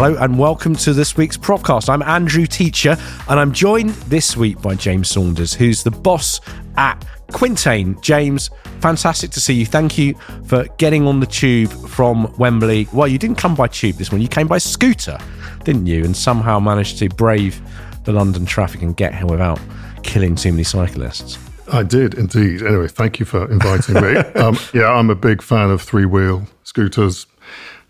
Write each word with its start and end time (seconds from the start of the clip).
Hello 0.00 0.14
and 0.20 0.38
welcome 0.38 0.76
to 0.76 0.92
this 0.92 1.16
week's 1.16 1.36
PropCast. 1.36 1.88
I'm 1.88 2.02
Andrew 2.02 2.46
Teacher 2.46 2.96
and 3.28 3.40
I'm 3.40 3.52
joined 3.52 3.90
this 4.06 4.36
week 4.36 4.62
by 4.62 4.76
James 4.76 5.10
Saunders, 5.10 5.52
who's 5.52 5.82
the 5.82 5.90
boss 5.90 6.40
at 6.76 7.04
Quintain. 7.32 8.00
James, 8.00 8.48
fantastic 8.78 9.32
to 9.32 9.40
see 9.40 9.54
you. 9.54 9.66
Thank 9.66 9.98
you 9.98 10.14
for 10.46 10.66
getting 10.76 11.08
on 11.08 11.18
the 11.18 11.26
tube 11.26 11.72
from 11.88 12.32
Wembley. 12.38 12.86
Well, 12.92 13.08
you 13.08 13.18
didn't 13.18 13.38
come 13.38 13.56
by 13.56 13.66
tube 13.66 13.96
this 13.96 14.12
one, 14.12 14.20
you 14.20 14.28
came 14.28 14.46
by 14.46 14.58
scooter, 14.58 15.18
didn't 15.64 15.88
you? 15.88 16.04
And 16.04 16.16
somehow 16.16 16.60
managed 16.60 16.98
to 16.98 17.08
brave 17.08 17.60
the 18.04 18.12
London 18.12 18.46
traffic 18.46 18.82
and 18.82 18.96
get 18.96 19.16
here 19.16 19.26
without 19.26 19.58
killing 20.04 20.36
too 20.36 20.52
many 20.52 20.62
cyclists. 20.62 21.38
I 21.72 21.82
did 21.82 22.14
indeed. 22.14 22.62
Anyway, 22.62 22.86
thank 22.86 23.18
you 23.18 23.26
for 23.26 23.50
inviting 23.50 23.96
me. 23.96 24.16
um, 24.40 24.56
yeah, 24.72 24.92
I'm 24.92 25.10
a 25.10 25.16
big 25.16 25.42
fan 25.42 25.70
of 25.70 25.82
three 25.82 26.06
wheel 26.06 26.46
scooters 26.62 27.26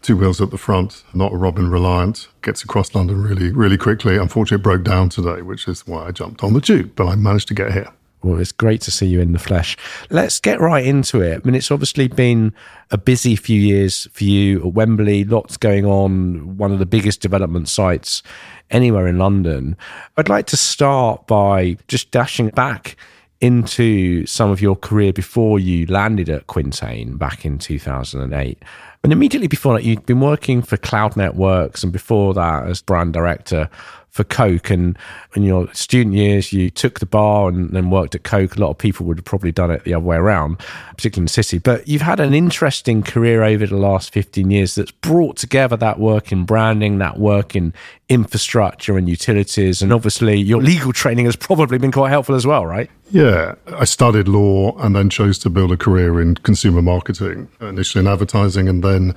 two 0.08 0.17
wheels 0.17 0.40
at 0.40 0.50
the 0.50 0.57
front, 0.57 1.04
not 1.12 1.35
a 1.35 1.36
Robin 1.36 1.71
reliant. 1.71 2.29
Gets 2.40 2.64
across 2.64 2.94
London 2.94 3.21
really, 3.22 3.53
really 3.53 3.76
quickly. 3.76 4.17
Unfortunately, 4.17 4.58
it 4.58 4.64
broke 4.64 4.82
down 4.82 5.11
today, 5.11 5.43
which 5.43 5.68
is 5.68 5.86
why 5.86 6.07
I 6.07 6.12
jumped 6.12 6.43
on 6.43 6.54
the 6.54 6.62
tube, 6.62 6.93
but 6.96 7.08
I 7.08 7.14
managed 7.14 7.48
to 7.48 7.54
get 7.54 7.75
here. 7.75 7.93
Well, 8.22 8.40
it's 8.40 8.50
great 8.50 8.81
to 8.82 8.90
see 8.90 9.04
you 9.04 9.21
in 9.21 9.32
the 9.32 9.39
flesh. 9.39 9.76
Let's 10.08 10.40
get 10.40 10.61
right 10.61 10.82
into 10.82 11.21
it. 11.21 11.43
I 11.44 11.46
mean, 11.46 11.54
it's 11.54 11.71
obviously 11.71 12.08
been 12.08 12.54
a 12.90 12.96
busy 12.96 13.36
few 13.36 13.61
years 13.61 14.08
for 14.14 14.25
you 14.25 14.61
at 14.61 14.72
Wembley, 14.72 15.25
lots 15.25 15.58
going 15.58 15.84
on, 15.84 16.56
one 16.56 16.72
of 16.72 16.79
the 16.79 16.86
biggest 16.86 17.20
development 17.20 17.68
sites 17.68 18.22
anywhere 18.70 19.09
in 19.09 19.18
London. 19.18 19.76
I'd 20.17 20.31
like 20.31 20.46
to 20.46 20.56
start 20.56 21.26
by 21.26 21.76
just 21.86 22.11
dashing 22.12 22.48
back 22.48 22.96
into 23.43 24.25
some 24.25 24.50
of 24.50 24.62
your 24.62 24.75
career 24.75 25.12
before 25.12 25.61
you 25.61 25.84
landed 25.84 26.31
at 26.31 26.46
Quintain 26.46 27.18
back 27.18 27.45
in 27.45 27.59
2008. 27.59 28.62
And 29.04 29.12
immediately 29.12 29.48
before 29.48 29.75
that, 29.75 29.84
you'd 29.84 30.07
been 30.07 30.20
working 30.20 30.61
for 30.61 30.76
Cloud 30.76 31.16
Networks, 31.16 31.82
and 31.82 31.93
before 31.93 32.34
that, 32.34 32.67
as 32.67 32.83
brand 32.83 33.12
director 33.12 33.70
for 34.11 34.25
Coke. 34.25 34.70
And 34.70 34.98
in 35.34 35.42
your 35.42 35.73
student 35.73 36.14
years, 36.14 36.53
you 36.53 36.70
took 36.70 37.01
the 37.01 37.06
bar 37.06 37.48
and 37.48 37.70
then 37.70 37.91
worked 37.91 38.14
at 38.14 38.25
Coke. 38.25 38.56
A 38.56 38.61
lot 38.61 38.70
of 38.70 38.78
people 38.78 39.06
would 39.06 39.19
have 39.19 39.25
probably 39.25 39.53
done 39.53 39.70
it 39.70 39.84
the 39.84 39.95
other 39.95 40.05
way 40.05 40.17
around, 40.17 40.59
particularly 40.97 41.23
in 41.23 41.27
the 41.27 41.33
city. 41.33 41.59
But 41.59 41.87
you've 41.87 42.03
had 42.03 42.20
an 42.20 42.34
interesting 42.34 43.03
career 43.03 43.42
over 43.42 43.67
the 43.67 43.77
last 43.77 44.12
15 44.12 44.51
years 44.51 44.75
that's 44.75 44.91
brought 44.91 45.36
together 45.36 45.77
that 45.77 45.98
work 45.98 46.33
in 46.33 46.45
branding, 46.45 46.98
that 46.98 47.19
work 47.19 47.55
in 47.55 47.73
infrastructure 48.09 48.97
and 48.97 49.09
utilities. 49.09 49.83
And 49.83 49.92
obviously, 49.92 50.39
your 50.39 50.62
legal 50.62 50.92
training 50.92 51.27
has 51.27 51.36
probably 51.36 51.79
been 51.79 51.92
quite 51.92 52.11
helpful 52.11 52.34
as 52.34 52.47
well, 52.47 52.67
right? 52.67 52.91
Yeah, 53.11 53.55
I 53.69 53.84
studied 53.84 54.29
law 54.29 54.77
and 54.79 54.95
then 54.95 55.11
chose 55.11 55.39
to 55.41 55.51
build 55.51 55.73
a 55.73 55.77
career 55.77 56.20
in 56.20 56.34
consumer 56.36 56.83
marketing, 56.83 57.48
initially 57.61 58.05
in 58.05 58.11
advertising 58.11 58.69
and 58.69 58.83
then 58.84 59.14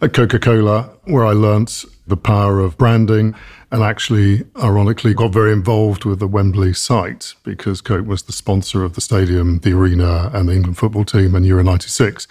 at 0.00 0.12
Coca 0.12 0.38
Cola, 0.38 0.90
where 1.04 1.24
I 1.24 1.32
learnt 1.32 1.84
the 2.06 2.16
power 2.16 2.60
of 2.60 2.76
branding 2.76 3.34
and 3.74 3.82
actually, 3.82 4.44
ironically, 4.62 5.14
got 5.14 5.32
very 5.32 5.52
involved 5.52 6.04
with 6.04 6.20
the 6.20 6.28
Wembley 6.28 6.72
site 6.72 7.34
because 7.42 7.80
Coke 7.80 8.06
was 8.06 8.22
the 8.22 8.32
sponsor 8.32 8.84
of 8.84 8.94
the 8.94 9.00
stadium, 9.00 9.58
the 9.58 9.72
arena, 9.72 10.30
and 10.32 10.48
the 10.48 10.52
England 10.52 10.78
football 10.78 11.04
team 11.04 11.34
and 11.34 11.44
Euro 11.44 11.64
96. 11.64 12.28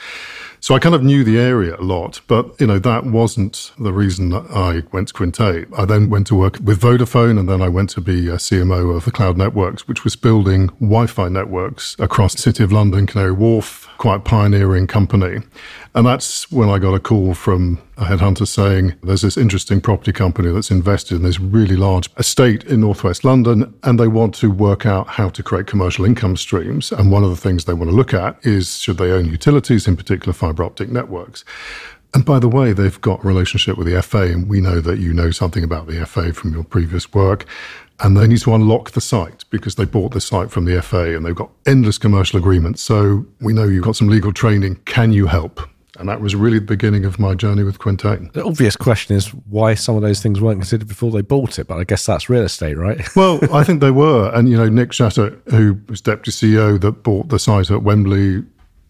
So 0.62 0.74
I 0.74 0.80
kind 0.80 0.96
of 0.96 1.04
knew 1.04 1.26
the 1.26 1.38
area 1.38 1.76
a 1.76 1.84
lot, 1.84 2.22
but 2.28 2.56
you 2.62 2.68
know 2.68 2.80
that 2.80 3.06
wasn't 3.06 3.74
the 3.78 3.92
reason 3.92 4.32
I 4.34 4.84
went 4.94 5.10
to 5.10 5.14
Quintain. 5.14 5.66
I 5.78 5.84
then 5.84 6.10
went 6.10 6.28
to 6.28 6.36
work 6.36 6.60
with 6.64 6.80
Vodafone, 6.80 7.38
and 7.38 7.50
then 7.50 7.62
I 7.62 7.68
went 7.68 7.90
to 7.90 8.02
be 8.02 8.30
a 8.30 8.36
CMO 8.38 8.96
of 8.96 9.04
the 9.04 9.12
Cloud 9.12 9.38
Networks, 9.38 9.86
which 9.86 10.06
was 10.06 10.16
building 10.16 10.68
Wi-Fi 10.80 11.28
networks 11.28 11.98
across 12.00 12.36
the 12.36 12.42
City 12.42 12.64
of 12.64 12.72
London, 12.72 13.06
Canary 13.06 13.34
Wharf, 13.34 13.90
quite 13.98 14.24
pioneering 14.24 14.88
company. 14.88 15.40
And 15.96 16.08
that's 16.08 16.52
when 16.52 16.70
I 16.70 16.80
got 16.80 16.96
a 16.96 17.00
call 17.00 17.36
from 17.36 17.80
a 17.98 18.06
headhunter 18.06 18.48
saying 18.48 18.96
there's 19.04 19.22
this 19.22 19.38
interesting 19.38 19.80
property 19.80 20.12
company 20.12 20.52
that's 20.52 20.72
invested 20.72 21.18
in 21.18 21.22
this 21.22 21.40
really 21.40 21.76
large 21.76 22.10
estate 22.18 22.64
in 22.64 22.82
northwest 22.82 23.24
London, 23.24 23.72
and 23.84 24.00
they 24.00 24.08
want 24.08 24.34
to 24.36 24.50
work 24.50 24.88
out 24.88 25.08
how 25.08 25.30
to 25.30 25.44
create 25.44 25.68
commercial 25.68 26.03
income 26.03 26.36
streams. 26.36 26.92
And 26.92 27.12
one 27.12 27.24
of 27.24 27.30
the 27.30 27.36
things 27.36 27.66
they 27.66 27.74
want 27.74 27.92
to 27.92 27.96
look 27.96 28.12
at 28.12 28.44
is 28.44 28.80
should 28.80 28.98
they 28.98 29.12
own 29.12 29.26
utilities, 29.26 29.88
in 29.88 29.96
particular 29.96 30.34
fiber 30.34 30.64
optic 30.64 30.90
networks. 30.90 31.46
And 32.16 32.26
by 32.26 32.40
the 32.40 32.50
way, 32.50 32.74
they've 32.74 33.02
got 33.02 33.24
a 33.24 33.28
relationship 33.28 33.78
with 33.78 33.88
the 33.88 34.02
FA, 34.02 34.24
and 34.24 34.50
we 34.50 34.62
know 34.62 34.82
that 34.82 34.98
you 34.98 35.14
know 35.14 35.30
something 35.30 35.64
about 35.64 35.86
the 35.86 36.03
FA 36.08 36.34
from 36.34 36.53
your 36.53 36.64
previous 36.64 37.14
work. 37.14 37.46
And 38.00 38.18
they 38.18 38.26
need 38.26 38.40
to 38.40 38.56
unlock 38.56 38.92
the 38.92 39.02
site 39.02 39.46
because 39.52 39.76
they 39.76 39.86
bought 39.86 40.14
the 40.14 40.22
site 40.22 40.50
from 40.50 40.66
the 40.66 40.82
FA 40.82 41.16
and 41.16 41.24
they've 41.24 41.36
got 41.36 41.52
endless 41.68 42.00
commercial 42.00 42.40
agreements. 42.40 42.82
So 42.82 43.26
we 43.40 43.53
know 43.53 43.66
you've 43.66 43.84
got 43.84 43.96
some 43.96 44.09
legal 44.09 44.34
training. 44.34 44.78
Can 44.86 45.14
you 45.14 45.28
help? 45.28 45.62
And 46.00 46.09
that 46.09 46.22
was 46.22 46.36
really 46.36 46.58
the 46.58 46.66
beginning 46.66 47.06
of 47.06 47.20
my 47.20 47.36
journey 47.36 47.64
with 47.64 47.78
Quintain. 47.78 48.31
The 48.34 48.44
obvious 48.44 48.76
question 48.76 49.16
is 49.16 49.28
why 49.28 49.76
some 49.76 49.96
of 49.96 50.02
those 50.02 50.22
things 50.22 50.42
weren't 50.42 50.59
considered 50.59 50.88
before 50.88 51.12
they 51.12 51.22
bought 51.22 51.59
it, 51.59 51.68
but 51.68 51.78
I 51.78 51.84
guess 51.84 52.06
that's 52.06 52.30
real 52.30 52.44
estate, 52.44 52.78
right? 52.78 53.00
well, 53.16 53.40
I 53.54 53.64
think 53.64 53.80
they 53.80 53.92
were. 53.92 54.32
And, 54.34 54.50
you 54.50 54.58
know, 54.58 54.70
Nick 54.70 54.92
Shattock, 54.92 55.34
who 55.50 55.80
was 55.88 56.02
deputy 56.02 56.32
CEO 56.32 56.82
that 56.82 57.03
bought 57.03 57.30
the 57.30 57.38
site 57.38 57.70
at 57.70 57.84
Wembley, 57.84 58.44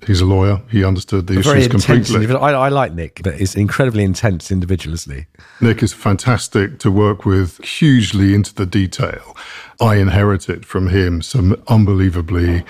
he's 0.08 0.22
a 0.22 0.26
lawyer. 0.26 0.62
He 0.70 0.86
understood 0.86 1.28
the 1.28 1.40
issues 1.40 1.68
completely. 1.68 2.34
I, 2.34 2.52
I, 2.52 2.70
like 2.70 2.94
Nick, 2.94 3.22
but 3.24 3.36
he's 3.36 3.56
incredibly 3.56 4.04
intense 4.04 4.50
individual, 4.52 4.94
isn't? 4.94 5.26
Nick 5.60 5.84
is 5.84 5.94
fantastic 5.94 6.80
to 6.80 6.92
work 6.92 7.26
with, 7.26 7.64
hugely 7.64 8.34
into 8.34 8.54
the 8.54 8.66
detail. 8.66 9.36
I 9.80 9.96
inherited 9.96 10.66
from 10.66 10.90
him 10.90 11.22
some 11.22 11.62
unbelievably 11.68 12.64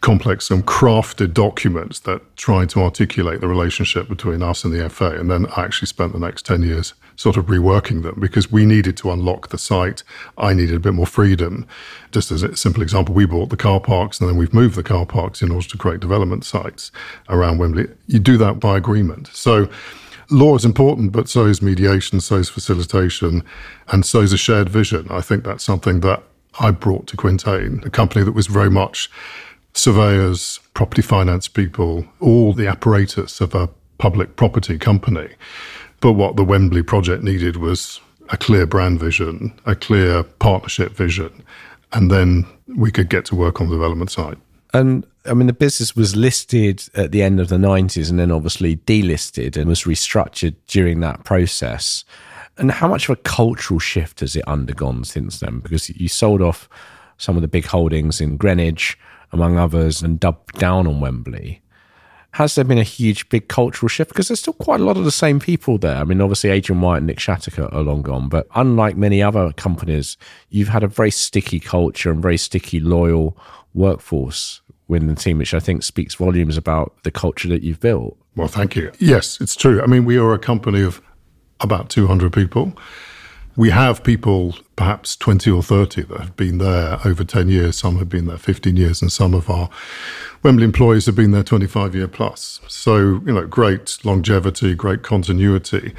complex, 0.00 0.46
some 0.46 0.62
crafted 0.62 1.32
documents 1.32 2.00
that 2.00 2.36
tried 2.36 2.70
to 2.70 2.82
articulate 2.82 3.40
the 3.40 3.48
relationship 3.48 4.08
between 4.08 4.42
us 4.42 4.64
and 4.64 4.72
the 4.72 4.88
FA. 4.88 5.18
And 5.18 5.30
then 5.30 5.46
I 5.56 5.64
actually 5.64 5.86
spent 5.86 6.12
the 6.12 6.18
next 6.18 6.44
10 6.46 6.62
years 6.62 6.94
sort 7.16 7.36
of 7.36 7.46
reworking 7.46 8.02
them 8.02 8.18
because 8.20 8.50
we 8.50 8.64
needed 8.64 8.96
to 8.98 9.10
unlock 9.10 9.48
the 9.48 9.58
site. 9.58 10.02
I 10.36 10.52
needed 10.52 10.76
a 10.76 10.80
bit 10.80 10.94
more 10.94 11.06
freedom. 11.06 11.66
Just 12.12 12.30
as 12.30 12.42
a 12.42 12.56
simple 12.56 12.82
example, 12.82 13.14
we 13.14 13.26
bought 13.26 13.50
the 13.50 13.56
car 13.56 13.80
parks 13.80 14.20
and 14.20 14.28
then 14.28 14.36
we've 14.36 14.54
moved 14.54 14.76
the 14.76 14.82
car 14.82 15.06
parks 15.06 15.42
in 15.42 15.50
order 15.50 15.66
to 15.68 15.78
create 15.78 16.00
development 16.00 16.44
sites 16.44 16.90
around 17.28 17.58
Wembley. 17.58 17.88
You 18.06 18.18
do 18.18 18.36
that 18.38 18.60
by 18.60 18.76
agreement. 18.76 19.28
So, 19.28 19.68
law 20.30 20.54
is 20.54 20.64
important, 20.64 21.12
but 21.12 21.28
so 21.28 21.46
is 21.46 21.62
mediation, 21.62 22.20
so 22.20 22.36
is 22.36 22.50
facilitation, 22.50 23.42
and 23.88 24.04
so 24.04 24.20
is 24.20 24.32
a 24.32 24.38
shared 24.38 24.68
vision. 24.68 25.06
I 25.10 25.20
think 25.20 25.44
that's 25.44 25.64
something 25.64 26.00
that 26.00 26.22
I 26.60 26.70
brought 26.70 27.06
to 27.08 27.16
Quintain, 27.16 27.82
a 27.84 27.90
company 27.90 28.24
that 28.24 28.32
was 28.32 28.46
very 28.46 28.70
much 28.70 29.10
surveyors, 29.74 30.60
property 30.74 31.02
finance 31.02 31.48
people, 31.48 32.04
all 32.20 32.52
the 32.52 32.66
apparatus 32.66 33.40
of 33.40 33.54
a 33.54 33.68
public 33.98 34.36
property 34.36 34.78
company. 34.78 35.28
But 36.00 36.12
what 36.12 36.36
the 36.36 36.44
Wembley 36.44 36.82
project 36.82 37.22
needed 37.22 37.56
was 37.56 38.00
a 38.30 38.36
clear 38.36 38.66
brand 38.66 39.00
vision, 39.00 39.58
a 39.66 39.74
clear 39.74 40.22
partnership 40.22 40.92
vision, 40.92 41.42
and 41.92 42.10
then 42.10 42.46
we 42.76 42.90
could 42.90 43.08
get 43.08 43.24
to 43.26 43.36
work 43.36 43.60
on 43.60 43.68
the 43.68 43.74
development 43.74 44.10
side. 44.10 44.36
And 44.74 45.06
I 45.24 45.34
mean, 45.34 45.46
the 45.46 45.52
business 45.52 45.96
was 45.96 46.14
listed 46.14 46.82
at 46.94 47.12
the 47.12 47.22
end 47.22 47.40
of 47.40 47.48
the 47.48 47.56
90s 47.56 48.10
and 48.10 48.18
then 48.18 48.30
obviously 48.30 48.76
delisted 48.76 49.56
and 49.56 49.66
was 49.66 49.84
restructured 49.84 50.54
during 50.66 51.00
that 51.00 51.24
process. 51.24 52.04
And 52.58 52.72
how 52.72 52.88
much 52.88 53.08
of 53.08 53.18
a 53.18 53.22
cultural 53.22 53.78
shift 53.78 54.20
has 54.20 54.34
it 54.34 54.46
undergone 54.48 55.04
since 55.04 55.38
then? 55.40 55.60
Because 55.60 55.88
you 55.90 56.08
sold 56.08 56.42
off 56.42 56.68
some 57.16 57.36
of 57.36 57.42
the 57.42 57.48
big 57.48 57.66
holdings 57.66 58.20
in 58.20 58.36
Greenwich, 58.36 58.98
among 59.32 59.56
others, 59.58 60.02
and 60.02 60.18
doubled 60.18 60.52
down 60.58 60.86
on 60.86 61.00
Wembley. 61.00 61.62
Has 62.32 62.54
there 62.54 62.64
been 62.64 62.78
a 62.78 62.84
huge, 62.84 63.28
big 63.28 63.48
cultural 63.48 63.88
shift? 63.88 64.10
Because 64.10 64.28
there's 64.28 64.40
still 64.40 64.52
quite 64.52 64.80
a 64.80 64.84
lot 64.84 64.96
of 64.96 65.04
the 65.04 65.10
same 65.10 65.40
people 65.40 65.78
there. 65.78 65.96
I 65.96 66.04
mean, 66.04 66.20
obviously, 66.20 66.50
Adrian 66.50 66.80
Wyatt 66.80 66.98
and 66.98 67.06
Nick 67.06 67.20
Shattock 67.20 67.58
are 67.58 67.82
long 67.82 68.02
gone, 68.02 68.28
but 68.28 68.46
unlike 68.54 68.96
many 68.96 69.22
other 69.22 69.52
companies, 69.52 70.16
you've 70.50 70.68
had 70.68 70.82
a 70.82 70.88
very 70.88 71.10
sticky 71.10 71.58
culture 71.58 72.10
and 72.10 72.20
very 72.20 72.36
sticky, 72.36 72.80
loyal 72.80 73.36
workforce 73.72 74.60
within 74.88 75.08
the 75.08 75.14
team, 75.14 75.38
which 75.38 75.54
I 75.54 75.60
think 75.60 75.82
speaks 75.82 76.14
volumes 76.14 76.56
about 76.56 76.94
the 77.02 77.10
culture 77.10 77.48
that 77.48 77.62
you've 77.62 77.80
built. 77.80 78.16
Well, 78.36 78.48
thank 78.48 78.76
you. 78.76 78.92
Yes, 78.98 79.40
it's 79.40 79.56
true. 79.56 79.82
I 79.82 79.86
mean, 79.86 80.04
we 80.04 80.16
are 80.18 80.32
a 80.32 80.38
company 80.38 80.82
of 80.82 81.02
about 81.60 81.90
200 81.90 82.32
people. 82.32 82.72
We 83.56 83.70
have 83.70 84.04
people, 84.04 84.56
perhaps 84.76 85.16
20 85.16 85.50
or 85.50 85.64
30, 85.64 86.02
that 86.02 86.20
have 86.20 86.36
been 86.36 86.58
there 86.58 87.00
over 87.04 87.24
10 87.24 87.48
years. 87.48 87.76
Some 87.76 87.98
have 87.98 88.08
been 88.08 88.26
there 88.26 88.38
15 88.38 88.76
years, 88.76 89.02
and 89.02 89.10
some 89.10 89.34
of 89.34 89.50
our 89.50 89.68
Wembley 90.44 90.64
employees 90.64 91.06
have 91.06 91.16
been 91.16 91.32
there 91.32 91.42
25 91.42 91.94
year 91.96 92.06
plus. 92.06 92.60
So, 92.68 93.20
you 93.26 93.32
know, 93.32 93.46
great 93.46 93.98
longevity, 94.04 94.74
great 94.74 95.02
continuity. 95.02 95.92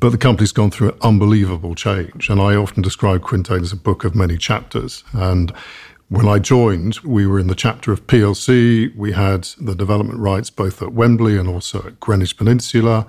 But 0.00 0.10
the 0.10 0.18
company's 0.18 0.52
gone 0.52 0.70
through 0.70 0.90
an 0.90 0.98
unbelievable 1.00 1.74
change. 1.74 2.28
And 2.28 2.40
I 2.40 2.54
often 2.54 2.82
describe 2.82 3.22
Quintain 3.22 3.62
as 3.62 3.72
a 3.72 3.76
book 3.76 4.04
of 4.04 4.14
many 4.14 4.36
chapters. 4.36 5.02
And 5.12 5.50
when 6.08 6.28
I 6.28 6.38
joined, 6.38 6.98
we 7.00 7.26
were 7.26 7.38
in 7.38 7.48
the 7.48 7.54
chapter 7.54 7.90
of 7.90 8.06
PLC. 8.06 8.94
We 8.94 9.12
had 9.12 9.48
the 9.60 9.74
development 9.74 10.20
rights 10.20 10.50
both 10.50 10.82
at 10.82 10.92
Wembley 10.92 11.36
and 11.36 11.48
also 11.48 11.86
at 11.86 12.00
Greenwich 12.00 12.36
Peninsula. 12.36 13.06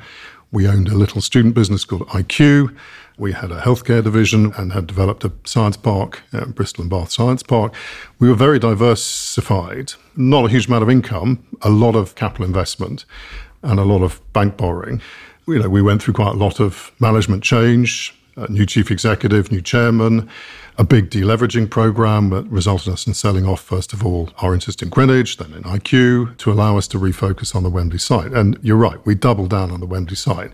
We 0.51 0.68
owned 0.68 0.88
a 0.88 0.96
little 0.96 1.22
student 1.22 1.54
business 1.54 1.86
called 1.86 2.07
IQ. 2.07 2.75
We 3.19 3.34
had 3.34 3.51
a 3.51 3.62
healthcare 3.62 4.04
division 4.04 4.51
and 4.57 4.74
had 4.74 4.88
developed 4.88 5.24
a 5.24 5.31
science 5.44 5.78
park, 5.78 6.24
Bristol 6.56 6.84
and 6.84 6.90
Bath 6.90 7.12
Science 7.12 7.44
Park. 7.44 7.75
We 8.18 8.30
were 8.30 8.36
very 8.36 8.57
diversified, 8.57 9.94
not 10.16 10.46
a 10.46 10.50
huge 10.50 10.68
amount 10.68 10.84
of 10.84 10.90
income, 10.90 11.46
a 11.62 11.69
lot 11.69 11.96
of 11.96 12.16
capital 12.16 12.46
investment, 12.46 13.06
and 13.62 13.80
a 13.80 13.84
lot 13.84 14.01
of 14.01 14.22
bank 14.34 14.57
borrowing. 14.57 15.01
You 15.48 15.60
know, 15.60 15.69
we 15.69 15.81
went 15.81 16.01
through 16.01 16.16
quite 16.16 16.34
a 16.34 16.38
lot 16.38 16.60
of 16.60 16.92
management 17.00 17.44
change, 17.44 18.16
new 18.48 18.66
chief 18.66 18.90
executive, 18.90 19.51
new 19.51 19.62
chairman, 19.62 20.30
a 20.79 20.83
big 20.85 21.09
deleveraging 21.09 21.69
program 21.69 22.29
that 22.29 22.45
resulted 22.45 22.93
us 22.93 23.05
in 23.05 23.13
selling 23.13 23.45
off, 23.45 23.59
first 23.59 23.91
of 23.91 24.05
all, 24.05 24.29
our 24.37 24.53
interest 24.53 24.81
in 24.81 24.87
Greenwich, 24.87 25.35
then 25.35 25.53
in 25.53 25.63
IQ, 25.63 26.37
to 26.37 26.53
allow 26.53 26.77
us 26.77 26.87
to 26.87 26.97
refocus 26.97 27.53
on 27.53 27.63
the 27.63 27.69
Wembley 27.69 27.99
site. 27.99 28.31
And 28.31 28.57
you're 28.61 28.77
right, 28.77 29.05
we 29.05 29.13
doubled 29.13 29.49
down 29.49 29.71
on 29.71 29.81
the 29.81 29.85
Wembley 29.85 30.15
site, 30.15 30.53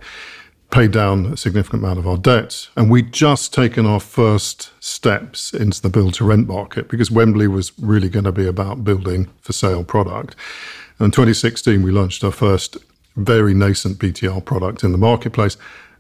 paid 0.72 0.92
down 0.92 1.28
a 1.28 1.38
significant 1.38 1.84
amount 1.84 2.00
of 2.00 2.08
our 2.08 2.18
debt, 2.18 2.70
and 2.76 2.90
we'd 2.90 3.14
just 3.14 3.54
taken 3.54 3.86
our 3.86 4.00
first 4.00 4.72
steps 4.84 5.54
into 5.54 5.80
the 5.80 5.90
build 5.90 6.16
to 6.16 6.26
rent 6.26 6.48
market 6.48 6.90
because 6.90 7.12
Wembley 7.12 7.48
was 7.48 7.72
really 7.78 8.10
going 8.10 8.26
to 8.26 8.32
be 8.32 8.48
about 8.48 8.84
building 8.84 9.30
for 9.42 9.54
sale 9.54 9.84
product. 9.84 10.36
And 10.98 11.06
in 11.06 11.12
2016, 11.12 11.84
we 11.84 11.92
launched 11.92 12.24
our 12.24 12.32
first 12.32 12.78
very 13.16 13.54
nascent 13.54 14.00
BTR 14.00 14.44
product 14.44 14.84
in 14.84 14.92
the 14.92 14.98
marketplace. 14.98 15.56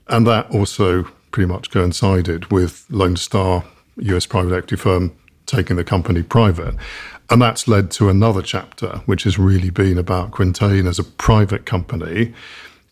And 0.07 0.25
that 0.25 0.49
also 0.49 1.03
pretty 1.29 1.47
much 1.47 1.69
coincided 1.69 2.51
with 2.51 2.87
Lone 2.89 3.17
Star 3.17 3.63
US 3.97 4.25
private 4.25 4.53
equity 4.55 4.75
firm 4.75 5.15
taking 5.45 5.75
the 5.75 5.83
company 5.83 6.23
private. 6.23 6.75
And 7.29 7.41
that's 7.41 7.67
led 7.67 7.91
to 7.91 8.09
another 8.09 8.41
chapter, 8.41 9.01
which 9.05 9.23
has 9.23 9.39
really 9.39 9.69
been 9.69 9.97
about 9.97 10.31
Quintain 10.31 10.87
as 10.87 10.99
a 10.99 11.03
private 11.03 11.65
company, 11.65 12.33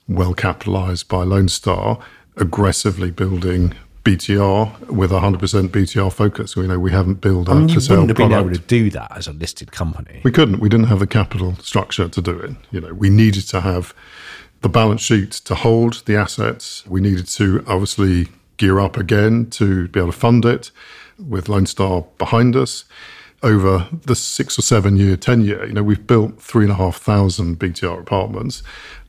well 0.08 0.34
capitalized 0.34 1.08
by 1.08 1.24
Lone 1.24 1.50
Star, 1.50 2.00
aggressively 2.38 3.12
building 3.12 3.74
BTR 4.04 4.90
with 4.90 5.12
a 5.12 5.20
100% 5.20 5.70
BTR 5.70 6.12
focus. 6.12 6.56
You 6.56 6.68
know, 6.68 6.80
we 6.80 6.92
haven't 6.92 7.22
built 7.22 7.48
I 7.48 7.54
mean, 7.54 7.70
a 7.70 7.74
for 7.74 7.80
sale 7.80 8.02
wouldn't 8.02 8.18
have 8.18 8.30
been 8.30 8.38
able 8.38 8.52
to 8.52 8.60
do 8.60 8.90
that 8.90 9.16
as 9.16 9.28
a 9.28 9.34
listed 9.34 9.72
company. 9.72 10.22
We 10.24 10.32
couldn't. 10.32 10.60
We 10.60 10.68
didn't 10.68 10.88
have 10.88 11.00
the 11.00 11.08
capital 11.08 11.56
structure 11.58 12.10
to 12.10 12.22
do 12.22 12.38
it. 12.40 12.52
You 12.72 12.82
know, 12.82 12.94
we 12.94 13.10
needed 13.10 13.48
to 13.50 13.62
have 13.62 13.94
the 14.62 14.70
balance 14.70 15.02
sheet 15.02 15.32
to 15.32 15.56
hold 15.56 16.06
the 16.06 16.16
assets. 16.16 16.84
We 16.88 17.02
needed 17.02 17.28
to 17.28 17.64
obviously 17.68 18.28
gear 18.58 18.80
up 18.80 18.98
again 18.98 19.50
to 19.52 19.88
be 19.90 20.00
able 20.00 20.12
to 20.12 20.18
fund 20.18 20.46
it 20.46 20.72
with 21.18 21.50
Lone 21.50 21.66
Star 21.66 22.06
behind 22.18 22.56
us. 22.56 22.86
Over 23.42 23.90
the 23.92 24.16
six 24.16 24.58
or 24.58 24.62
seven 24.62 24.96
year 24.96 25.18
tenure, 25.18 25.66
you 25.66 25.74
know, 25.74 25.84
we've 25.84 26.08
built 26.08 26.42
three 26.42 26.64
and 26.64 26.72
a 26.72 26.76
half 26.76 26.98
thousand 26.98 27.60
BTR 27.60 28.00
apartments 28.00 28.64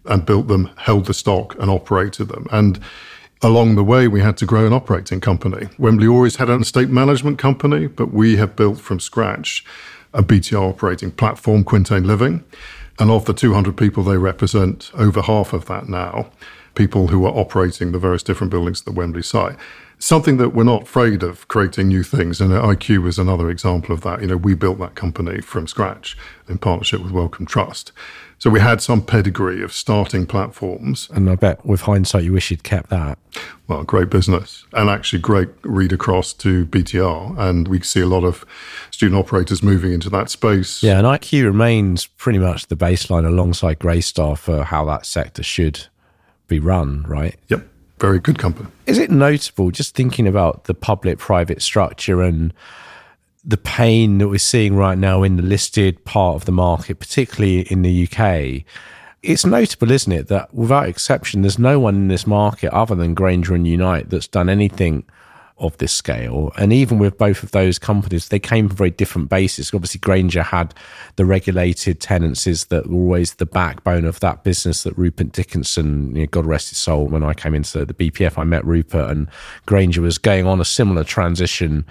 and 0.07 0.27
built 0.27 0.49
them, 0.49 0.71
held 0.77 1.07
the 1.07 1.15
stock 1.15 1.55
and 1.61 1.71
operated 1.71 2.29
them. 2.29 2.49
And 2.51 2.81
along 3.43 3.77
the 3.77 3.85
way, 3.85 4.09
we 4.09 4.21
had 4.21 4.37
to 4.39 4.47
grow 4.47 4.67
an 4.67 4.73
operating 4.73 5.21
company. 5.21 5.69
Wembley 5.79 6.09
always 6.09 6.37
had 6.37 6.51
an 6.51 6.63
estate 6.63 6.89
management 6.89 7.39
company, 7.39 7.87
but 7.87 8.13
we 8.13 8.37
have 8.37 8.57
built 8.57 8.79
from 8.81 8.99
scratch 8.99 9.65
a 10.13 10.23
BTR 10.23 10.71
operating 10.71 11.11
platform, 11.11 11.65
Quintain 11.65 12.05
Living. 12.05 12.45
And 12.99 13.11
of 13.11 13.25
the 13.25 13.35
200 13.35 13.77
people 13.77 14.05
they 14.05 14.17
represent, 14.17 14.91
over 14.95 15.23
half 15.23 15.53
of 15.53 15.67
that 15.67 15.89
now, 15.89 16.31
people 16.75 17.09
who 17.09 17.25
are 17.25 17.33
operating 17.37 17.93
the 17.93 17.99
various 17.99 18.23
different 18.23 18.51
buildings 18.51 18.81
at 18.81 18.87
the 18.87 18.93
Wembley 18.93 19.23
site. 19.23 19.57
Something 19.99 20.37
that 20.39 20.51
we're 20.51 20.65
not 20.65 20.83
afraid 20.83 21.23
of 21.23 21.47
creating 21.49 21.89
new 21.89 22.03
things. 22.03 22.41
And 22.41 22.53
uh, 22.53 22.61
IQ 22.63 23.03
was 23.03 23.19
another 23.19 23.49
example 23.49 23.95
of 23.95 24.03
that. 24.03 24.21
You 24.21 24.27
know, 24.27 24.37
we 24.37 24.55
built 24.55 24.79
that 24.79 24.97
company 24.97 25.41
from 25.41 25.67
scratch 25.67 26.17
in 26.49 26.59
partnership 26.59 27.01
with 27.01 27.13
Wellcome 27.13 27.47
Trust. 27.47 27.93
So 28.39 28.51
we 28.51 28.61
had 28.61 28.83
some 28.83 29.01
pedigree 29.01 29.63
of 29.63 29.73
starting 29.73 30.27
platforms 30.27 31.09
And 31.15 31.31
I 31.31 31.35
bet 31.35 31.65
with 31.65 31.83
hindsight, 31.83 32.25
you 32.25 32.33
wish 32.33 32.51
you'd 32.51 32.63
kept 32.63 32.91
that. 32.91 33.19
well, 33.69 33.85
great 33.85 34.11
business 34.11 34.67
and 34.75 34.91
actually 34.91 35.21
great 35.21 35.49
read 35.63 35.93
across 35.93 36.35
to 36.35 36.67
BTR. 36.67 37.39
And 37.39 37.69
we 37.69 37.81
see 37.81 38.01
a 38.01 38.07
lot 38.07 38.25
of 38.25 38.45
student 38.91 39.19
operators 39.19 39.63
moving 39.63 39.93
into 39.93 40.11
that 40.11 40.29
space. 40.29 40.83
Yeah, 40.83 40.99
and 40.99 41.07
IQ 41.07 41.45
remains 41.45 42.07
pretty 42.07 42.39
much 42.39 42.67
the 42.67 42.77
baseline 42.77 43.27
alongside 43.27 43.79
Greystar 43.79 44.37
for 44.37 44.65
how 44.65 44.85
that 44.87 45.07
sector 45.07 45.43
should 45.43 45.87
be 46.49 46.59
run, 46.59 47.03
right? 47.05 47.37
Yep. 47.49 47.69
Very 47.99 48.19
good 48.19 48.39
company. 48.39 48.69
Is 48.87 48.99
it 48.99 49.11
notable, 49.11 49.71
just 49.71 49.95
thinking 49.95 50.27
about 50.27 50.65
the 50.65 50.75
public 50.75 51.19
private 51.19 51.63
structure 51.63 52.23
and 52.23 52.53
the 53.45 53.57
pain 53.57 54.19
that 54.19 54.29
we're 54.29 54.39
seeing 54.39 54.75
right 54.75 54.99
now 54.99 55.23
in 55.23 55.37
the 55.37 55.43
listed 55.43 56.05
part 56.05 56.35
of 56.35 56.45
the 56.45 56.53
market, 56.53 56.99
particularly 56.99 57.61
in 57.61 57.83
the 57.83 58.09
UK? 58.09 58.65
It's 59.23 59.47
notable, 59.47 59.91
isn't 59.91 60.13
it, 60.13 60.29
that 60.29 60.53
without 60.53 60.89
exception, 60.89 61.43
there's 61.43 61.59
no 61.59 61.79
one 61.79 61.95
in 61.95 62.09
this 62.09 62.27
market 62.27 62.73
other 62.73 62.95
than 62.95 63.15
Grainger 63.15 63.55
and 63.55 63.67
Unite 63.67 64.11
that's 64.11 64.29
done 64.29 64.49
anything 64.49 65.05
of 65.59 65.77
this 65.79 65.93
scale. 65.93 66.53
And 66.57 66.73
even 66.73 66.99
with 66.99 67.17
both 67.17 67.43
of 67.43 67.53
those 67.53 67.79
companies, 67.79 68.29
they 68.29 68.41
came 68.41 68.69
from 68.69 68.77
very 68.77 68.91
different 68.91 69.29
bases. 69.29 69.73
Obviously, 69.73 70.01
Grainger 70.01 70.43
had 70.43 70.75
the 71.17 71.25
regulated 71.25 72.01
tenancies 72.01 72.67
that 72.67 72.89
were 72.89 72.97
always 72.97 73.35
the 73.35 73.47
backbone 73.47 74.05
of 74.05 74.19
that 74.21 74.43
business 74.43 74.83
that 74.83 74.99
Rupert 74.99 75.33
Dickinson, 75.33 76.15
you 76.17 76.23
know, 76.23 76.27
God 76.27 76.47
rest 76.47 76.71
his 76.71 76.79
soul, 76.79 77.07
when 77.07 77.23
I 77.23 77.35
came 77.35 77.55
into 77.55 77.85
the 77.85 77.95
BPF, 77.95 78.37
I 78.37 78.45
met 78.45 78.65
Rupert 78.65 79.11
and 79.11 79.29
Grainger 79.67 80.03
was 80.03 80.19
going 80.19 80.47
on 80.47 80.61
a 80.61 80.65
similar 80.65 81.05
transition. 81.05 81.87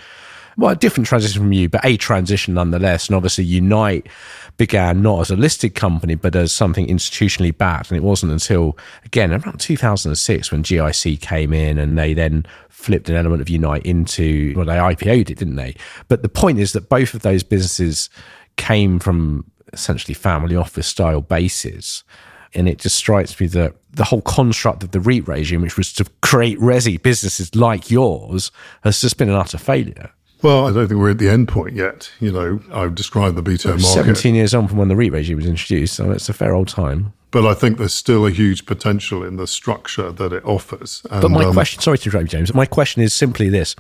Well, 0.58 0.72
a 0.72 0.76
different 0.76 1.08
transition 1.08 1.42
from 1.42 1.54
you, 1.54 1.70
but 1.70 1.84
a 1.84 1.98
transition 1.98 2.54
nonetheless. 2.54 3.08
And 3.08 3.16
obviously, 3.16 3.44
Unite 3.44 4.08
began 4.58 5.02
not 5.02 5.22
as 5.22 5.32
a 5.32 5.36
listed 5.36 5.76
company, 5.76 6.16
but 6.16 6.36
as 6.36 6.52
something 6.52 6.88
institutionally 6.88 7.56
backed. 7.58 7.90
And 7.90 7.98
it 7.98 8.04
wasn't 8.04 8.32
until, 8.32 8.78
again, 9.06 9.32
around 9.32 9.60
2006 9.60 10.52
when 10.52 10.64
GIC 10.64 11.22
came 11.22 11.54
in 11.54 11.78
and 11.78 11.98
they 11.98 12.14
then 12.14 12.46
flipped 12.70 13.10
an 13.10 13.16
element 13.16 13.42
of 13.42 13.50
Unite 13.50 13.86
into, 13.86 14.54
well, 14.56 14.66
they 14.66 14.74
IPO'd 14.74 15.32
it, 15.32 15.38
didn't 15.38 15.56
they? 15.56 15.76
But 16.08 16.22
the 16.22 16.30
point 16.30 16.60
is 16.60 16.74
that 16.74 16.90
both 16.90 17.14
of 17.14 17.22
those 17.22 17.42
businesses 17.42 18.10
came 18.58 19.00
from 19.00 19.46
essentially 19.72 20.14
family 20.14 20.56
office 20.56 20.88
style 20.88 21.22
bases. 21.22 22.04
And 22.56 22.70
it 22.70 22.78
just 22.78 22.96
strikes 22.96 23.40
me 23.40 23.48
that 23.48 23.74
the 23.92 24.04
whole 24.04 24.22
construct 24.22 24.84
of 24.84 24.92
the 24.92 25.00
REIT 25.00 25.28
regime, 25.28 25.62
which 25.62 25.78
was 25.78 25.92
to 25.94 26.06
create 26.22 26.60
resi 26.60 27.02
businesses 27.02 27.56
like 27.56 27.90
yours, 27.90 28.52
has 28.84 29.02
just 29.02 29.18
been 29.18 29.30
an 29.30 29.36
utter 29.36 29.58
failure. 29.58 30.12
Well, 30.44 30.68
I 30.68 30.74
don't 30.74 30.90
think 30.90 31.00
we're 31.00 31.12
at 31.12 31.20
the 31.20 31.30
end 31.30 31.48
point 31.48 31.74
yet. 31.74 32.12
You 32.20 32.32
know, 32.32 32.60
I've 32.72 32.96
described 32.96 33.38
the 33.38 33.42
BTO 33.42 33.70
market. 33.70 33.82
17 33.82 34.36
years 34.36 34.54
on 34.54 34.68
from 34.68 34.78
when 34.78 34.90
the 34.90 34.96
REIT 34.96 35.14
regime 35.14 35.38
was 35.38 35.46
introduced, 35.46 35.96
so 35.96 36.12
it's 36.12 36.28
a 36.28 36.34
fair 36.34 36.54
old 36.54 36.68
time. 36.68 37.14
But 37.32 37.48
I 37.48 37.56
think 37.56 37.80
there's 37.80 37.94
still 37.94 38.28
a 38.28 38.30
huge 38.30 38.68
potential 38.68 39.24
in 39.24 39.38
the 39.38 39.48
structure 39.48 40.12
that 40.12 40.34
it 40.34 40.46
offers. 40.46 41.02
And, 41.10 41.22
But 41.22 41.32
my 41.32 41.46
um, 41.46 41.54
question, 41.54 41.82
sorry 41.82 41.98
to 41.98 42.10
interrupt 42.10 42.32
you, 42.32 42.38
James, 42.38 42.54
my 42.54 42.68
question 42.68 43.02
is 43.02 43.12
simply 43.12 43.50
this 43.50 43.76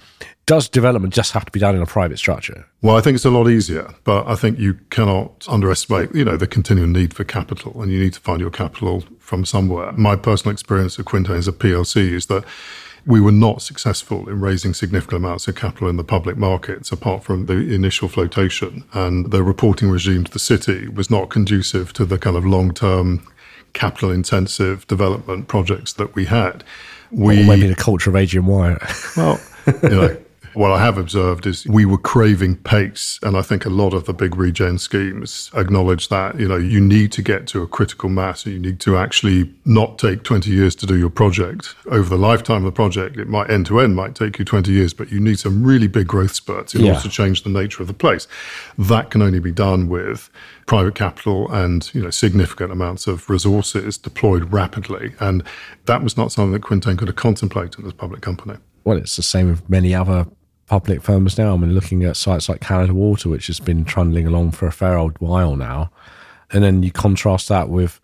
Does 0.48 0.68
development 0.68 1.13
just 1.13 1.33
have 1.33 1.45
to 1.45 1.51
be 1.51 1.60
done 1.60 1.75
in 1.75 1.81
a 1.81 1.86
private 1.86 2.18
structure? 2.18 2.65
Well, 2.81 2.95
I 2.95 3.01
think 3.01 3.15
it's 3.15 3.25
a 3.25 3.30
lot 3.30 3.50
easier, 3.50 3.94
but 4.06 4.25
I 4.25 4.36
think 4.36 4.57
you 4.57 4.75
cannot 4.89 5.45
underestimate, 5.48 6.15
you 6.15 6.25
know, 6.25 6.36
the 6.36 6.48
continuing 6.48 6.94
need 6.94 7.13
for 7.13 7.25
capital, 7.25 7.80
and 7.80 7.92
you 7.92 8.00
need 8.00 8.13
to 8.13 8.21
find 8.21 8.39
your 8.39 8.50
capital 8.50 9.04
from 9.19 9.45
somewhere. 9.45 9.92
My 9.92 10.15
personal 10.15 10.54
experience 10.54 10.98
at 10.98 11.06
Quintain 11.06 11.36
as 11.36 11.48
a 11.48 11.51
PLC 11.51 12.13
is 12.13 12.25
that 12.27 12.46
we 13.05 13.19
were 13.19 13.31
not 13.31 13.62
successful 13.62 14.29
in 14.29 14.39
raising 14.39 14.74
significant 14.74 15.17
amounts 15.17 15.48
of 15.48 15.55
capital 15.55 15.89
in 15.89 15.98
the 15.98 16.03
public 16.03 16.38
markets, 16.38 16.91
apart 16.91 17.24
from 17.24 17.48
the 17.48 17.74
initial 17.74 18.07
flotation, 18.07 18.83
and 18.93 19.31
the 19.31 19.43
reporting 19.43 19.89
regime 19.89 20.24
to 20.24 20.31
the 20.31 20.39
city 20.39 20.88
was 20.88 21.10
not 21.10 21.29
conducive 21.29 21.91
to 21.93 22.05
the 22.05 22.17
kind 22.17 22.38
of 22.38 22.45
long-term, 22.45 23.27
capital-intensive 23.74 24.88
development 24.88 25.48
projects 25.48 25.93
that 25.93 26.15
we 26.15 26.25
had. 26.25 26.63
We 27.12 27.43
Or 27.43 27.48
maybe 27.48 27.67
the 27.67 27.75
culture 27.75 28.10
of 28.10 28.15
Adrian 28.15 28.45
Wyatt. 28.45 28.81
well, 29.17 29.39
you 29.83 29.89
know, 29.89 30.17
what 30.53 30.72
I 30.72 30.79
have 30.83 30.98
observed 30.98 31.45
is 31.45 31.65
we 31.67 31.86
were 31.86 31.98
craving 31.98 32.57
pace. 32.57 33.19
And 33.24 33.36
I 33.38 33.41
think 33.41 33.65
a 33.65 33.69
lot 33.69 33.93
of 33.93 34.05
the 34.05 34.13
big 34.13 34.36
regen 34.36 34.77
schemes 34.77 35.50
acknowledge 35.55 36.10
that, 36.10 36.39
you 36.39 36.48
know, 36.48 36.57
you 36.57 36.79
need 36.79 37.12
to 37.13 37.22
get 37.22 37.48
to 37.48 37.62
a 37.62 37.67
critical 37.67 38.10
mass. 38.10 38.45
And 38.45 38.53
you 38.53 38.60
need 38.60 38.79
to 38.81 38.98
actually 38.98 39.53
not 39.65 39.98
take 40.00 40.24
20 40.24 40.50
years 40.51 40.75
to 40.77 40.86
do 40.86 40.98
your 40.98 41.10
project. 41.10 41.75
Over 41.88 42.10
the 42.10 42.17
lifetime 42.17 42.57
of 42.57 42.63
the 42.65 42.72
project, 42.72 43.17
it 43.17 43.27
might 43.27 43.50
end 43.50 43.65
to 43.67 43.79
end, 43.79 43.95
might 43.95 44.15
take 44.15 44.39
you 44.39 44.45
20 44.45 44.72
years, 44.72 44.93
but 44.93 45.12
you 45.12 45.19
need 45.19 45.39
some 45.39 45.63
really 45.63 45.88
big 45.88 46.07
growth 46.07 46.33
spurts 46.33 46.75
in 46.75 46.81
Yeah. 46.81 46.91
order 46.91 47.01
to 47.03 47.10
change 47.10 47.43
the 47.43 47.50
nature 47.50 47.81
of 47.81 47.88
the 47.88 47.93
place. 47.93 48.27
That 48.77 49.10
can 49.10 49.22
only 49.22 49.39
be 49.39 49.51
done 49.51 49.88
with 49.89 50.29
private 50.65 50.95
capital 50.95 51.51
and 51.51 51.89
you 51.93 52.01
know 52.01 52.10
significant 52.10 52.72
amounts 52.72 53.05
of 53.05 53.29
resources 53.29 53.98
deployed 53.98 54.53
rapidly 54.53 55.13
and 55.19 55.43
that 55.88 56.01
was 56.01 56.15
not 56.15 56.31
something 56.31 56.53
that 56.53 56.62
Quintain 56.62 56.95
could 56.95 57.10
have 57.10 57.17
contemplated 57.17 57.83
as 57.86 57.91
a 57.91 57.95
public 57.95 58.22
company 58.22 58.55
well, 58.86 58.98
it's 58.98 59.15
the 59.17 59.24
same 59.24 59.50
with 59.50 59.69
many 59.69 59.93
other 59.93 60.25
public 60.67 61.01
firms 61.01 61.38
now. 61.38 61.53
I 61.53 61.58
mean, 61.58 61.74
looking 61.74 62.03
at 62.03 62.17
sites 62.17 62.50
like 62.50 62.62
Canada 62.62 62.93
Water, 62.93 63.29
which 63.29 63.48
has 63.48 63.60
been 63.60 63.86
trundling 63.86 64.27
along 64.27 64.51
for 64.51 64.67
a 64.67 64.72
fair 64.72 64.98
old 64.98 65.20
while 65.20 65.55
now. 65.55 65.91
And 66.51 66.63
then 66.63 66.84
you 66.84 66.91
contrast 66.91 67.50
that 67.50 67.70
with 67.70 68.00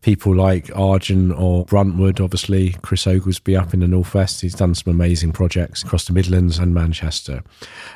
people 0.00 0.34
like 0.34 0.70
Argent 0.76 1.32
or 1.38 1.64
Bruntwood, 1.64 2.20
obviously. 2.20 2.74
Chris 2.82 3.06
Oglesby 3.06 3.56
up 3.56 3.72
in 3.72 3.80
the 3.80 3.88
Northwest. 3.88 4.40
He's 4.40 4.54
done 4.54 4.74
some 4.74 4.90
amazing 4.90 5.32
projects 5.32 5.82
across 5.82 6.06
the 6.06 6.12
Midlands 6.12 6.58
and 6.58 6.74
Manchester. 6.74 7.42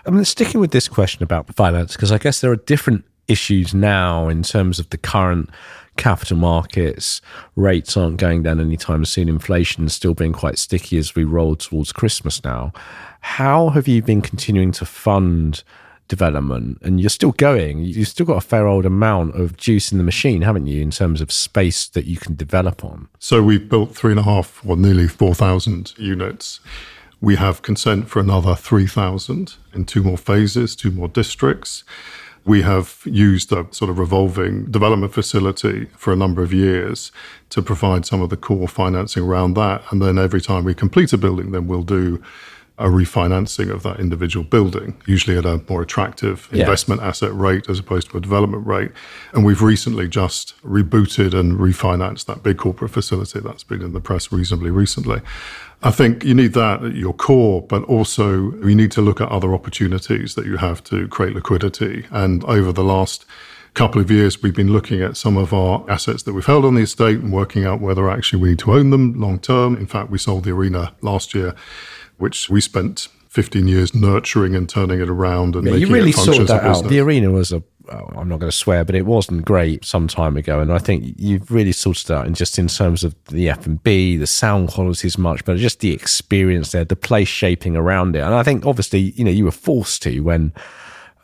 I 0.07 0.11
mean, 0.11 0.25
sticking 0.25 0.61
with 0.61 0.71
this 0.71 0.89
question 0.89 1.23
about 1.23 1.53
finance, 1.55 1.97
because 1.97 2.13
I 2.13 2.19
guess 2.19 2.41
there 2.41 2.53
are 2.53 2.57
different 2.57 3.05
issues 3.29 3.75
now 3.75 4.29
in 4.29 4.45
terms 4.45 4.79
of 4.79 4.89
the 4.91 4.99
current 4.99 5.51
capital 5.97 6.37
markets. 6.37 7.21
Rates 7.57 7.97
aren't 7.97 8.19
going 8.19 8.43
down 8.43 8.61
anytime 8.61 9.05
soon. 9.05 9.29
Inflation 9.29 9.87
is 9.87 9.95
still 9.95 10.15
being 10.15 10.33
quite 10.33 10.59
sticky 10.59 10.99
as 10.99 11.15
we 11.15 11.25
roll 11.25 11.57
towards 11.57 11.93
Christmas 11.93 12.45
now. 12.45 12.73
How 13.27 13.71
have 13.71 13.87
you 13.87 14.01
been 14.03 14.23
continuing 14.23 14.73
to 14.73 14.87
fund 14.87 15.63
development? 16.09 16.79
And 16.81 17.01
you're 17.01 17.11
still 17.11 17.33
going. 17.33 17.81
You've 17.81 18.09
still 18.09 18.25
got 18.25 18.39
a 18.39 18.41
fair 18.41 18.67
old 18.67 18.87
amount 18.87 19.35
of 19.35 19.59
juice 19.59 19.93
in 19.93 19.99
the 19.99 20.05
machine, 20.05 20.41
haven't 20.41 20.69
you, 20.69 20.81
in 20.81 20.91
terms 20.91 21.21
of 21.21 21.31
space 21.31 21.89
that 21.89 22.07
you 22.07 22.17
can 22.17 22.37
develop 22.37 22.83
on? 22.85 23.09
So 23.19 23.43
we've 23.43 23.69
built 23.69 23.95
three 23.95 24.13
and 24.13 24.21
a 24.21 24.23
half, 24.23 24.65
or 24.65 24.77
nearly 24.77 25.07
4,000 25.07 25.93
units. 25.99 26.61
We 27.21 27.35
have 27.35 27.61
consent 27.61 28.09
for 28.09 28.21
another 28.21 28.55
3,000 28.55 29.57
in 29.75 29.85
two 29.85 30.03
more 30.03 30.17
phases, 30.17 30.75
two 30.75 30.93
more 30.93 31.09
districts. 31.09 31.85
We 32.47 32.63
have 32.63 33.03
used 33.05 33.53
a 33.53 33.67
sort 33.73 33.91
of 33.91 33.99
revolving 33.99 34.71
development 34.71 35.13
facility 35.13 35.87
for 35.97 36.13
a 36.13 36.17
number 36.17 36.43
of 36.43 36.55
years 36.55 37.11
to 37.51 37.61
provide 37.61 38.07
some 38.07 38.23
of 38.23 38.31
the 38.31 38.37
core 38.37 38.69
financing 38.69 39.25
around 39.25 39.55
that. 39.55 39.83
And 39.91 40.01
then 40.01 40.17
every 40.17 40.41
time 40.41 40.65
we 40.65 40.75
complete 40.75 41.13
a 41.13 41.19
building, 41.19 41.51
then 41.51 41.67
we'll 41.67 41.83
do 41.83 42.23
a 42.79 42.87
refinancing 42.87 43.71
of 43.71 43.83
that 43.83 43.99
individual 43.99 44.45
building, 44.45 45.01
usually 45.07 45.39
at 45.39 45.47
a 45.47 45.63
more 45.69 45.81
attractive 45.81 46.49
yeah. 46.53 46.61
investment 46.61 47.01
asset 47.01 47.35
rate 47.35 47.71
as 47.71 47.79
opposed 47.79 48.11
to 48.11 48.19
a 48.19 48.21
development 48.21 48.67
rate. 48.67 48.91
And 49.33 49.47
we've 49.47 49.63
recently 49.63 50.09
just 50.09 50.61
rebooted 50.63 51.33
and 51.33 51.59
refinanced 51.59 52.27
that 52.27 52.43
big 52.43 52.59
corporate 52.59 52.91
facility 52.91 53.41
that's 53.41 53.65
been 53.65 53.81
in 53.81 53.93
the 53.93 54.01
press 54.01 54.31
reasonably 54.31 54.71
recently. 54.71 55.23
I 55.83 55.91
think 55.91 56.25
you 56.25 56.35
need 56.35 56.53
that 56.53 56.85
at 56.85 56.95
your 56.95 57.15
core, 57.15 57.63
but 57.63 57.83
also 57.85 58.53
you 58.63 58.75
need 58.75 58.93
to 58.93 59.01
look 59.01 59.21
at 59.21 59.29
other 59.31 59.55
opportunities 59.55 60.35
that 60.35 60.45
you 60.45 60.59
have 60.59 60.85
to 60.85 61.09
create 61.09 61.35
liquidity. 61.35 62.07
And 62.11 62.45
over 62.45 62.73
the 62.73 62.85
last 62.85 63.25
couple 63.73 64.01
of 64.01 64.11
years, 64.11 64.43
we've 64.43 64.55
been 64.55 64.73
looking 64.73 65.03
at 65.03 65.17
some 65.17 65.37
of 65.37 65.53
our 65.53 65.85
assets 65.89 66.23
that 66.25 66.33
we've 66.33 66.47
held 66.47 66.65
on 66.65 66.75
the 66.75 66.83
estate 66.83 67.19
and 67.19 67.33
working 67.33 67.65
out 67.65 67.81
whether 67.81 68.11
actually 68.11 68.41
we 68.41 68.49
need 68.51 68.59
to 68.61 68.73
own 68.73 68.91
them 68.91 69.21
long 69.21 69.39
term. 69.39 69.77
In 69.77 69.87
fact, 69.87 70.11
we 70.11 70.19
sold 70.19 70.45
the 70.45 70.51
arena 70.51 70.95
last 71.03 71.35
year 71.35 71.55
which 72.19 72.49
we 72.49 72.61
spent 72.61 73.09
15 73.29 73.69
years 73.69 73.95
nurturing 73.95 74.55
and 74.55 74.69
turning 74.69 75.01
it 75.01 75.09
around 75.09 75.57
and 75.57 75.67
yeah, 75.67 75.73
making 75.73 75.89
you 75.89 75.95
really 75.95 76.11
it 76.11 76.17
sorted 76.17 76.49
that 76.49 76.65
out. 76.65 76.89
The 76.89 77.01
arena 77.01 77.31
was 77.31 77.53
a 77.53 77.63
oh, 77.91 78.11
I'm 78.17 78.29
not 78.29 78.41
going 78.41 78.51
to 78.51 78.57
swear, 78.57 78.85
but 78.85 78.95
it 78.95 79.07
wasn't 79.07 79.45
great 79.45 79.85
some 79.85 80.09
time 80.09 80.37
ago, 80.37 80.61
and 80.61 80.73
I 80.73 80.79
think 80.79 81.15
you've 81.19 81.51
really 81.51 81.73
sorted 81.73 82.11
out. 82.11 82.27
And 82.27 82.35
just 82.35 82.59
in 82.59 82.69
terms 82.69 83.05
of 83.05 83.15
the 83.27 83.49
F 83.49 83.67
and 83.67 83.83
B, 83.83 84.17
the 84.17 84.27
sound 84.27 84.69
quality 84.69 85.07
is 85.07 85.19
much 85.19 85.45
better, 85.45 85.59
just 85.59 85.81
the 85.81 85.93
experience 85.93 86.73
there, 86.73 86.85
the 86.85 86.97
place 86.97 87.29
shaping 87.29 87.77
around 87.77 88.17
it, 88.17 88.21
and 88.21 88.35
I 88.35 88.43
think 88.43 88.65
obviously 88.65 89.01
you 89.01 89.25
know 89.25 89.31
you 89.31 89.45
were 89.45 89.51
forced 89.51 90.03
to 90.05 90.21
when 90.21 90.53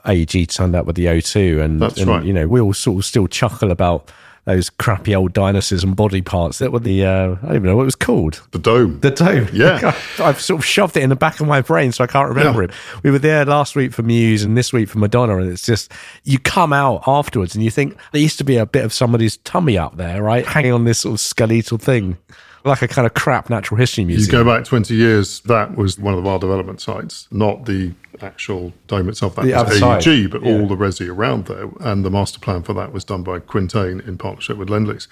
AEG 0.05 0.49
turned 0.49 0.75
up 0.75 0.87
with 0.87 0.97
the 0.97 1.07
O2, 1.07 1.63
and, 1.63 1.81
That's 1.81 1.99
and 1.99 2.09
right. 2.09 2.25
you 2.25 2.33
know 2.33 2.47
we 2.47 2.61
all 2.61 2.75
sort 2.75 2.99
of 2.99 3.05
still 3.05 3.27
chuckle 3.27 3.71
about 3.71 4.11
those 4.45 4.71
crappy 4.71 5.15
old 5.15 5.33
dinosaurs 5.33 5.85
and 5.85 5.95
body 5.95 6.21
parts 6.21 6.59
that 6.59 6.73
were 6.73 6.81
the 6.81 7.05
uh, 7.05 7.37
I 7.43 7.47
don't 7.47 7.51
even 7.51 7.63
know 7.65 7.77
what 7.77 7.83
it 7.83 7.87
was 7.87 7.95
called. 7.95 8.43
The 8.51 8.59
dome. 8.59 8.99
The 9.01 9.11
dome. 9.11 9.49
Yeah. 9.53 9.95
I've 10.19 10.41
sort 10.41 10.61
of 10.61 10.65
shoved 10.65 10.97
it 10.97 11.03
in 11.03 11.11
the 11.11 11.17
back 11.17 11.41
of 11.41 11.47
my 11.47 11.61
brain 11.61 11.93
so 11.93 12.03
I 12.03 12.09
can't 12.09 12.29
remember 12.29 12.63
yeah. 12.63 12.69
it. 12.69 12.75
We 13.05 13.11
were 13.11 13.21
there 13.21 13.45
last 13.45 13.77
week 13.77 13.93
for 13.93 14.03
Muse 14.03 14.43
and 14.43 14.57
this 14.57 14.73
week 14.73 14.89
for 14.89 14.99
Madonna, 14.99 15.39
and 15.39 15.51
it's 15.51 15.65
just 15.65 15.93
you 16.25 16.39
come 16.39 16.73
out 16.73 17.05
afterwards 17.07 17.55
and 17.55 17.63
you 17.63 17.71
think 17.71 17.97
there 18.13 18.21
used 18.21 18.39
to 18.39 18.45
be 18.45 18.57
a 18.57 18.67
bit 18.67 18.85
of 18.85 18.93
somebody's 18.93 19.37
tummy 19.39 19.79
up 19.79 19.97
there, 19.97 20.23
right? 20.23 20.45
Hanging 20.45 20.73
on 20.73 20.85
this 20.85 21.01
sort 21.01 21.15
of 21.15 21.21
skeletal 21.21 21.79
thing 21.79 22.17
like 22.65 22.83
a 22.83 22.89
kind 22.89 23.07
of 23.07 23.15
crap 23.15 23.51
natural 23.51 23.79
history 23.79 24.05
museum. 24.05 24.39
You 24.39 24.45
go 24.45 24.51
back 24.51 24.65
20 24.65 24.95
years, 24.95 25.41
that 25.41 25.77
was 25.77 25.99
one 25.99 26.15
of 26.15 26.27
our 26.27 26.39
development 26.39 26.81
sites, 26.81 27.29
not 27.31 27.67
the 27.67 27.93
actual 28.21 28.73
dome 28.87 29.09
itself. 29.09 29.37
That 29.37 29.47
the 29.47 29.53
was 29.53 29.83
AEG, 29.83 30.03
side. 30.03 30.31
but 30.31 30.43
yeah. 30.43 30.53
all 30.53 30.67
the 30.67 30.77
resi 30.77 31.09
around 31.09 31.47
there. 31.47 31.69
And 31.81 32.05
the 32.05 32.11
master 32.11 32.39
plan 32.39 32.63
for 32.63 32.73
that 32.75 32.93
was 32.93 33.05
done 33.05 33.23
by 33.23 33.41
Quintain 33.41 34.01
in 34.01 34.19
partnership 34.19 34.57
with 34.57 34.69
Lendlease. 34.69 35.09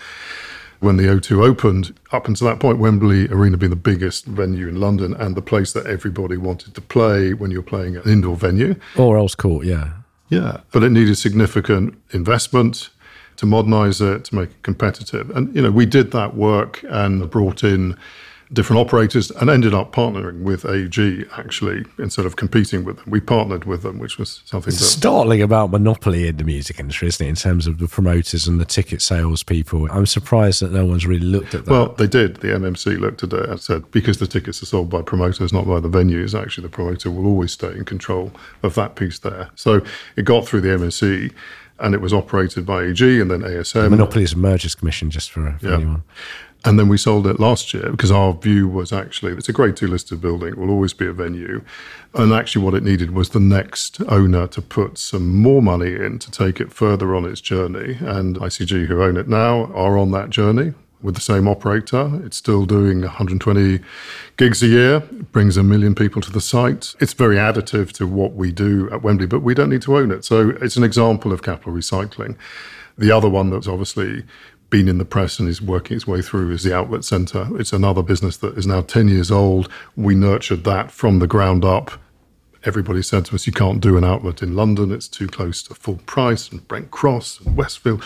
When 0.78 0.97
the 0.97 1.04
O2 1.04 1.45
opened, 1.45 1.95
up 2.11 2.26
until 2.26 2.47
that 2.49 2.59
point, 2.59 2.78
Wembley 2.78 3.28
Arena 3.28 3.59
being 3.59 3.71
the 3.71 3.76
biggest 3.76 4.25
venue 4.25 4.66
in 4.66 4.80
London 4.80 5.12
and 5.12 5.35
the 5.35 5.42
place 5.42 5.75
that 5.75 5.87
everybody 5.87 6.38
wanted 6.38 6.75
to 6.75 6.80
play 6.80 7.35
when 7.35 7.50
you're 7.50 7.62
playing 7.62 7.97
an 7.97 8.02
indoor 8.09 8.35
venue. 8.35 8.76
Earls 8.99 9.35
Court, 9.35 9.66
yeah. 9.66 9.92
Yeah, 10.30 10.61
but 10.73 10.83
it 10.83 10.90
needed 10.90 11.16
significant 11.19 12.00
investment 12.12 12.88
to 13.41 13.47
modernize 13.47 14.03
it, 14.03 14.25
to 14.27 14.35
make 14.35 14.51
it 14.51 14.63
competitive. 14.63 15.31
And, 15.31 15.55
you 15.57 15.63
know, 15.63 15.71
we 15.71 15.87
did 15.87 16.11
that 16.11 16.37
work 16.37 16.85
and 16.91 17.31
brought 17.31 17.65
in 17.65 17.97
different 18.53 18.79
operators 18.81 19.31
and 19.31 19.49
ended 19.49 19.73
up 19.73 19.95
partnering 19.95 20.43
with 20.43 20.67
AEG 20.67 21.27
actually 21.39 21.87
instead 21.99 22.27
of 22.27 22.37
competing 22.37 22.85
with 22.85 22.97
them. 22.97 23.07
We 23.09 23.21
partnered 23.21 23.65
with 23.65 23.83
them, 23.83 23.99
which 23.99 24.19
was 24.19 24.43
something 24.45 24.75
it's 24.75 24.85
startling 24.85 25.41
about 25.41 25.71
monopoly 25.71 26.29
in 26.29 26.37
the 26.37 26.45
music 26.45 26.79
industry, 26.79 27.09
isn't 27.09 27.25
it, 27.25 27.31
in 27.31 27.35
terms 27.35 27.67
of 27.67 27.79
the 27.79 27.89
promoters 27.89 28.47
and 28.47 28.61
the 28.61 28.67
ticket 28.67 29.01
sales 29.01 29.43
people. 29.43 29.91
I'm 29.91 30.05
surprised 30.05 30.61
that 30.61 30.73
no 30.73 30.85
one's 30.85 31.07
really 31.07 31.25
looked 31.25 31.55
at 31.55 31.65
that. 31.65 31.71
Well, 31.71 31.95
they 31.95 32.09
did. 32.09 32.37
The 32.39 32.49
MMC 32.49 33.01
looked 33.01 33.23
at 33.23 33.33
it 33.33 33.49
and 33.49 33.59
said 33.59 33.91
because 33.91 34.19
the 34.19 34.27
tickets 34.27 34.63
are 34.63 34.67
sold 34.67 34.91
by 34.91 35.01
promoters, 35.01 35.51
not 35.51 35.67
by 35.67 35.81
the 35.81 35.89
venues, 35.89 36.39
actually 36.39 36.65
the 36.65 36.69
promoter 36.69 37.11
will 37.11 37.27
always 37.27 37.53
stay 37.53 37.73
in 37.73 37.87
control 37.87 38.33
of 38.63 38.75
that 38.75 38.97
piece 38.97 39.19
there. 39.21 39.49
So 39.55 39.81
it 40.17 40.27
got 40.27 40.47
through 40.47 40.61
the 40.61 40.69
MMC 40.69 41.33
and 41.81 41.95
it 41.95 42.01
was 42.01 42.13
operated 42.13 42.67
by 42.67 42.85
AEG 42.85 43.21
and 43.21 43.31
then 43.31 43.41
ASM. 43.41 43.85
The 43.85 43.91
Monopolies 43.91 44.33
and 44.33 44.43
Mergers 44.43 44.75
Commission, 44.75 45.11
just 45.11 45.31
for, 45.31 45.57
for 45.59 45.69
yeah. 45.69 45.75
anyone. 45.77 46.03
And 46.63 46.79
then 46.79 46.89
we 46.89 46.99
sold 46.99 47.27
it 47.27 47.41
last 47.41 47.73
year 47.73 47.91
because 47.91 48.11
our 48.11 48.35
view 48.35 48.69
was 48.69 48.93
actually 48.93 49.33
it's 49.33 49.49
a 49.49 49.53
grade 49.53 49.77
two 49.77 49.87
listed 49.87 50.21
building, 50.21 50.51
it 50.51 50.59
will 50.59 50.71
always 50.71 50.93
be 50.93 51.07
a 51.07 51.13
venue. 51.13 51.63
And 52.15 52.33
actually, 52.33 52.65
what 52.65 52.75
it 52.75 52.83
needed 52.83 53.13
was 53.13 53.31
the 53.31 53.41
next 53.41 54.01
owner 54.09 54.47
to 54.49 54.61
put 54.61 54.99
some 54.99 55.37
more 55.37 55.63
money 55.63 55.95
in 55.95 56.19
to 56.19 56.31
take 56.31 56.61
it 56.61 56.73
further 56.73 57.15
on 57.15 57.25
its 57.25 57.41
journey. 57.41 57.97
And 58.01 58.37
ICG, 58.37 58.87
who 58.87 59.03
own 59.03 59.17
it 59.17 59.29
now, 59.29 59.73
are 59.73 59.97
on 59.97 60.11
that 60.11 60.29
journey 60.31 60.75
with 61.02 61.14
the 61.14 61.21
same 61.21 61.49
operator. 61.49 62.21
It's 62.25 62.37
still 62.37 62.66
doing 62.66 63.00
120 63.00 63.80
gigs 64.37 64.62
a 64.62 64.66
year, 64.66 64.97
it 64.97 65.33
brings 65.33 65.57
a 65.57 65.62
million 65.62 65.95
people 65.95 66.21
to 66.23 66.30
the 66.30 66.40
site. 66.40 66.95
It's 67.00 67.12
very 67.12 67.37
additive 67.37 67.92
to 67.92 68.07
what 68.07 68.33
we 68.35 68.52
do 68.52 68.90
at 68.90 69.02
Wembley, 69.02 69.26
but 69.26 69.40
we 69.40 69.54
don't 69.54 69.71
need 69.71 69.83
to 69.83 69.97
own 69.97 70.11
it. 70.11 70.25
So 70.25 70.50
it's 70.61 70.76
an 70.76 70.85
example 70.85 71.33
of 71.33 71.42
capital 71.42 71.73
recycling. 71.73 72.37
The 72.99 73.11
other 73.11 73.28
one 73.28 73.50
that's 73.50 73.66
obviously 73.66 74.25
been 74.69 74.88
in 74.88 74.99
the 74.99 75.04
press 75.04 75.38
and 75.38 75.49
is 75.49 75.61
working 75.61 75.97
its 75.97 76.07
way 76.07 76.23
through 76.23 76.52
is 76.52 76.62
the 76.62 76.75
outlet 76.75 77.04
centre. 77.04 77.49
It's 77.59 77.73
another 77.73 78.02
business 78.02 78.37
that 78.38 78.57
is 78.57 78.66
now 78.66 78.83
10 78.83 79.09
years 79.09 79.30
old. 79.30 79.69
We 79.97 80.14
nurtured 80.14 80.64
that 80.64 80.92
from 80.92 81.19
the 81.19 81.26
ground 81.26 81.64
up 81.64 81.92
everybody 82.64 83.02
said 83.02 83.25
to 83.26 83.35
us, 83.35 83.47
you 83.47 83.52
can't 83.52 83.81
do 83.81 83.97
an 83.97 84.05
outlet 84.05 84.43
in 84.43 84.55
London, 84.55 84.93
it's 84.93 85.09
too 85.09 85.26
close 85.26 85.62
to 85.64 85.75
full 85.75 85.97
price, 86.07 86.50
and 86.50 86.67
Brent 86.69 86.90
Cross 86.90 87.40
and 87.40 87.57
Westfield. 87.57 88.02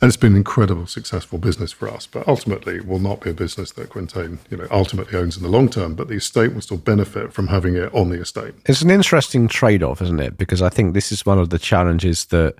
And 0.00 0.08
it's 0.08 0.16
been 0.16 0.32
an 0.32 0.38
incredible, 0.38 0.86
successful 0.86 1.38
business 1.38 1.72
for 1.72 1.88
us. 1.88 2.06
But 2.06 2.26
ultimately, 2.28 2.76
it 2.76 2.86
will 2.86 2.98
not 2.98 3.20
be 3.20 3.30
a 3.30 3.34
business 3.34 3.72
that 3.72 3.90
Quintain, 3.90 4.38
you 4.50 4.56
know, 4.56 4.68
ultimately 4.70 5.18
owns 5.18 5.36
in 5.36 5.42
the 5.42 5.48
long 5.48 5.68
term, 5.68 5.94
but 5.94 6.08
the 6.08 6.14
estate 6.16 6.54
will 6.54 6.60
still 6.60 6.78
benefit 6.78 7.32
from 7.32 7.48
having 7.48 7.76
it 7.76 7.92
on 7.94 8.10
the 8.10 8.20
estate. 8.20 8.54
It's 8.66 8.82
an 8.82 8.90
interesting 8.90 9.48
trade 9.48 9.82
off, 9.82 10.00
isn't 10.02 10.20
it? 10.20 10.38
Because 10.38 10.62
I 10.62 10.68
think 10.68 10.94
this 10.94 11.10
is 11.10 11.26
one 11.26 11.38
of 11.38 11.50
the 11.50 11.58
challenges 11.58 12.26
that 12.26 12.54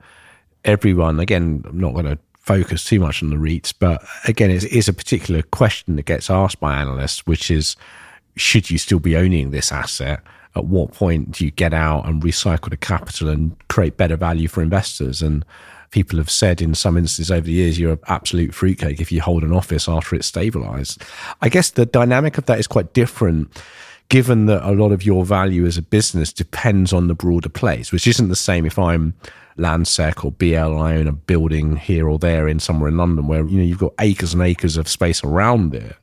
everyone, 0.64 1.20
again, 1.20 1.62
I'm 1.66 1.78
not 1.78 1.92
going 1.92 2.06
to 2.06 2.18
focus 2.40 2.82
too 2.82 2.98
much 2.98 3.22
on 3.22 3.30
the 3.30 3.36
REITs, 3.36 3.74
but 3.78 4.02
again, 4.26 4.50
it 4.50 4.64
is 4.64 4.88
a 4.88 4.92
particular 4.92 5.42
question 5.42 5.96
that 5.96 6.06
gets 6.06 6.30
asked 6.30 6.58
by 6.60 6.74
analysts, 6.74 7.26
which 7.26 7.50
is, 7.50 7.76
should 8.36 8.70
you 8.70 8.78
still 8.78 8.98
be 8.98 9.16
owning 9.16 9.50
this 9.50 9.70
asset? 9.70 10.20
At 10.58 10.66
what 10.66 10.92
point 10.92 11.32
do 11.32 11.44
you 11.44 11.50
get 11.50 11.72
out 11.72 12.06
and 12.06 12.22
recycle 12.22 12.70
the 12.70 12.76
capital 12.76 13.28
and 13.28 13.56
create 13.68 13.96
better 13.96 14.16
value 14.16 14.48
for 14.48 14.62
investors? 14.62 15.22
And 15.22 15.44
people 15.90 16.18
have 16.18 16.30
said 16.30 16.60
in 16.60 16.74
some 16.74 16.96
instances 16.96 17.30
over 17.30 17.46
the 17.46 17.52
years, 17.52 17.78
you're 17.78 17.92
an 17.92 18.00
absolute 18.08 18.54
fruitcake 18.54 19.00
if 19.00 19.10
you 19.10 19.20
hold 19.20 19.42
an 19.42 19.52
office 19.52 19.88
after 19.88 20.16
it's 20.16 20.26
stabilized. 20.26 21.02
I 21.40 21.48
guess 21.48 21.70
the 21.70 21.86
dynamic 21.86 22.38
of 22.38 22.46
that 22.46 22.58
is 22.58 22.66
quite 22.66 22.92
different 22.92 23.50
given 24.08 24.46
that 24.46 24.66
a 24.66 24.72
lot 24.72 24.90
of 24.90 25.04
your 25.04 25.24
value 25.24 25.66
as 25.66 25.76
a 25.76 25.82
business 25.82 26.32
depends 26.32 26.92
on 26.92 27.08
the 27.08 27.14
broader 27.14 27.48
place, 27.48 27.92
which 27.92 28.06
isn't 28.06 28.28
the 28.28 28.36
same 28.36 28.64
if 28.64 28.78
I'm 28.78 29.14
Landsec 29.58 30.24
or 30.24 30.32
BL 30.32 30.72
and 30.72 30.80
I 30.80 30.96
own 30.96 31.06
a 31.08 31.12
building 31.12 31.76
here 31.76 32.08
or 32.08 32.18
there 32.18 32.48
in 32.48 32.58
somewhere 32.60 32.88
in 32.88 32.96
London 32.96 33.26
where 33.26 33.44
you 33.44 33.58
know 33.58 33.64
you've 33.64 33.78
got 33.78 33.92
acres 34.00 34.32
and 34.32 34.42
acres 34.42 34.76
of 34.76 34.88
space 34.88 35.22
around 35.22 35.74
it 35.74 35.96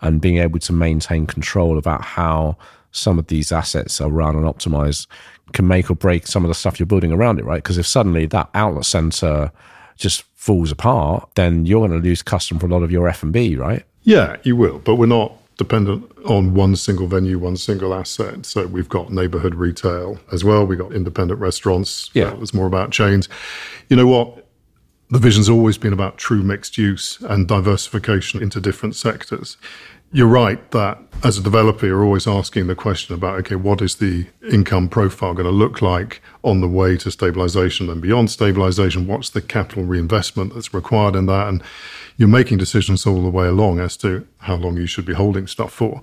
and 0.00 0.20
being 0.20 0.38
able 0.38 0.58
to 0.58 0.72
maintain 0.72 1.26
control 1.26 1.78
about 1.78 2.02
how 2.02 2.56
some 2.94 3.18
of 3.18 3.26
these 3.26 3.52
assets 3.52 4.00
are 4.00 4.10
run 4.10 4.36
and 4.36 4.44
optimized 4.44 5.06
can 5.52 5.66
make 5.66 5.90
or 5.90 5.94
break 5.94 6.26
some 6.26 6.44
of 6.44 6.48
the 6.48 6.54
stuff 6.54 6.78
you're 6.78 6.86
building 6.86 7.12
around 7.12 7.38
it, 7.38 7.44
right? 7.44 7.62
Because 7.62 7.78
if 7.78 7.86
suddenly 7.86 8.26
that 8.26 8.48
outlet 8.54 8.84
center 8.84 9.52
just 9.96 10.22
falls 10.34 10.72
apart, 10.72 11.28
then 11.34 11.66
you're 11.66 11.86
going 11.86 12.00
to 12.00 12.06
lose 12.06 12.22
custom 12.22 12.58
for 12.58 12.66
a 12.66 12.68
lot 12.68 12.82
of 12.82 12.90
your 12.90 13.08
F 13.08 13.22
and 13.22 13.32
B, 13.32 13.56
right? 13.56 13.84
Yeah, 14.02 14.36
you 14.42 14.56
will, 14.56 14.78
but 14.78 14.96
we're 14.96 15.06
not 15.06 15.32
dependent 15.56 16.10
on 16.26 16.54
one 16.54 16.76
single 16.76 17.06
venue, 17.06 17.38
one 17.38 17.56
single 17.56 17.94
asset. 17.94 18.44
So 18.46 18.66
we've 18.66 18.88
got 18.88 19.12
neighborhood 19.12 19.54
retail 19.54 20.18
as 20.32 20.44
well. 20.44 20.66
We've 20.66 20.78
got 20.78 20.92
independent 20.92 21.40
restaurants. 21.40 22.10
Yeah. 22.12 22.36
It's 22.40 22.54
more 22.54 22.66
about 22.66 22.90
chains. 22.90 23.28
You 23.88 23.96
know 23.96 24.06
what? 24.06 24.43
The 25.14 25.20
vision's 25.20 25.48
always 25.48 25.78
been 25.78 25.92
about 25.92 26.18
true 26.18 26.42
mixed 26.42 26.76
use 26.76 27.20
and 27.20 27.46
diversification 27.46 28.42
into 28.42 28.60
different 28.60 28.96
sectors 28.96 29.56
you're 30.14 30.28
right 30.28 30.70
that 30.70 30.96
as 31.24 31.38
a 31.38 31.42
developer, 31.42 31.86
you're 31.86 32.04
always 32.04 32.28
asking 32.28 32.68
the 32.68 32.76
question 32.76 33.16
about 33.16 33.36
okay, 33.40 33.56
what 33.56 33.82
is 33.82 33.96
the 33.96 34.26
income 34.48 34.88
profile 34.88 35.34
going 35.34 35.44
to 35.44 35.50
look 35.50 35.82
like 35.82 36.22
on 36.44 36.60
the 36.60 36.68
way 36.68 36.96
to 36.98 37.10
stabilization 37.10 37.90
and 37.90 38.00
beyond 38.00 38.30
stabilization? 38.30 39.08
What's 39.08 39.30
the 39.30 39.42
capital 39.42 39.82
reinvestment 39.82 40.54
that's 40.54 40.72
required 40.72 41.16
in 41.16 41.26
that? 41.26 41.48
And 41.48 41.64
you're 42.16 42.28
making 42.28 42.58
decisions 42.58 43.04
all 43.06 43.24
the 43.24 43.28
way 43.28 43.48
along 43.48 43.80
as 43.80 43.96
to 43.98 44.24
how 44.38 44.54
long 44.54 44.76
you 44.76 44.86
should 44.86 45.04
be 45.04 45.14
holding 45.14 45.48
stuff 45.48 45.72
for. 45.72 46.00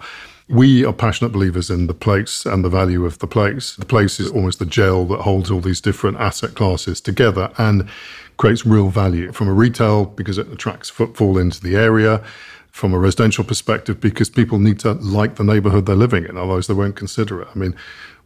We 0.51 0.84
are 0.84 0.91
passionate 0.91 1.31
believers 1.31 1.70
in 1.70 1.88
the 1.88 1.93
place 1.93 2.46
and 2.46 2.62
the 2.62 2.70
value 2.70 3.05
of 3.05 3.20
the 3.20 3.27
place. 3.27 3.77
The 3.77 3.86
place 3.86 4.20
is 4.20 4.29
almost 4.29 4.60
the 4.60 4.65
gel 4.65 5.05
that 5.05 5.22
holds 5.22 5.50
all 5.50 5.62
these 5.62 5.79
different 5.79 6.17
asset 6.17 6.55
classes 6.55 7.00
together 7.00 7.53
and 7.58 7.88
creates 8.36 8.65
real 8.65 8.89
value 8.89 9.31
from 9.31 9.48
a 9.48 9.53
retail 9.53 10.03
because 10.03 10.38
it 10.38 10.51
attracts 10.51 10.89
footfall 10.89 11.38
into 11.38 11.62
the 11.62 11.77
area 11.77 12.22
from 12.70 12.93
a 12.93 13.00
residential 13.00 13.46
perspective 13.46 14.01
because 14.01 14.29
people 14.29 14.60
need 14.60 14.77
to 14.79 14.91
like 14.91 15.36
the 15.36 15.43
neighborhood 15.46 15.86
they're 15.86 15.96
living 15.96 16.25
in, 16.25 16.36
otherwise 16.36 16.67
they 16.67 16.74
won't 16.74 16.98
consider 16.98 17.41
it. 17.41 17.48
I 17.55 17.58
mean, 17.58 17.74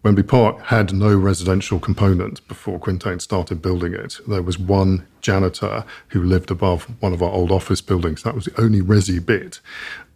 Wembley 0.02 0.24
Park 0.24 0.62
had 0.66 0.94
no 0.94 1.16
residential 1.16 1.80
component 1.80 2.48
before 2.48 2.80
Quintain 2.80 3.20
started 3.20 3.62
building 3.62 3.94
it. 3.94 4.20
There 4.28 4.44
was 4.44 4.60
one 4.60 5.08
janitor 5.22 5.84
who 6.10 6.24
lived 6.24 6.52
above 6.52 6.84
one 7.02 7.12
of 7.12 7.24
our 7.24 7.32
old 7.32 7.52
office 7.52 7.82
buildings. 7.82 8.22
That 8.22 8.36
was 8.36 8.46
the 8.46 8.62
only 8.62 8.82
resi 8.82 9.24
bit. 9.24 9.60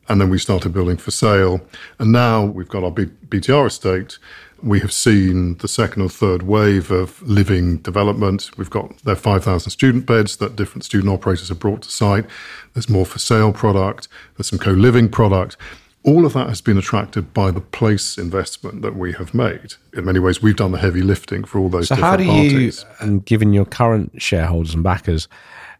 And 0.09 0.19
then 0.19 0.29
we 0.29 0.39
started 0.39 0.73
building 0.73 0.97
for 0.97 1.11
sale. 1.11 1.61
And 1.99 2.11
now 2.11 2.43
we've 2.43 2.67
got 2.67 2.83
our 2.83 2.91
B- 2.91 3.11
BTR 3.27 3.67
estate. 3.67 4.17
We 4.61 4.79
have 4.81 4.91
seen 4.91 5.57
the 5.59 5.67
second 5.67 6.01
or 6.01 6.09
third 6.09 6.43
wave 6.43 6.91
of 6.91 7.21
living 7.21 7.77
development. 7.77 8.49
We've 8.57 8.69
got 8.69 8.97
their 9.03 9.15
5,000 9.15 9.69
student 9.69 10.05
beds 10.05 10.37
that 10.37 10.55
different 10.55 10.83
student 10.83 11.13
operators 11.13 11.49
have 11.49 11.59
brought 11.59 11.83
to 11.83 11.91
site. 11.91 12.25
There's 12.73 12.89
more 12.89 13.05
for 13.05 13.19
sale 13.19 13.53
product. 13.53 14.07
There's 14.35 14.47
some 14.47 14.59
co 14.59 14.71
living 14.71 15.09
product 15.09 15.55
all 16.03 16.25
of 16.25 16.33
that 16.33 16.47
has 16.47 16.61
been 16.61 16.77
attracted 16.77 17.33
by 17.33 17.51
the 17.51 17.61
place 17.61 18.17
investment 18.17 18.81
that 18.81 18.95
we 18.95 19.13
have 19.13 19.33
made. 19.33 19.73
In 19.93 20.05
many 20.05 20.19
ways, 20.19 20.41
we've 20.41 20.55
done 20.55 20.71
the 20.71 20.77
heavy 20.77 21.01
lifting 21.01 21.43
for 21.43 21.59
all 21.59 21.69
those. 21.69 21.89
So, 21.89 21.95
how 21.95 22.15
do 22.15 22.25
parties. 22.25 22.83
you, 22.83 23.05
and 23.05 23.25
given 23.25 23.53
your 23.53 23.65
current 23.65 24.21
shareholders 24.21 24.73
and 24.73 24.83
backers, 24.83 25.27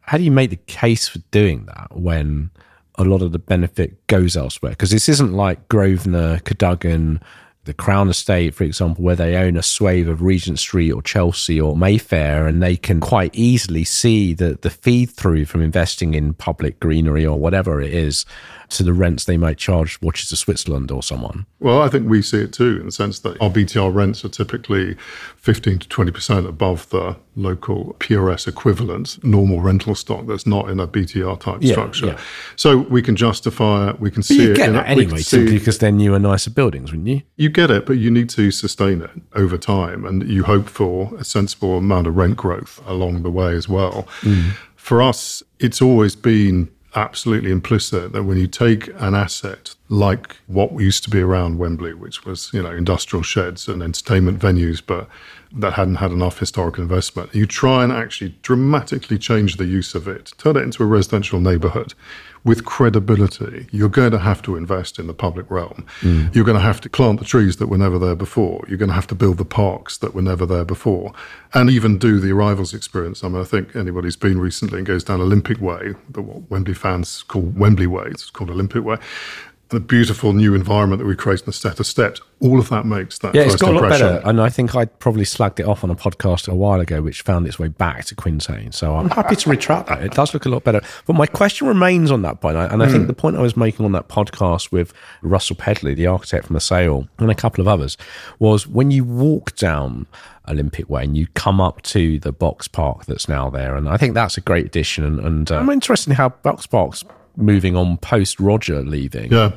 how 0.02 0.18
do 0.18 0.24
you 0.24 0.32
make 0.32 0.50
the 0.50 0.58
case 0.68 1.08
for 1.08 1.20
doing 1.32 1.66
that 1.66 1.96
when 1.96 2.52
a 3.00 3.04
lot 3.04 3.22
of 3.24 3.32
the 3.32 3.40
benefit 3.40 4.06
goes 4.08 4.38
elsewhere? 4.38 4.72
Because 4.72 4.92
this 4.92 5.10
isn't 5.10 5.34
like 5.34 5.68
Grosvenor, 5.70 6.40
Cadogan, 6.42 7.20
the 7.64 7.74
Crown 7.74 8.10
Estate, 8.10 8.54
for 8.54 8.64
example, 8.64 9.04
where 9.04 9.16
they 9.16 9.36
own 9.36 9.58
a 9.58 9.64
swathe 9.64 10.10
of 10.10 10.22
Regent 10.22 10.60
Street 10.60 10.92
or 10.92 11.02
Chelsea 11.02 11.60
or 11.60 11.76
Mayfair, 11.76 12.48
and 12.48 12.62
they 12.62 12.76
can 12.76 13.00
quite 13.00 13.34
easily 13.34 13.84
see 13.84 14.34
the, 14.34 14.58
the 14.62 14.70
feed 14.70 15.10
through 15.10 15.46
from 15.46 15.62
investing 15.62 16.14
in 16.14 16.34
public 16.34 16.80
greenery 16.80 17.26
or 17.26 17.40
whatever 17.40 17.82
it 17.82 17.94
is 17.94 18.26
to 18.70 18.84
the 18.84 18.94
rents 18.94 19.26
they 19.26 19.38
might 19.38 19.58
charge 19.58 20.00
Watches 20.02 20.30
to 20.30 20.36
Switzerland 20.36 20.92
or 20.92 21.02
someone. 21.02 21.46
Well, 21.60 21.82
I 21.82 21.90
think 21.90 22.08
we 22.08 22.22
see 22.22 22.42
it 22.42 22.54
too 22.54 22.78
in 22.80 22.86
the 22.86 22.92
sense 22.92 23.20
that 23.20 23.42
our 23.42 23.50
BTR 23.50 23.94
rents 23.94 24.24
are 24.24 24.30
typically 24.30 24.96
15 25.38 25.80
to 25.80 25.88
20% 25.88 26.48
above 26.48 26.90
the 26.90 27.18
local 27.36 27.96
PRS 28.00 28.48
equivalent 28.48 29.24
normal 29.24 29.62
rental 29.62 29.96
stock 29.96 30.28
that's 30.28 30.46
not 30.46 30.70
in 30.70 30.80
a 30.80 30.88
BTR 30.88 31.40
type 31.40 31.58
yeah, 31.62 31.72
structure. 31.72 32.08
Yeah. 32.08 32.20
So 32.56 32.78
we 32.78 33.02
can 33.02 33.16
justify 33.16 33.90
it, 33.90 34.00
we 34.00 34.12
can 34.12 34.20
but 34.20 34.26
see 34.26 34.44
you 34.44 34.52
it. 34.52 34.58
Get 34.58 34.72
that 34.74 34.88
anyway, 34.88 35.20
simply 35.20 35.58
because 35.58 35.80
they're 35.80 35.92
newer, 35.92 36.20
nicer 36.20 36.52
buildings, 36.52 36.92
wouldn't 36.92 37.08
you? 37.08 37.22
You 37.38 37.50
get 37.50 37.72
it, 37.72 37.86
but 37.86 37.94
you 37.94 38.12
need 38.12 38.30
to 38.32 38.52
sustain 38.52 39.02
it 39.02 39.12
over 39.34 39.58
time 39.58 40.06
and 40.06 40.28
you 40.30 40.44
hope 40.44 40.68
for 40.70 41.14
a 41.18 41.24
sensible 41.24 41.78
amount 41.78 42.08
of 42.08 42.16
rent 42.16 42.38
growth 42.38 42.82
along 42.86 43.24
the 43.24 43.32
way 43.32 43.56
as 43.56 43.68
well. 43.68 44.08
Mm. 44.22 44.52
For 44.76 45.02
us, 45.02 45.44
it's 45.60 45.82
always 45.82 46.16
been 46.16 46.70
absolutely 46.96 47.52
implicit 47.52 48.12
that 48.14 48.24
when 48.24 48.38
you 48.38 48.48
take 48.48 48.88
an 48.96 49.16
asset 49.16 49.76
like 49.90 50.38
what 50.48 50.72
used 50.80 51.04
to 51.04 51.10
be 51.10 51.20
around 51.20 51.58
Wembley, 51.58 51.94
which 51.94 52.26
was, 52.26 52.50
you 52.54 52.62
know, 52.62 52.72
industrial 52.72 53.24
sheds 53.24 53.68
and 53.68 53.82
entertainment 53.82 54.40
venues, 54.40 54.82
but 54.86 55.08
that 55.52 55.74
hadn't 55.74 55.96
had 55.96 56.12
enough 56.12 56.40
historical 56.40 56.84
investment, 56.84 57.34
you 57.34 57.46
try 57.46 57.84
and 57.84 57.92
actually 57.92 58.36
dramatically 58.42 59.18
change 59.18 59.58
the 59.58 59.66
use 59.66 59.96
of 59.96 60.08
it, 60.08 60.34
turn 60.38 60.58
it 60.58 60.64
into 60.64 60.84
a 60.84 60.86
residential 60.86 61.40
neighborhood 61.40 61.94
with 62.44 62.66
credibility, 62.66 63.68
you're 63.72 63.90
going 63.90 64.12
to 64.12 64.20
have 64.20 64.42
to 64.44 64.56
invest 64.56 65.00
in 65.00 65.08
the 65.08 65.14
public 65.14 65.50
realm. 65.50 65.86
Mm. 66.02 66.34
You're 66.34 66.46
going 66.46 66.58
to 66.58 66.64
have 66.64 66.82
to 66.82 66.90
plant 66.90 67.20
the 67.20 67.26
trees 67.26 67.58
that 67.58 67.68
were 67.68 67.78
never 67.78 68.00
there 68.00 68.16
before. 68.16 68.64
You're 68.68 68.78
going 68.78 68.90
to 68.90 68.96
have 68.96 69.08
to 69.08 69.16
build 69.16 69.38
the 69.38 69.46
parks 69.46 69.98
that 69.98 70.14
were 70.14 70.22
never 70.22 70.46
there 70.46 70.66
before, 70.66 71.14
and 71.54 71.70
even 71.70 71.98
do 71.98 72.20
the 72.20 72.32
arrivals 72.32 72.74
experience. 72.74 73.24
I 73.24 73.28
mean, 73.28 73.42
I 73.42 73.46
think 73.46 73.76
anybody 73.76 74.08
who's 74.08 74.16
been 74.16 74.40
recently 74.40 74.80
and 74.80 74.88
goes 74.88 75.04
down 75.04 75.22
Olympic 75.22 75.60
Way, 75.60 75.96
the 76.10 76.22
what 76.22 76.50
Wembley 76.50 76.74
fans 76.74 77.24
call 77.24 77.42
Wembley 77.42 77.88
Way, 77.88 78.08
it's 78.08 78.30
called 78.30 78.50
Olympic 78.50 78.84
Way 78.84 78.98
the 79.70 79.80
beautiful 79.80 80.34
new 80.34 80.56
environment 80.56 81.00
that 81.00 81.06
we 81.06 81.16
create 81.16 81.42
in 81.42 81.46
the 81.46 81.54
set 81.54 81.80
of 81.80 81.86
steps, 81.86 82.22
all 82.40 82.60
of 82.60 82.70
that 82.70 82.86
makes 82.86 83.20
that. 83.20 83.36
Yeah, 83.36 83.44
it's 83.44 83.56
got 83.56 83.76
impression. 83.76 84.08
a 84.08 84.10
lot 84.10 84.16
better. 84.16 84.30
And 84.30 84.42
I 84.42 84.50
think 84.50 84.76
I 84.76 84.86
probably 84.86 85.26
slugged 85.26 85.60
it 85.60 85.68
off 85.68 85.84
on 85.84 85.92
a 85.92 85.96
podcast 85.96 86.48
a 86.48 86.56
while 86.56 86.80
ago, 86.80 87.04
which 87.04 87.22
found 87.22 87.46
its 87.46 87.60
way 87.60 87.68
back 87.68 88.06
to 88.06 88.16
Quintain. 88.16 88.72
So 88.72 88.96
I'm 88.96 89.12
happy 89.12 89.36
to 89.36 89.50
retract 89.50 89.90
that. 89.90 90.02
It 90.02 90.14
does 90.14 90.34
look 90.34 90.46
a 90.46 90.50
lot 90.50 90.64
better. 90.64 90.82
But 91.06 91.14
my 91.14 91.28
question 91.28 91.68
remains 91.68 92.10
on 92.10 92.24
that 92.24 92.42
point. 92.42 92.58
And 92.58 92.82
I 92.82 92.88
mm. 92.88 92.92
think 92.92 93.08
the 93.08 93.14
point 93.14 93.38
I 93.38 93.42
was 93.42 93.56
making 93.56 93.86
on 93.86 93.92
that 93.92 94.08
podcast 94.08 94.72
with 94.72 94.92
Russell 95.22 95.56
Pedley, 95.56 95.94
the 95.94 96.08
architect 96.08 96.48
from 96.48 96.56
the 96.56 96.62
Sale, 96.62 97.08
and 97.20 97.30
a 97.30 97.36
couple 97.36 97.62
of 97.62 97.68
others, 97.68 97.96
was 98.40 98.66
when 98.66 98.90
you 98.90 99.04
walk 99.04 99.56
down 99.56 100.08
Olympic 100.48 100.90
Way 100.90 101.04
and 101.04 101.16
you 101.16 101.28
come 101.36 101.62
up 101.62 101.84
to 101.84 102.20
the 102.20 102.32
box 102.32 102.68
park 102.68 103.06
that's 103.06 103.30
now 103.30 103.52
there. 103.52 103.76
And 103.76 103.88
I 103.88 103.98
think 103.98 104.16
that's 104.16 104.36
a 104.36 104.42
great 104.42 104.66
addition. 104.66 105.04
And, 105.04 105.20
and 105.20 105.52
uh, 105.52 105.58
I'm 105.58 105.70
interested 105.70 106.10
in 106.10 106.16
how 106.16 106.30
box 106.30 106.66
parks 106.66 107.04
moving 107.40 107.76
on 107.76 107.98
post 107.98 108.40
Roger 108.40 108.82
leaving. 108.82 109.32
Yeah. 109.32 109.54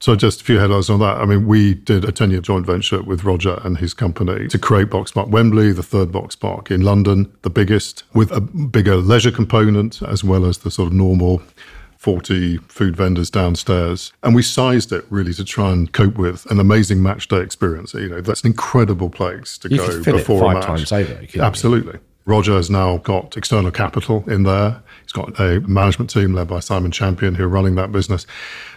So 0.00 0.14
just 0.14 0.42
a 0.42 0.44
few 0.44 0.58
headlines 0.58 0.90
on 0.90 1.00
that. 1.00 1.16
I 1.16 1.24
mean, 1.24 1.46
we 1.46 1.74
did 1.74 2.04
a 2.04 2.12
10-year 2.12 2.40
joint 2.40 2.66
venture 2.66 3.02
with 3.02 3.24
Roger 3.24 3.58
and 3.64 3.78
his 3.78 3.94
company 3.94 4.48
to 4.48 4.58
create 4.58 4.90
Box 4.90 5.12
Park 5.12 5.28
Wembley, 5.30 5.72
the 5.72 5.82
third 5.82 6.12
box 6.12 6.36
park 6.36 6.70
in 6.70 6.82
London, 6.82 7.32
the 7.40 7.48
biggest, 7.48 8.02
with 8.12 8.30
a 8.30 8.40
bigger 8.40 8.96
leisure 8.96 9.30
component 9.30 10.02
as 10.02 10.22
well 10.22 10.44
as 10.44 10.58
the 10.58 10.70
sort 10.70 10.88
of 10.88 10.92
normal 10.92 11.40
40 11.96 12.58
food 12.68 12.96
vendors 12.96 13.30
downstairs. 13.30 14.12
And 14.22 14.34
we 14.34 14.42
sized 14.42 14.92
it 14.92 15.06
really 15.08 15.32
to 15.32 15.44
try 15.44 15.72
and 15.72 15.90
cope 15.90 16.18
with 16.18 16.44
an 16.50 16.60
amazing 16.60 17.02
match 17.02 17.28
day 17.28 17.40
experience. 17.40 17.94
You 17.94 18.10
know, 18.10 18.20
that's 18.20 18.42
an 18.42 18.48
incredible 18.48 19.08
place 19.08 19.56
to 19.58 19.70
you 19.70 19.78
go 19.78 20.02
before 20.12 20.50
a 20.50 20.54
match. 20.54 20.66
times 20.66 20.92
over. 20.92 21.18
Absolutely. 21.38 21.98
Roger 22.26 22.52
has 22.56 22.68
now 22.68 22.98
got 22.98 23.38
external 23.38 23.70
capital 23.70 24.22
in 24.26 24.42
there. 24.42 24.82
Got 25.14 25.40
a 25.40 25.60
management 25.60 26.10
team 26.10 26.34
led 26.34 26.48
by 26.48 26.60
Simon 26.60 26.90
Champion 26.90 27.36
who 27.36 27.44
are 27.44 27.48
running 27.48 27.76
that 27.76 27.90
business. 27.90 28.26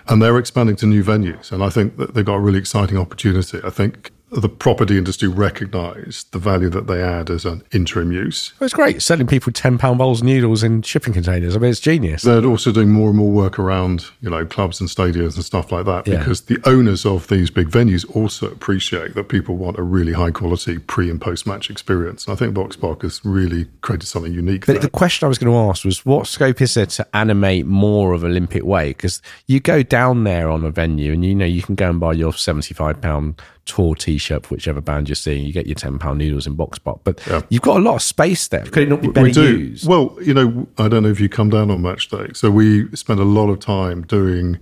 And 0.08 0.22
they're 0.22 0.38
expanding 0.38 0.78
to 0.78 0.86
new 0.86 1.04
venues. 1.04 1.52
And 1.52 1.62
I 1.62 1.70
think 1.70 1.98
that 1.98 2.14
they've 2.14 2.24
got 2.24 2.36
a 2.36 2.40
really 2.40 2.60
exciting 2.60 2.98
opportunity. 2.98 3.60
I 3.64 3.72
think 3.72 4.12
the 4.30 4.50
property 4.50 4.98
industry 4.98 5.28
recognise 5.28 6.26
the 6.32 6.40
value 6.40 6.70
that 6.70 6.88
they 6.88 7.02
add 7.02 7.30
as 7.30 7.46
an 7.46 7.64
interim 7.72 8.12
use. 8.12 8.54
Well, 8.60 8.66
it's 8.66 8.74
great 8.74 9.02
selling 9.02 9.28
people 9.28 9.54
ten 9.54 9.78
pound 9.78 10.00
bowls 10.00 10.20
of 10.20 10.26
noodles 10.26 10.64
in 10.64 10.82
shipping 10.82 11.14
containers. 11.14 11.56
I 11.56 11.60
mean, 11.60 11.72
it's 11.72 11.80
genius. 11.80 12.24
They're 12.24 12.44
also 12.46 12.72
doing 12.72 12.90
more 12.90 13.10
and 13.10 13.18
more 13.18 13.32
work 13.32 13.58
around 13.58 14.06
you 14.22 14.30
know 14.30 14.46
clubs 14.46 14.82
and 14.82 14.90
stadiums 14.90 15.36
and 15.36 15.46
stuff 15.46 15.72
like 15.72 15.86
that 15.86 16.08
yeah. 16.08 16.18
because 16.18 16.42
the 16.42 16.60
owners 16.66 17.06
of 17.06 17.28
these 17.30 17.50
big 17.50 17.70
venues 17.70 18.10
also 18.16 18.48
appreciate 18.52 19.16
that 19.16 19.30
people 19.30 19.56
want 19.56 19.78
a 19.78 19.84
really 19.84 20.14
high 20.14 20.32
quality 20.32 20.78
pre 20.78 21.10
and 21.10 21.22
post 21.22 21.48
match 21.48 21.70
experience. 21.70 22.26
And 22.26 22.34
I 22.34 22.36
think 22.36 22.54
Box 22.54 22.76
Park 22.76 23.04
has 23.04 23.24
really 23.24 23.68
created 23.82 24.08
something 24.08 24.34
unique. 24.34 24.66
But 24.66 24.74
there. 24.74 24.82
the 24.82 24.90
question 24.90 25.26
I 25.26 25.30
was 25.30 25.38
going 25.38 25.52
to 25.52 25.70
ask 25.70 25.86
was, 25.86 26.06
what 26.06 26.28
scope 26.28 26.62
is 26.62 26.74
there 26.74 26.86
to 26.86 27.08
animate 27.16 27.66
more 27.66 28.14
of 28.14 28.24
Olympic 28.24 28.64
Way? 28.64 28.90
Because 28.90 29.22
you 29.48 29.62
go 29.62 29.84
down 29.84 30.26
there 30.26 30.50
on 30.50 30.66
a 30.66 30.72
venue 30.72 31.14
and 31.14 31.24
you 31.24 31.34
know 31.34 31.46
you 31.46 31.62
can 31.62 31.76
go 31.76 31.90
and 31.90 32.00
buy 32.00 32.12
your 32.12 32.34
seventy 32.34 32.74
five 32.74 33.02
pound 33.02 33.42
tour 33.68 33.94
T-shirt 33.96 34.46
for 34.46 34.56
whichever 34.56 34.82
band 34.82 35.10
you're 35.10 35.16
seeing. 35.16 35.46
You 35.46 35.54
get 35.54 35.68
your 35.68 35.76
ten 35.76 36.00
pound 36.00 36.20
noodles 36.20 36.48
in 36.48 36.56
Boxpark, 36.56 37.02
but 37.04 37.22
yeah. 37.28 37.42
you've 37.50 37.62
got 37.62 37.78
a 37.78 37.80
lot 37.80 37.96
of 37.96 38.02
space 38.02 38.48
there. 38.48 38.64
Could 38.64 38.84
it 38.84 38.90
not 38.90 39.02
be 39.02 39.10
better 39.10 39.28
we 39.28 39.32
do. 39.32 39.58
used? 39.60 39.88
Well, 39.88 40.18
you 40.22 40.34
know, 40.34 40.68
I 40.78 40.88
don't 40.88 41.04
know 41.04 41.10
if 41.10 41.20
you 41.20 41.30
come 41.30 41.50
down 41.50 41.70
on 41.70 41.82
match 41.82 42.10
day, 42.10 42.30
so 42.34 42.50
we 42.50 42.88
spend 42.96 43.20
a 43.20 43.26
lot 43.26 43.50
of 43.50 43.60
time 43.60 44.02
doing 44.02 44.58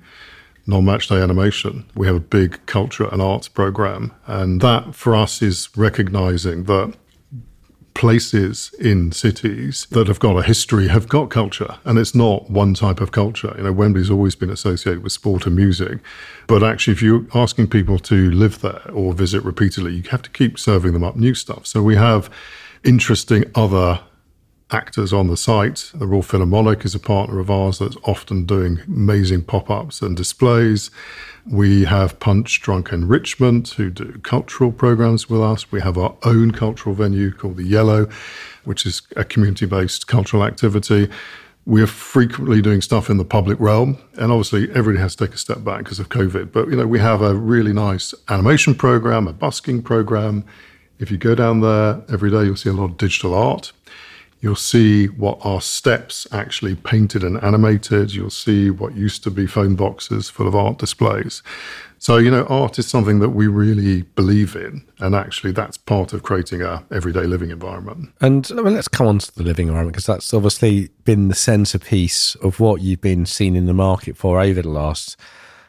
non-match 0.67 1.07
day 1.07 1.21
animation. 1.21 1.85
We 1.95 2.07
have 2.07 2.15
a 2.15 2.19
big 2.19 2.59
culture 2.65 3.07
and 3.11 3.21
arts 3.21 3.47
program, 3.47 4.11
and 4.25 4.61
that 4.61 4.95
for 4.95 5.15
us 5.15 5.41
is 5.41 5.69
recognizing 5.77 6.63
that 6.63 6.95
places 7.95 8.71
in 8.77 9.12
cities 9.12 9.88
that 9.89 10.08
have 10.08 10.19
got 10.19 10.38
a 10.38 10.43
history 10.43 10.89
have 10.89 11.08
got 11.08 11.31
culture, 11.31 11.77
and 11.86 11.97
it's 11.97 12.13
not 12.13 12.49
one 12.51 12.75
type 12.75 13.01
of 13.01 13.12
culture. 13.12 13.53
You 13.58 13.63
know, 13.63 13.73
Wembley's 13.73 14.12
always 14.12 14.36
been 14.36 14.51
associated 14.51 15.01
with 15.01 15.13
sport 15.13 15.47
and 15.47 15.55
music, 15.55 15.99
but 16.45 16.62
actually, 16.62 16.93
if 16.93 17.01
you're 17.01 17.25
asking 17.34 17.67
people 17.69 17.97
to 17.99 18.29
live 18.29 18.62
there 18.62 18.84
or 18.93 19.13
visit 19.13 19.43
repeatedly, 19.43 19.95
you 19.95 20.03
have 20.12 20.21
to 20.21 20.29
keep 20.29 20.60
serving 20.60 20.93
them 20.93 21.03
up 21.03 21.15
new 21.15 21.34
stuff. 21.34 21.65
So 21.65 21.81
we 21.81 21.95
have 21.95 22.29
interesting 22.84 23.45
other 23.55 24.01
actors 24.71 25.13
on 25.13 25.28
the 25.28 25.38
site. 25.38 25.91
The 25.93 26.08
Royal 26.08 26.21
Philharmonic 26.21 26.86
is 26.86 26.95
a 26.95 26.99
partner 26.99 27.39
of 27.39 27.51
ours 27.51 27.80
that's 27.80 27.97
often 28.04 28.45
doing 28.45 28.80
amazing 28.88 29.43
pop 29.43 29.69
ups 29.69 30.01
and 30.01 30.17
displays. 30.17 30.89
We 31.45 31.86
have 31.86 32.19
Punchdrunk 32.19 32.91
Enrichment, 32.91 33.69
who 33.69 33.91
do 33.91 34.19
cultural 34.23 34.71
programs 34.71 35.30
with 35.30 35.41
us. 35.41 35.71
We 35.71 35.82
have 35.82 35.97
our 35.97 36.15
own 36.23 36.51
cultural 36.51 36.95
venue 36.95 37.32
called 37.32 37.58
The 37.58 37.63
Yellow, 37.63 38.10
which 38.63 38.86
is 38.86 39.04
a 39.15 39.23
community 39.23 39.67
based 39.67 40.08
cultural 40.08 40.43
activity. 40.43 41.10
We 41.67 41.82
are 41.82 41.88
frequently 41.88 42.62
doing 42.62 42.82
stuff 42.82 43.10
in 43.10 43.17
the 43.17 43.25
public 43.25 43.60
realm, 43.60 43.97
and 44.17 44.32
obviously 44.32 44.69
everybody 44.71 44.99
has 44.99 45.15
to 45.15 45.25
take 45.25 45.36
a 45.36 45.38
step 45.38 45.63
back 45.63 45.80
because 45.80 45.99
of 45.99 46.10
COVID. 46.10 46.51
But 46.51 46.69
you 46.69 46.75
know, 46.75 46.88
we 46.88 46.99
have 46.99 47.21
a 47.21 47.36
really 47.36 47.73
nice 47.73 48.13
animation 48.30 48.73
program, 48.73 49.28
a 49.28 49.34
busking 49.34 49.84
program. 49.84 50.43
If 50.97 51.12
you 51.12 51.17
go 51.17 51.36
down 51.36 51.62
there 51.62 52.04
every 52.12 52.32
day, 52.32 52.45
you'll 52.45 52.56
see 52.56 52.69
a 52.69 52.73
lot 52.73 52.86
of 52.86 52.97
digital 52.97 53.34
art. 53.34 53.71
You'll 54.45 54.55
see 54.55 55.08
what 55.08 55.39
are 55.41 55.60
steps 55.60 56.27
actually 56.31 56.75
painted 56.75 57.23
and 57.23 57.43
animated. 57.43 58.13
You'll 58.13 58.29
see 58.29 58.69
what 58.69 58.93
used 58.93 59.23
to 59.23 59.31
be 59.31 59.47
phone 59.47 59.73
boxes 59.75 60.29
full 60.29 60.47
of 60.47 60.55
art 60.55 60.77
displays. 60.77 61.41
So, 61.97 62.17
you 62.17 62.29
know, 62.29 62.45
art 62.45 62.77
is 62.77 62.86
something 62.86 63.21
that 63.21 63.29
we 63.29 63.47
really 63.47 64.03
believe 64.03 64.55
in. 64.55 64.86
And 64.99 65.15
actually, 65.15 65.51
that's 65.51 65.77
part 65.77 66.13
of 66.13 66.21
creating 66.21 66.62
our 66.62 66.84
everyday 66.91 67.23
living 67.23 67.49
environment. 67.49 68.13
And 68.21 68.47
well, 68.53 68.71
let's 68.71 68.88
come 68.88 69.08
on 69.08 69.17
to 69.17 69.34
the 69.34 69.41
living 69.41 69.69
environment 69.69 69.95
because 69.95 70.05
that's 70.05 70.31
obviously 70.31 70.89
been 71.05 71.27
the 71.29 71.34
centerpiece 71.34 72.36
of 72.36 72.60
what 72.60 72.81
you've 72.81 73.01
been 73.01 73.25
seen 73.25 73.55
in 73.55 73.65
the 73.65 73.73
market 73.73 74.15
for 74.15 74.39
over 74.39 74.62
the 74.62 74.69
last 74.69 75.17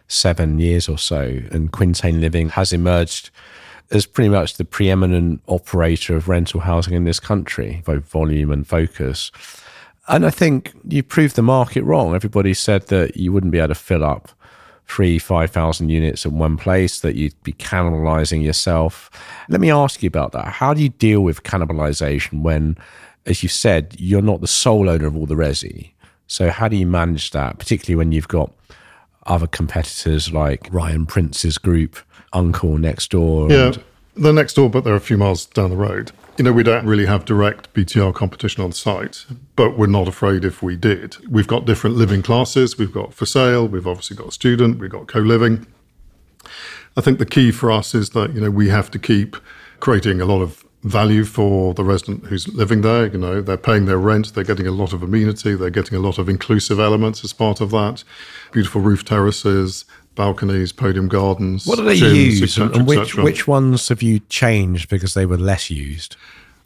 seven 0.07 0.59
years 0.59 0.87
or 0.87 0.99
so. 0.99 1.41
And 1.51 1.73
Quintain 1.73 2.21
Living 2.21 2.51
has 2.51 2.75
emerged 2.75 3.31
as 3.91 4.07
pretty 4.07 4.29
much 4.29 4.55
the 4.55 4.65
preeminent 4.65 5.41
operator 5.47 6.17
of 6.17 6.29
rental 6.29 6.61
housing 6.61 6.95
in 6.95 7.05
this 7.05 7.21
country, 7.21 7.83
both 7.85 8.05
volume 8.05 8.51
and 8.51 8.67
focus. 8.67 9.31
And 10.09 10.25
I 10.25 10.31
think 10.31 10.73
you 10.89 11.03
proved 11.03 11.37
the 11.37 11.43
market 11.43 11.83
wrong. 11.83 12.15
Everybody 12.15 12.55
said 12.55 12.87
that 12.89 13.17
you 13.17 13.33
wouldn't 13.33 13.53
be 13.53 13.59
able 13.59 13.69
to 13.69 13.75
fill 13.75 14.05
up 14.05 14.31
three, 14.89 15.19
5,000 15.19 15.89
units 15.89 16.25
in 16.25 16.39
one 16.39 16.57
place, 16.57 17.01
that 17.01 17.17
you'd 17.17 17.41
be 17.43 17.53
cannibalizing 17.53 18.43
yourself. 18.43 19.11
Let 19.49 19.61
me 19.61 19.71
ask 19.71 20.03
you 20.03 20.07
about 20.07 20.33
that. 20.33 20.47
How 20.47 20.75
do 20.75 20.83
you 20.83 20.91
deal 20.91 21.23
with 21.23 21.43
cannibalization 21.43 22.43
when, 22.43 22.77
as 23.27 23.43
you 23.43 23.49
said, 23.49 23.97
you're 23.99 24.23
not 24.23 24.41
the 24.41 24.47
sole 24.47 24.89
owner 24.89 25.07
of 25.07 25.17
all 25.17 25.27
the 25.27 25.35
resi? 25.35 25.91
So, 26.29 26.51
how 26.51 26.69
do 26.69 26.77
you 26.77 26.87
manage 26.87 27.33
that, 27.33 27.59
particularly 27.59 27.97
when 27.97 28.13
you've 28.13 28.29
got 28.29 28.53
other 29.27 29.47
competitors 29.47 30.33
like 30.33 30.69
Ryan 30.73 31.07
Prince's 31.07 31.59
group, 31.59 31.97
Uncle 32.37 32.79
next 32.79 33.11
door? 33.11 33.51
Yeah, 33.51 33.73
they're 34.15 34.33
next 34.33 34.55
door, 34.55 34.71
but 34.71 34.85
they're 34.85 34.95
a 34.95 35.01
few 35.01 35.17
miles 35.17 35.47
down 35.47 35.71
the 35.71 35.77
road 35.77 36.13
you 36.37 36.45
know, 36.45 36.53
we 36.53 36.63
don't 36.63 36.85
really 36.85 37.07
have 37.07 37.25
direct 37.25 37.73
BTR 37.73 38.15
competition 38.15 38.63
on 38.63 38.73
site, 38.73 39.25
but 39.55 39.79
we're 39.79 39.87
not 39.87 40.07
afraid 40.07 40.45
if 40.45 40.63
we 40.63 40.77
did. 40.77 41.17
We've 41.29 41.47
got 41.47 41.65
different 41.65 41.97
living 41.97 42.23
classes. 42.23 42.77
We've 42.77 42.93
got 42.93 43.15
for 43.15 43.25
sale. 43.25 43.67
We've 43.67 43.87
obviously 43.87 44.17
got 44.17 44.33
student. 44.33 44.79
We've 44.79 44.91
got 44.91 45.07
co-living. 45.09 45.67
I 46.97 47.01
think 47.01 47.19
the 47.19 47.27
key 47.27 47.53
for 47.53 47.71
us 47.71 47.95
is 47.95 48.11
that, 48.11 48.35
you 48.35 48.41
know, 48.41 48.51
we 48.51 48.69
have 48.69 48.91
to 48.91 48.99
keep 48.99 49.37
creating 49.81 50.21
a 50.21 50.27
lot 50.27 50.43
of 50.43 50.65
value 50.83 51.25
for 51.25 51.75
the 51.75 51.85
resident 51.85 52.27
who's 52.27 52.47
living 52.49 52.83
there. 52.83 53.07
You 53.07 53.19
know, 53.19 53.41
they're 53.41 53.57
paying 53.57 53.87
their 53.87 53.99
rent, 53.99 54.35
they're 54.35 54.45
getting 54.45 54.67
a 54.67 54.73
lot 54.73 54.93
of 54.93 55.03
amenity, 55.03 55.55
they're 55.55 55.71
getting 55.71 55.97
a 55.97 56.01
lot 56.01 56.19
of 56.19 56.29
inclusive 56.29 56.79
elements 56.79 57.25
as 57.25 57.33
part 57.33 57.61
of 57.61 57.71
that. 57.71 58.05
Beautiful 58.53 58.83
roof 58.83 59.05
terraces, 59.05 59.85
balconies, 60.17 60.73
podium 60.73 61.07
gardens. 61.07 61.67
What 61.67 61.77
do 61.77 61.85
they 61.85 61.97
gyms, 61.97 62.41
use, 62.41 62.55
cetera, 62.55 62.75
and 62.75 62.87
which 62.87 63.15
which 63.15 63.47
ones 63.47 63.89
have 63.89 64.03
you 64.03 64.21
changed 64.29 64.89
because 64.89 65.15
they 65.15 65.27
were 65.27 65.39
less 65.39 65.71
used? 65.71 66.17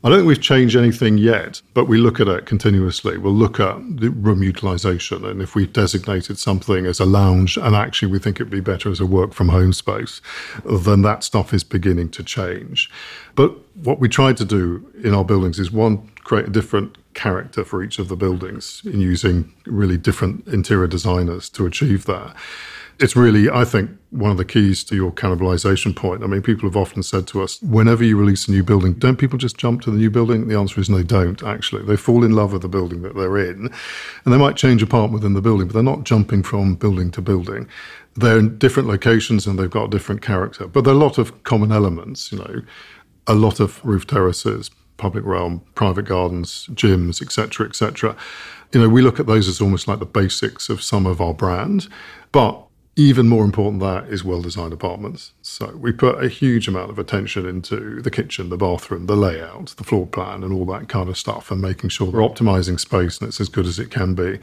I 0.03 0.09
don't 0.09 0.21
think 0.21 0.29
we've 0.29 0.41
changed 0.41 0.77
anything 0.77 1.19
yet, 1.19 1.61
but 1.75 1.85
we 1.85 1.99
look 1.99 2.21
at 2.21 2.29
it 2.29 2.47
continuously. 2.47 3.19
We'll 3.19 3.35
look 3.35 3.61
at 3.61 3.77
the 4.01 4.09
room 4.09 4.43
utilization, 4.43 5.27
and 5.27 5.43
if 5.43 5.55
we've 5.55 5.71
designated 5.71 6.39
something 6.39 6.87
as 6.87 7.01
a 7.01 7.05
lounge, 7.05 7.59
and 7.59 7.77
actually 7.77 8.11
we 8.11 8.19
think 8.19 8.39
it'd 8.39 8.51
be 8.51 8.61
better 8.61 8.91
as 8.91 8.99
a 8.99 9.05
work 9.05 9.35
from 9.35 9.51
home 9.51 9.75
space, 9.75 10.23
then 10.65 11.03
that 11.03 11.23
stuff 11.23 11.53
is 11.53 11.63
beginning 11.63 12.09
to 12.13 12.23
change. 12.23 12.91
But 13.35 13.55
what 13.77 14.01
we 14.01 14.09
try 14.09 14.33
to 14.33 14.45
do 14.45 14.91
in 15.05 15.13
our 15.13 15.25
buildings 15.25 15.59
is 15.59 15.71
one, 15.71 16.11
create 16.25 16.47
a 16.47 16.51
different 16.51 16.97
character 17.13 17.63
for 17.63 17.83
each 17.83 17.99
of 17.99 18.09
the 18.09 18.17
buildings 18.17 18.81
in 18.87 19.03
using 19.03 19.53
really 19.67 19.99
different 19.99 20.47
interior 20.49 20.87
designers 20.87 21.51
to 21.51 21.67
achieve 21.67 22.07
that 22.07 22.35
it's 23.01 23.17
really, 23.17 23.49
I 23.49 23.65
think, 23.65 23.91
one 24.11 24.31
of 24.31 24.37
the 24.37 24.45
keys 24.45 24.85
to 24.85 24.95
your 24.95 25.11
cannibalization 25.11 25.97
point. 25.97 26.23
I 26.23 26.27
mean, 26.27 26.43
people 26.43 26.69
have 26.69 26.77
often 26.77 27.03
said 27.03 27.27
to 27.29 27.43
us, 27.43 27.61
whenever 27.63 28.05
you 28.05 28.19
release 28.19 28.47
a 28.47 28.51
new 28.51 28.63
building, 28.63 28.93
don't 28.93 29.17
people 29.17 29.39
just 29.39 29.57
jump 29.57 29.81
to 29.83 29.91
the 29.91 29.97
new 29.97 30.11
building? 30.11 30.49
The 30.49 30.59
answer 30.59 30.81
is 30.81 30.91
no, 30.91 30.99
they 30.99 31.05
don't, 31.05 31.43
actually. 31.43 31.85
They 31.85 31.97
fall 31.97 32.25
in 32.25 32.33
love 32.33 32.53
with 32.53 32.61
the 32.63 32.69
building 32.69 33.01
that 33.03 33.17
they're 33.17 33.39
in. 33.39 33.73
And 34.25 34.35
they 34.35 34.37
might 34.37 34.57
change 34.57 34.83
a 34.83 34.87
part 34.87 35.13
within 35.13 35.33
the 35.33 35.41
building, 35.41 35.67
but 35.67 35.75
they're 35.75 35.83
not 35.83 36.05
jumping 36.05 36.43
from 36.43 36.75
building 36.75 37.11
to 37.13 37.23
building. 37.23 37.69
They're 38.17 38.39
in 38.39 38.59
different 38.59 38.89
locations 38.89 39.47
and 39.47 39.59
they've 39.59 39.71
got 39.71 39.91
different 39.91 40.21
character. 40.21 40.67
But 40.67 40.85
there 40.85 40.93
are 40.93 40.97
a 40.97 41.01
lot 41.01 41.17
of 41.17 41.43
common 41.45 41.73
elements, 41.73 42.31
you 42.31 42.39
know, 42.39 42.63
a 43.27 43.35
lot 43.35 43.61
of 43.61 43.83
roof 43.85 44.07
terraces, 44.07 44.71
public 44.99 45.25
realm, 45.25 45.63
private 45.75 46.05
gardens, 46.05 46.67
gyms, 46.73 47.23
etc., 47.23 47.67
etc. 47.67 48.15
You 48.73 48.83
know, 48.83 48.89
we 48.89 49.01
look 49.01 49.19
at 49.19 49.27
those 49.27 49.49
as 49.49 49.61
almost 49.61 49.89
like 49.89 50.01
the 50.01 50.07
basics 50.07 50.69
of 50.69 50.83
some 50.83 51.07
of 51.07 51.21
our 51.21 51.33
brand. 51.33 51.89
But 52.33 52.67
even 53.01 53.29
more 53.29 53.47
important 53.47 53.81
than 53.81 53.95
that 53.95 54.13
is 54.13 54.23
well 54.23 54.43
designed 54.43 54.75
apartments. 54.75 55.33
So 55.41 55.75
we 55.75 55.91
put 55.91 56.23
a 56.23 56.29
huge 56.29 56.69
amount 56.69 56.91
of 56.91 56.99
attention 56.99 57.47
into 57.47 58.03
the 58.03 58.11
kitchen, 58.11 58.51
the 58.51 58.59
bathroom, 58.59 59.07
the 59.07 59.17
layout, 59.17 59.69
the 59.79 59.85
floor 59.85 60.07
plan, 60.07 60.45
and 60.45 60.53
all 60.53 60.67
that 60.67 60.91
kind 60.91 61.09
of 61.09 61.17
stuff, 61.17 61.51
and 61.51 61.63
making 61.63 61.89
sure 61.89 62.11
we're 62.11 62.21
optimizing 62.21 62.79
space 62.79 63.19
and 63.19 63.29
it's 63.29 63.41
as 63.41 63.49
good 63.49 63.65
as 63.65 63.79
it 63.79 63.91
can 63.91 64.15
be. 64.15 64.39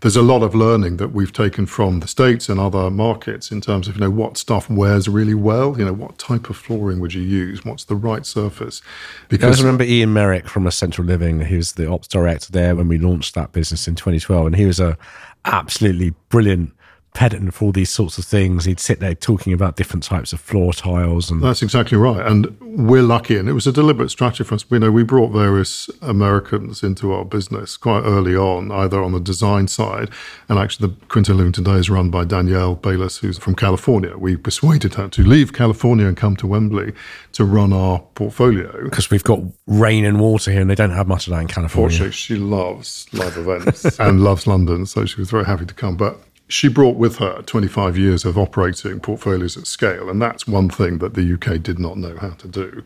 There's 0.00 0.16
a 0.16 0.22
lot 0.22 0.42
of 0.42 0.54
learning 0.54 0.96
that 0.96 1.08
we've 1.08 1.32
taken 1.32 1.66
from 1.66 2.00
the 2.00 2.08
States 2.08 2.48
and 2.48 2.58
other 2.58 2.90
markets 2.90 3.50
in 3.50 3.60
terms 3.60 3.86
of, 3.86 3.96
you 3.96 4.00
know, 4.00 4.10
what 4.10 4.38
stuff 4.38 4.70
wears 4.70 5.06
really 5.06 5.34
well, 5.34 5.78
you 5.78 5.84
know, 5.84 5.92
what 5.92 6.16
type 6.16 6.48
of 6.48 6.56
flooring 6.56 7.00
would 7.00 7.12
you 7.12 7.20
use, 7.22 7.66
what's 7.66 7.84
the 7.84 7.96
right 7.96 8.24
surface. 8.24 8.80
Because 9.28 9.60
I 9.60 9.62
remember 9.62 9.84
Ian 9.84 10.14
Merrick 10.14 10.48
from 10.48 10.66
Essential 10.66 11.04
Living, 11.04 11.40
he 11.40 11.58
was 11.58 11.72
the 11.72 11.86
ops 11.86 12.08
director 12.08 12.50
there 12.50 12.74
when 12.74 12.88
we 12.88 12.96
launched 12.96 13.34
that 13.34 13.52
business 13.52 13.86
in 13.86 13.94
2012, 13.94 14.46
and 14.46 14.56
he 14.56 14.64
was 14.64 14.80
a 14.80 14.96
absolutely 15.44 16.14
brilliant 16.30 16.72
pedant 17.14 17.52
for 17.52 17.66
all 17.66 17.72
these 17.72 17.90
sorts 17.90 18.18
of 18.18 18.24
things. 18.24 18.64
He'd 18.64 18.80
sit 18.80 19.00
there 19.00 19.14
talking 19.14 19.52
about 19.52 19.76
different 19.76 20.02
types 20.02 20.32
of 20.32 20.40
floor 20.40 20.72
tiles, 20.72 21.30
and 21.30 21.42
that's 21.42 21.62
exactly 21.62 21.98
right. 21.98 22.24
And 22.24 22.56
we're 22.60 23.02
lucky, 23.02 23.36
and 23.36 23.48
it 23.48 23.52
was 23.52 23.66
a 23.66 23.72
deliberate 23.72 24.10
strategy 24.10 24.44
for 24.44 24.54
us. 24.54 24.70
We 24.70 24.78
know 24.78 24.90
we 24.90 25.02
brought 25.02 25.32
various 25.32 25.90
Americans 26.02 26.82
into 26.82 27.12
our 27.12 27.24
business 27.24 27.76
quite 27.76 28.02
early 28.02 28.36
on, 28.36 28.70
either 28.70 29.02
on 29.02 29.12
the 29.12 29.20
design 29.20 29.68
side, 29.68 30.10
and 30.48 30.58
actually 30.58 30.88
the 30.88 31.06
Quintain 31.06 31.36
Living 31.36 31.52
today 31.52 31.74
is 31.74 31.90
run 31.90 32.10
by 32.10 32.24
Danielle 32.24 32.76
Bayless, 32.76 33.18
who's 33.18 33.38
from 33.38 33.54
California. 33.54 34.16
We 34.16 34.36
persuaded 34.36 34.94
her 34.94 35.08
to 35.08 35.22
leave 35.22 35.52
California 35.52 36.06
and 36.06 36.16
come 36.16 36.36
to 36.36 36.46
Wembley 36.46 36.92
to 37.32 37.44
run 37.44 37.72
our 37.72 38.00
portfolio 38.14 38.84
because 38.84 39.10
we've 39.10 39.24
got 39.24 39.40
rain 39.66 40.04
and 40.04 40.20
water 40.20 40.50
here, 40.52 40.60
and 40.60 40.70
they 40.70 40.74
don't 40.74 40.90
have 40.90 41.08
much 41.08 41.26
of 41.26 41.32
that 41.32 41.40
in 41.40 41.48
California. 41.48 41.90
Fortunately, 41.90 42.12
she 42.12 42.36
loves 42.36 43.06
live 43.12 43.36
events 43.36 43.98
and 43.98 44.22
loves 44.22 44.46
London, 44.46 44.86
so 44.86 45.04
she 45.06 45.20
was 45.20 45.30
very 45.30 45.44
happy 45.44 45.66
to 45.66 45.74
come. 45.74 45.96
But 45.96 46.18
she 46.50 46.68
brought 46.68 46.96
with 46.96 47.16
her 47.16 47.42
25 47.42 47.96
years 47.96 48.24
of 48.24 48.36
operating 48.36 48.98
portfolios 49.00 49.56
at 49.56 49.66
scale. 49.66 50.10
And 50.10 50.20
that's 50.20 50.46
one 50.46 50.68
thing 50.68 50.98
that 50.98 51.14
the 51.14 51.34
UK 51.34 51.62
did 51.62 51.78
not 51.78 51.96
know 51.96 52.16
how 52.16 52.30
to 52.30 52.48
do. 52.48 52.82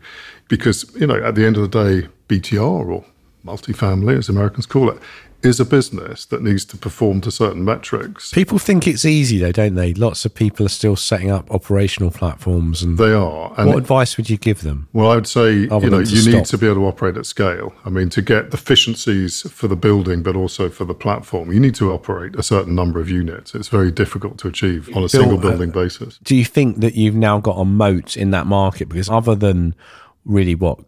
Because, 0.47 0.85
you 0.95 1.07
know, 1.07 1.21
at 1.23 1.35
the 1.35 1.45
end 1.45 1.57
of 1.57 1.69
the 1.69 1.83
day, 1.83 2.07
BTR 2.29 2.87
or 2.87 3.05
multifamily, 3.45 4.17
as 4.17 4.29
Americans 4.29 4.65
call 4.65 4.89
it, 4.89 4.99
is 5.45 5.59
a 5.59 5.65
business 5.65 6.25
that 6.25 6.41
needs 6.41 6.65
to 6.65 6.77
perform 6.77 7.21
to 7.21 7.31
certain 7.31 7.63
metrics. 7.63 8.31
People 8.31 8.59
think 8.59 8.87
it's 8.87 9.05
easy, 9.05 9.37
though, 9.37 9.51
don't 9.51 9.75
they? 9.75 9.93
Lots 9.93 10.25
of 10.25 10.33
people 10.33 10.65
are 10.65 10.69
still 10.69 10.95
setting 10.95 11.31
up 11.31 11.49
operational 11.51 12.11
platforms, 12.11 12.81
and 12.81 12.97
they 12.97 13.13
are. 13.13 13.53
And 13.57 13.69
what 13.69 13.77
advice 13.77 14.17
would 14.17 14.29
you 14.29 14.37
give 14.37 14.61
them? 14.61 14.87
Well, 14.93 15.11
I 15.11 15.15
would 15.15 15.27
say 15.27 15.53
you 15.53 15.67
know 15.67 15.99
you 15.99 16.05
stop? 16.05 16.33
need 16.33 16.45
to 16.45 16.57
be 16.57 16.65
able 16.67 16.77
to 16.77 16.87
operate 16.87 17.17
at 17.17 17.25
scale. 17.25 17.73
I 17.85 17.89
mean, 17.89 18.09
to 18.09 18.21
get 18.21 18.53
efficiencies 18.53 19.49
for 19.51 19.67
the 19.67 19.75
building, 19.75 20.23
but 20.23 20.35
also 20.35 20.69
for 20.69 20.85
the 20.85 20.95
platform, 20.95 21.51
you 21.51 21.59
need 21.59 21.75
to 21.75 21.91
operate 21.91 22.35
a 22.35 22.43
certain 22.43 22.75
number 22.75 22.99
of 22.99 23.09
units. 23.09 23.55
It's 23.55 23.67
very 23.67 23.91
difficult 23.91 24.37
to 24.39 24.47
achieve 24.47 24.89
on 24.95 25.03
a 25.03 25.09
single 25.09 25.37
building 25.37 25.69
uh, 25.69 25.73
basis. 25.73 26.19
Do 26.23 26.35
you 26.35 26.45
think 26.45 26.77
that 26.77 26.95
you've 26.95 27.15
now 27.15 27.39
got 27.39 27.57
a 27.57 27.65
moat 27.65 28.17
in 28.17 28.31
that 28.31 28.47
market? 28.47 28.89
Because 28.89 29.09
other 29.09 29.35
than 29.35 29.75
really 30.25 30.55
what 30.55 30.79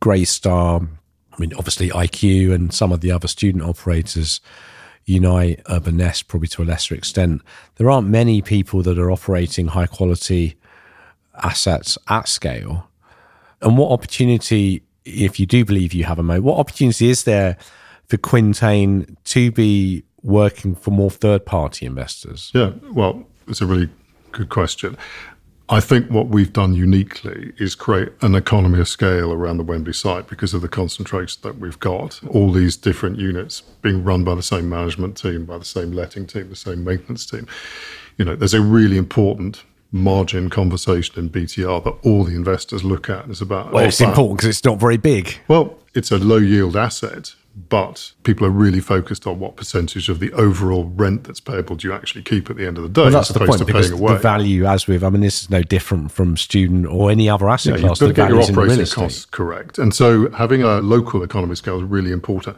Greystar 0.00 0.88
I 1.38 1.40
mean, 1.40 1.54
obviously 1.54 1.88
IQ 1.90 2.52
and 2.52 2.72
some 2.72 2.92
of 2.92 3.00
the 3.00 3.12
other 3.12 3.28
student 3.28 3.62
operators, 3.62 4.40
Unite, 5.04 5.60
uh, 5.66 5.76
Urbanest, 5.76 6.26
probably 6.26 6.48
to 6.48 6.62
a 6.62 6.64
lesser 6.64 6.94
extent. 6.94 7.42
There 7.76 7.88
aren't 7.90 8.08
many 8.08 8.42
people 8.42 8.82
that 8.82 8.98
are 8.98 9.10
operating 9.10 9.68
high 9.68 9.86
quality 9.86 10.56
assets 11.42 11.96
at 12.08 12.28
scale. 12.28 12.88
And 13.62 13.78
what 13.78 13.92
opportunity, 13.92 14.82
if 15.04 15.38
you 15.38 15.46
do 15.46 15.64
believe 15.64 15.94
you 15.94 16.04
have 16.04 16.18
a 16.18 16.22
moat, 16.22 16.42
what 16.42 16.58
opportunity 16.58 17.08
is 17.08 17.24
there 17.24 17.56
for 18.08 18.16
Quintain 18.16 19.16
to 19.24 19.52
be 19.52 20.02
working 20.22 20.74
for 20.74 20.90
more 20.90 21.10
third 21.10 21.46
party 21.46 21.86
investors? 21.86 22.50
Yeah, 22.52 22.72
well, 22.92 23.24
it's 23.46 23.60
a 23.60 23.66
really 23.66 23.88
good 24.32 24.48
question. 24.48 24.96
I 25.70 25.80
think 25.80 26.10
what 26.10 26.28
we've 26.28 26.52
done 26.52 26.72
uniquely 26.72 27.52
is 27.58 27.74
create 27.74 28.10
an 28.22 28.34
economy 28.34 28.80
of 28.80 28.88
scale 28.88 29.32
around 29.32 29.58
the 29.58 29.62
Wembley 29.62 29.92
site 29.92 30.26
because 30.26 30.54
of 30.54 30.62
the 30.62 30.68
concentration 30.68 31.40
that 31.42 31.58
we've 31.58 31.78
got. 31.78 32.20
All 32.28 32.50
these 32.50 32.76
different 32.76 33.18
units 33.18 33.60
being 33.60 34.02
run 34.02 34.24
by 34.24 34.34
the 34.34 34.42
same 34.42 34.68
management 34.70 35.18
team, 35.18 35.44
by 35.44 35.58
the 35.58 35.66
same 35.66 35.92
letting 35.92 36.26
team, 36.26 36.48
the 36.48 36.56
same 36.56 36.84
maintenance 36.84 37.26
team. 37.26 37.46
You 38.16 38.24
know, 38.24 38.34
there's 38.34 38.54
a 38.54 38.62
really 38.62 38.96
important 38.96 39.62
margin 39.92 40.48
conversation 40.48 41.18
in 41.18 41.30
BTR 41.30 41.84
that 41.84 41.94
all 42.02 42.24
the 42.24 42.34
investors 42.34 42.82
look 42.82 43.10
at 43.10 43.28
is 43.28 43.42
about. 43.42 43.72
Well, 43.72 43.84
oh, 43.84 43.88
it's 43.88 44.00
important 44.00 44.38
because 44.38 44.48
it's 44.48 44.64
not 44.64 44.78
very 44.78 44.96
big. 44.96 45.38
Well, 45.48 45.78
it's 45.94 46.10
a 46.10 46.18
low 46.18 46.36
yield 46.36 46.76
asset, 46.76 47.34
but 47.68 48.12
people 48.22 48.46
are 48.46 48.50
really 48.50 48.80
focused 48.80 49.26
on 49.26 49.38
what 49.38 49.56
percentage 49.56 50.08
of 50.08 50.20
the 50.20 50.32
overall 50.32 50.84
rent 50.84 51.24
that's 51.24 51.40
payable 51.40 51.76
do 51.76 51.88
you 51.88 51.94
actually 51.94 52.22
keep 52.22 52.48
at 52.50 52.56
the 52.56 52.66
end 52.66 52.76
of 52.78 52.82
the 52.84 52.88
day, 52.88 53.02
Well, 53.02 53.10
that's 53.10 53.30
as 53.30 53.34
the 53.34 53.42
opposed 53.42 53.58
point 53.58 53.58
to 53.60 53.64
because 53.66 53.90
paying 53.90 54.00
away. 54.00 54.12
the 54.14 54.18
value, 54.18 54.64
as 54.66 54.86
with, 54.86 55.02
I 55.02 55.10
mean, 55.10 55.20
this 55.22 55.42
is 55.42 55.50
no 55.50 55.62
different 55.62 56.12
from 56.12 56.36
student 56.36 56.86
or 56.86 57.10
any 57.10 57.28
other 57.28 57.48
asset 57.48 57.74
Yeah, 57.74 57.80
class. 57.88 58.00
you've 58.00 58.14
got 58.14 58.28
to 58.28 58.28
get 58.28 58.28
your 58.28 58.42
value's 58.42 58.48
in 58.48 58.54
the 58.54 58.60
real 58.60 58.70
operating 58.72 58.94
costs 58.94 59.24
correct. 59.24 59.78
And 59.78 59.94
so 59.94 60.30
having 60.30 60.62
a 60.62 60.80
local 60.80 61.22
economy 61.22 61.56
scale 61.56 61.78
is 61.78 61.84
really 61.84 62.12
important. 62.12 62.56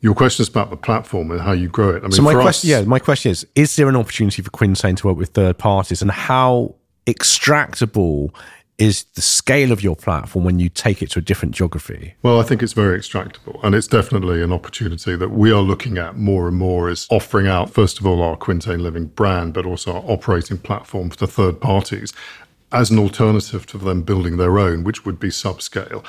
Your 0.00 0.14
question 0.14 0.42
is 0.42 0.48
about 0.48 0.68
the 0.70 0.76
platform 0.76 1.30
and 1.30 1.40
how 1.40 1.52
you 1.52 1.68
grow 1.68 1.90
it. 1.90 2.00
I 2.00 2.02
mean, 2.02 2.12
So 2.12 2.22
my 2.22 2.34
question, 2.34 2.70
us, 2.70 2.80
yeah, 2.80 2.82
my 2.82 2.98
question 2.98 3.30
is: 3.30 3.46
Is 3.54 3.74
there 3.76 3.88
an 3.88 3.96
opportunity 3.96 4.42
for 4.42 4.50
Quintain 4.50 4.94
to 4.96 5.06
work 5.06 5.16
with 5.16 5.30
third 5.30 5.56
parties, 5.56 6.02
and 6.02 6.10
how 6.10 6.74
extractable 7.06 8.30
is 8.78 9.04
the 9.14 9.22
scale 9.22 9.72
of 9.72 9.82
your 9.82 9.96
platform 9.96 10.44
when 10.44 10.58
you 10.58 10.68
take 10.68 11.02
it 11.02 11.10
to 11.12 11.18
a 11.18 11.22
different 11.22 11.54
geography? 11.54 12.14
Well, 12.22 12.40
I 12.40 12.42
think 12.42 12.62
it's 12.62 12.72
very 12.72 12.98
extractable, 12.98 13.62
and 13.62 13.74
it's 13.74 13.86
definitely 13.86 14.42
an 14.42 14.52
opportunity 14.52 15.16
that 15.16 15.30
we 15.30 15.50
are 15.50 15.62
looking 15.62 15.98
at 15.98 16.16
more 16.16 16.48
and 16.48 16.56
more. 16.56 16.90
Is 16.90 17.06
offering 17.10 17.46
out 17.46 17.70
first 17.70 17.98
of 17.98 18.06
all 18.06 18.22
our 18.22 18.36
Quintain 18.36 18.82
Living 18.82 19.06
brand, 19.06 19.54
but 19.54 19.66
also 19.66 19.94
our 19.94 20.04
operating 20.06 20.58
platform 20.58 21.10
to 21.10 21.26
third 21.26 21.60
parties 21.60 22.12
as 22.72 22.90
an 22.90 22.98
alternative 22.98 23.66
to 23.66 23.78
them 23.78 24.02
building 24.02 24.36
their 24.36 24.58
own, 24.58 24.84
which 24.84 25.04
would 25.04 25.20
be 25.20 25.28
subscale. 25.28 26.04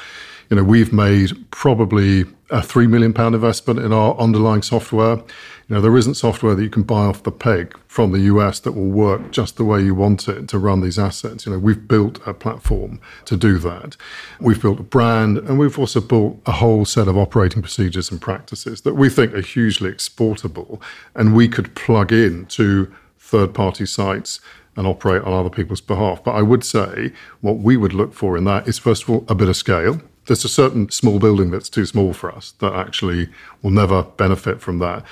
You 0.50 0.56
know, 0.56 0.64
we've 0.64 0.94
made 0.94 1.32
probably 1.52 2.26
a 2.50 2.62
three 2.62 2.88
million 2.88 3.14
pound 3.14 3.36
investment 3.36 3.80
in 3.80 3.92
our 3.92 4.16
underlying 4.18 4.62
software. 4.62 5.18
You 5.18 5.76
know, 5.76 5.82
there 5.82 5.98
isn't 5.98 6.14
software 6.14 6.56
that 6.56 6.64
you 6.64 6.70
can 6.70 6.84
buy 6.84 7.02
off 7.02 7.24
the 7.24 7.32
peg 7.32 7.78
from 7.88 8.14
the 8.14 8.20
US 8.22 8.62
that 8.62 8.72
will 8.72 8.88
work 8.88 9.32
just 9.32 9.58
the 9.58 9.66
way 9.66 9.82
you 9.82 9.94
want 9.94 10.30
it 10.30 10.48
to 10.48 10.58
run 10.58 10.80
these 10.80 10.98
assets. 10.98 11.46
You 11.46 11.52
know, 11.52 11.60
we've 11.60 11.88
built 11.88 12.26
a 12.26 12.34
platform 12.34 13.02
to 13.26 13.36
do 13.36 13.58
that. 13.60 13.98
We've 14.40 14.62
built 14.62 14.80
a 14.80 14.84
brand 14.84 15.38
and 15.40 15.60
we've 15.60 15.78
also 15.78 16.00
built 16.00 16.40
a 16.46 16.54
whole 16.54 16.86
set 16.86 17.10
of 17.10 17.18
operating 17.18 17.62
procedures 17.62 18.10
and 18.10 18.22
practices 18.22 18.82
that 18.82 18.94
we 18.94 19.10
think 19.10 19.34
are 19.34 19.42
hugely 19.42 19.92
exportable 19.92 20.82
and 21.14 21.36
we 21.36 21.50
could 21.50 21.76
plug 21.76 22.14
in 22.14 22.46
to 22.46 22.94
third 23.20 23.54
party 23.54 23.86
sites 23.86 24.40
and 24.78 24.88
operate 24.88 25.24
on 25.24 25.34
other 25.34 25.50
people's 25.50 25.82
behalf. 25.82 26.24
But 26.24 26.36
I 26.36 26.42
would 26.42 26.64
say 26.64 27.12
what 27.42 27.58
we 27.58 27.76
would 27.76 27.94
look 27.94 28.14
for 28.14 28.38
in 28.38 28.46
that 28.46 28.68
is, 28.68 28.78
first 28.78 29.04
of 29.04 29.10
all, 29.10 29.26
a 29.28 29.36
bit 29.36 29.50
of 29.50 29.58
scale. 29.58 30.02
There's 30.28 30.46
a 30.46 30.50
certain 30.50 30.90
small 30.90 31.20
building 31.20 31.52
that's 31.52 31.70
too 31.70 31.86
small 31.86 32.14
for 32.14 32.32
us 32.32 32.54
that 32.60 32.74
actually 32.74 33.30
will 33.62 33.72
never 33.72 34.04
benefit 34.04 34.62
from 34.62 34.80
that. 34.80 35.04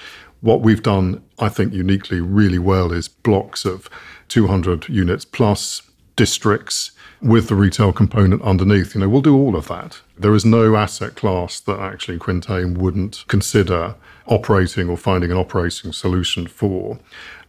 What 0.41 0.61
we've 0.61 0.83
done, 0.83 1.23
I 1.39 1.49
think, 1.49 1.73
uniquely 1.73 2.21
really 2.21 2.59
well 2.59 2.91
is 2.93 3.07
blocks 3.07 3.65
of 3.65 3.89
200 4.27 4.87
units 4.89 5.25
plus 5.25 5.81
districts 6.15 6.91
with 7.21 7.47
the 7.47 7.55
retail 7.55 7.91
component 7.91 8.41
underneath. 8.41 8.93
You 8.93 9.01
know, 9.01 9.09
we'll 9.09 9.21
do 9.21 9.35
all 9.35 9.55
of 9.55 9.67
that. 9.69 10.01
There 10.17 10.35
is 10.35 10.45
no 10.45 10.75
asset 10.75 11.15
class 11.15 11.59
that 11.61 11.79
actually 11.79 12.19
Quintain 12.19 12.75
wouldn't 12.75 13.23
consider 13.27 13.95
operating 14.27 14.89
or 14.89 14.97
finding 14.97 15.31
an 15.31 15.37
operating 15.37 15.93
solution 15.93 16.47
for. 16.47 16.97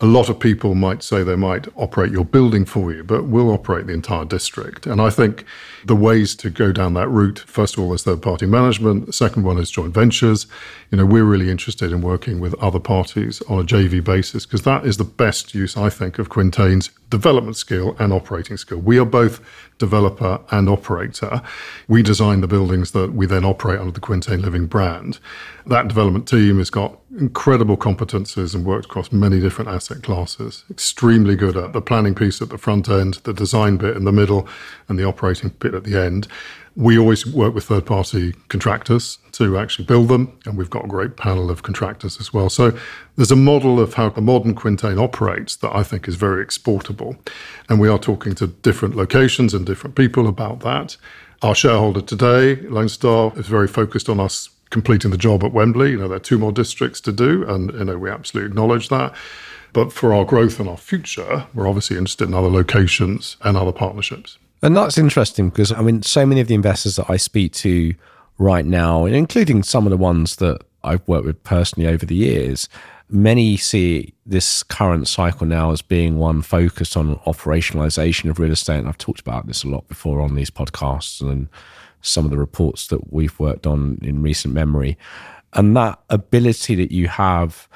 A 0.00 0.06
lot 0.06 0.28
of 0.28 0.38
people 0.38 0.74
might 0.74 1.02
say 1.02 1.22
they 1.22 1.36
might 1.36 1.68
operate 1.74 2.12
your 2.12 2.24
building 2.24 2.66
for 2.66 2.92
you, 2.92 3.02
but 3.02 3.24
we'll 3.24 3.50
operate 3.50 3.86
the 3.86 3.94
entire 3.94 4.26
district. 4.26 4.86
And 4.86 5.00
I 5.00 5.08
think 5.08 5.46
the 5.86 5.96
ways 5.96 6.34
to 6.36 6.50
go 6.50 6.70
down 6.70 6.92
that 6.94 7.08
route, 7.08 7.38
first 7.38 7.78
of 7.78 7.82
all, 7.82 7.94
is 7.94 8.02
third 8.02 8.20
party 8.20 8.44
management. 8.44 9.06
The 9.06 9.14
second 9.14 9.44
one 9.44 9.56
is 9.56 9.70
joint 9.70 9.94
ventures. 9.94 10.46
You 10.90 10.98
know, 10.98 11.06
we're 11.06 11.24
really 11.24 11.50
interested 11.50 11.92
in 11.92 12.02
working 12.02 12.40
with 12.40 12.54
other 12.62 12.80
parties 12.80 13.40
on 13.48 13.60
a 13.60 13.64
JV 13.64 14.04
basis 14.04 14.44
because 14.44 14.62
that 14.62 14.84
is 14.84 14.98
the 14.98 15.04
best 15.04 15.54
use, 15.54 15.78
I 15.78 15.88
think, 15.88 16.18
of 16.18 16.28
Quintain's 16.28 16.90
development 17.08 17.56
skill 17.56 17.96
and 17.98 18.12
operating 18.12 18.58
skill. 18.58 18.78
We 18.78 18.98
are 18.98 19.06
both 19.06 19.40
developer 19.78 20.40
and 20.50 20.68
operator. 20.68 21.42
We 21.88 22.02
design 22.02 22.40
the 22.40 22.46
buildings 22.46 22.92
that 22.92 23.12
we 23.12 23.26
then 23.26 23.44
operate 23.44 23.78
under 23.78 23.92
the 23.92 24.00
Quintain 24.00 24.42
Living 24.42 24.66
brand. 24.66 25.18
That 25.66 25.88
development 25.88 26.28
team 26.28 26.58
has 26.58 26.70
got 26.70 26.98
incredible 27.18 27.76
competences 27.76 28.54
and 28.54 28.64
worked 28.64 28.86
across 28.86 29.12
many 29.12 29.40
different 29.40 29.70
asset 29.70 30.02
classes. 30.02 30.64
Extremely 30.70 31.36
good 31.36 31.56
at 31.56 31.72
the 31.72 31.80
planning 31.82 32.14
piece 32.14 32.40
at 32.40 32.48
the 32.48 32.58
front 32.58 32.88
end, 32.88 33.14
the 33.24 33.32
design 33.32 33.76
bit 33.76 33.96
in 33.96 34.04
the 34.04 34.12
middle, 34.12 34.48
and 34.88 34.98
the 34.98 35.04
operating 35.04 35.50
bit 35.58 35.74
at 35.74 35.84
the 35.84 36.00
end. 36.00 36.28
We 36.76 36.98
always 36.98 37.26
work 37.26 37.54
with 37.54 37.64
third 37.64 37.86
party 37.86 38.34
contractors 38.48 39.18
to 39.32 39.56
actually 39.56 39.86
build 39.86 40.08
them, 40.08 40.38
and 40.44 40.58
we've 40.58 40.68
got 40.68 40.84
a 40.84 40.88
great 40.88 41.16
panel 41.16 41.50
of 41.50 41.62
contractors 41.62 42.20
as 42.20 42.34
well. 42.34 42.50
So 42.50 42.78
there's 43.16 43.30
a 43.30 43.36
model 43.36 43.80
of 43.80 43.94
how 43.94 44.10
the 44.10 44.20
modern 44.20 44.54
Quintain 44.54 44.98
operates 44.98 45.56
that 45.56 45.74
I 45.74 45.82
think 45.82 46.06
is 46.06 46.16
very 46.16 46.42
exportable. 46.42 47.16
And 47.70 47.80
we 47.80 47.88
are 47.88 47.98
talking 47.98 48.34
to 48.34 48.48
different 48.48 48.94
locations 48.94 49.54
and 49.54 49.64
different 49.64 49.96
people 49.96 50.28
about 50.28 50.60
that. 50.60 50.98
Our 51.40 51.54
shareholder 51.54 52.02
today, 52.02 52.56
Lone 52.68 52.90
Star, 52.90 53.32
is 53.36 53.46
very 53.46 53.68
focused 53.68 54.10
on 54.10 54.20
us 54.20 54.50
completing 54.68 55.10
the 55.10 55.16
job 55.16 55.44
at 55.44 55.52
Wembley. 55.52 55.92
You 55.92 55.98
know, 55.98 56.08
there 56.08 56.18
are 56.18 56.20
two 56.20 56.38
more 56.38 56.52
districts 56.52 57.00
to 57.02 57.12
do, 57.12 57.42
and 57.48 57.72
you 57.72 57.84
know, 57.84 57.96
we 57.96 58.10
absolutely 58.10 58.50
acknowledge 58.50 58.90
that. 58.90 59.14
But 59.72 59.94
for 59.94 60.12
our 60.12 60.26
growth 60.26 60.60
and 60.60 60.68
our 60.68 60.76
future, 60.76 61.46
we're 61.54 61.68
obviously 61.68 61.96
interested 61.96 62.28
in 62.28 62.34
other 62.34 62.50
locations 62.50 63.38
and 63.42 63.56
other 63.56 63.72
partnerships. 63.72 64.38
And 64.62 64.77
that's 64.77 64.99
interesting 64.99 65.51
because 65.51 65.73
I 65.73 65.83
mean, 65.83 66.03
so 66.03 66.25
many 66.27 66.40
of 66.40 66.49
the 66.49 66.55
investors 66.55 66.97
that 66.97 67.11
I 67.11 67.16
speak 67.16 67.53
to 67.55 67.95
right 68.38 68.64
now, 68.64 69.05
including 69.05 69.62
some 69.62 69.87
of 69.87 69.90
the 69.90 69.97
ones 69.97 70.37
that 70.37 70.61
I've 70.83 71.07
worked 71.07 71.27
with 71.27 71.42
personally 71.45 71.88
over 71.88 72.07
the 72.07 72.14
years, 72.14 72.69
many 73.09 73.57
see 73.57 74.14
this 74.25 74.62
current 74.62 75.09
cycle 75.09 75.47
now 75.47 75.71
as 75.71 75.83
being 75.83 76.19
one 76.19 76.42
focused 76.42 76.97
on 76.97 77.16
operationalization 77.21 78.31
of 78.31 78.38
real 78.38 78.53
estate. 78.53 78.79
And 78.79 78.88
I've 78.88 78.99
talked 78.99 79.21
about 79.21 79.47
this 79.47 79.64
a 79.64 79.69
lot 79.69 79.88
before 79.88 80.21
on 80.21 80.35
these 80.35 80.51
podcasts 80.51 81.21
and 81.21 81.49
some 82.03 82.25
of 82.25 82.31
the 82.31 82.38
reports 82.38 82.88
that 82.88 83.12
we've 83.12 83.38
worked 83.38 83.66
on 83.66 83.99
in 84.03 84.23
recent 84.23 84.55
memory. 84.55 84.97
And 85.53 85.77
that 85.77 86.01
ability 86.11 86.75
that 86.77 86.92
you 86.92 87.09
have 87.09 87.69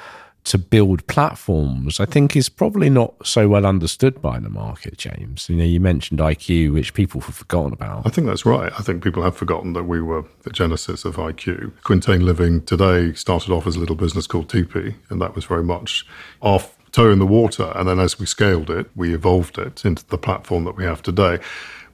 to 0.44 0.58
build 0.58 1.06
platforms, 1.06 2.00
I 2.00 2.06
think, 2.06 2.34
is 2.34 2.48
probably 2.48 2.88
not 2.88 3.14
so 3.26 3.48
well 3.48 3.66
understood 3.66 4.22
by 4.22 4.38
the 4.38 4.48
market, 4.48 4.96
James. 4.96 5.48
You 5.48 5.56
know, 5.56 5.64
you 5.64 5.80
mentioned 5.80 6.20
IQ, 6.20 6.72
which 6.72 6.94
people 6.94 7.20
have 7.20 7.34
forgotten 7.34 7.72
about. 7.72 8.06
I 8.06 8.10
think 8.10 8.26
that's 8.26 8.46
right. 8.46 8.72
I 8.78 8.82
think 8.82 9.04
people 9.04 9.22
have 9.22 9.36
forgotten 9.36 9.74
that 9.74 9.84
we 9.84 10.00
were 10.00 10.24
the 10.42 10.50
genesis 10.50 11.04
of 11.04 11.16
IQ. 11.16 11.72
Quintain 11.84 12.24
Living 12.24 12.62
today 12.62 13.12
started 13.12 13.50
off 13.50 13.66
as 13.66 13.76
a 13.76 13.80
little 13.80 13.96
business 13.96 14.26
called 14.26 14.48
Tipi, 14.48 14.94
and 15.10 15.20
that 15.20 15.34
was 15.34 15.44
very 15.44 15.64
much 15.64 16.06
off 16.40 16.76
toe 16.92 17.10
in 17.10 17.18
the 17.18 17.26
water. 17.26 17.72
And 17.74 17.88
then 17.88 18.00
as 18.00 18.18
we 18.18 18.26
scaled 18.26 18.70
it, 18.70 18.90
we 18.96 19.14
evolved 19.14 19.58
it 19.58 19.84
into 19.84 20.04
the 20.06 20.18
platform 20.18 20.64
that 20.64 20.76
we 20.76 20.84
have 20.84 21.02
today. 21.02 21.38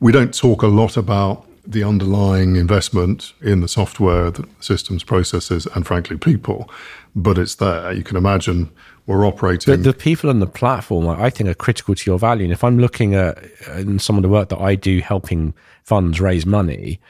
We 0.01 0.13
don't 0.13 0.35
talk 0.35 0.63
a 0.63 0.69
lot 0.69 0.97
about 0.97 1.47
the 1.67 1.83
underlying 1.83 2.57
investment 2.57 3.33
in 3.41 3.61
the 3.61 3.69
software, 3.69 4.31
the 4.31 4.47
systems, 4.61 5.03
processes, 5.03 5.67
and 5.75 5.87
frankly, 5.87 6.17
people, 6.17 6.71
but 7.15 7.39
it's 7.39 7.57
there. 7.57 7.93
You 7.93 8.03
can 8.03 8.17
imagine 8.17 8.71
we're 9.07 9.27
operating. 9.27 9.73
But 9.73 9.85
the 9.85 9.93
people 9.93 10.31
on 10.31 10.41
the 10.41 10.47
platform, 10.47 11.09
I 11.09 11.31
think, 11.31 11.49
are 11.49 11.55
critical 11.55 11.95
to 11.95 12.11
your 12.11 12.19
value. 12.19 12.45
And 12.45 12.53
if 12.53 12.65
I'm 12.65 12.79
looking 12.79 13.15
at 13.15 13.39
in 13.75 13.99
some 13.99 14.17
of 14.17 14.23
the 14.23 14.29
work 14.29 14.49
that 14.51 14.61
I 14.61 14.75
do 14.75 15.01
helping 15.01 15.55
funds 15.85 16.21
raise 16.21 16.47
money, 16.47 17.01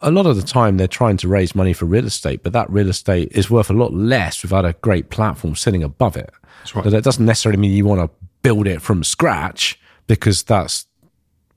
a 0.00 0.10
lot 0.10 0.26
of 0.26 0.36
the 0.36 0.42
time 0.42 0.76
they're 0.76 0.88
trying 0.88 1.16
to 1.18 1.28
raise 1.28 1.54
money 1.54 1.72
for 1.72 1.84
real 1.84 2.06
estate, 2.06 2.42
but 2.42 2.52
that 2.52 2.70
real 2.70 2.88
estate 2.88 3.30
is 3.32 3.50
worth 3.50 3.70
a 3.70 3.74
lot 3.74 3.92
less 3.92 4.42
without 4.42 4.64
a 4.64 4.72
great 4.74 5.10
platform 5.10 5.54
sitting 5.54 5.82
above 5.82 6.16
it. 6.16 6.30
That's 6.60 6.74
right. 6.74 6.84
But 6.84 6.90
that 6.90 7.04
doesn't 7.04 7.26
necessarily 7.26 7.60
mean 7.60 7.72
you 7.72 7.84
want 7.84 8.00
to 8.00 8.10
build 8.42 8.66
it 8.66 8.80
from 8.80 9.04
scratch 9.04 9.78
because 10.06 10.42
that's 10.42 10.86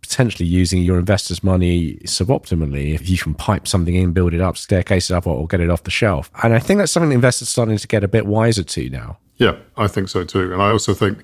potentially 0.03 0.47
using 0.47 0.83
your 0.83 0.99
investors' 0.99 1.43
money 1.43 1.95
suboptimally 2.05 2.93
if 2.93 3.09
you 3.09 3.17
can 3.17 3.33
pipe 3.33 3.67
something 3.67 3.95
in, 3.95 4.11
build 4.11 4.33
it 4.33 4.41
up, 4.41 4.57
staircase 4.57 5.09
it 5.09 5.15
up, 5.15 5.25
or, 5.25 5.35
or 5.35 5.47
get 5.47 5.61
it 5.61 5.69
off 5.69 5.83
the 5.83 5.91
shelf. 5.91 6.29
And 6.43 6.53
I 6.53 6.59
think 6.59 6.77
that's 6.77 6.91
something 6.91 7.11
investors 7.11 7.47
are 7.47 7.51
starting 7.51 7.77
to 7.77 7.87
get 7.87 8.03
a 8.03 8.07
bit 8.07 8.27
wiser 8.27 8.63
to 8.63 8.89
now. 8.89 9.17
Yeah, 9.37 9.55
I 9.77 9.87
think 9.87 10.09
so 10.09 10.23
too. 10.23 10.53
And 10.53 10.61
I 10.61 10.69
also 10.69 10.93
think 10.93 11.23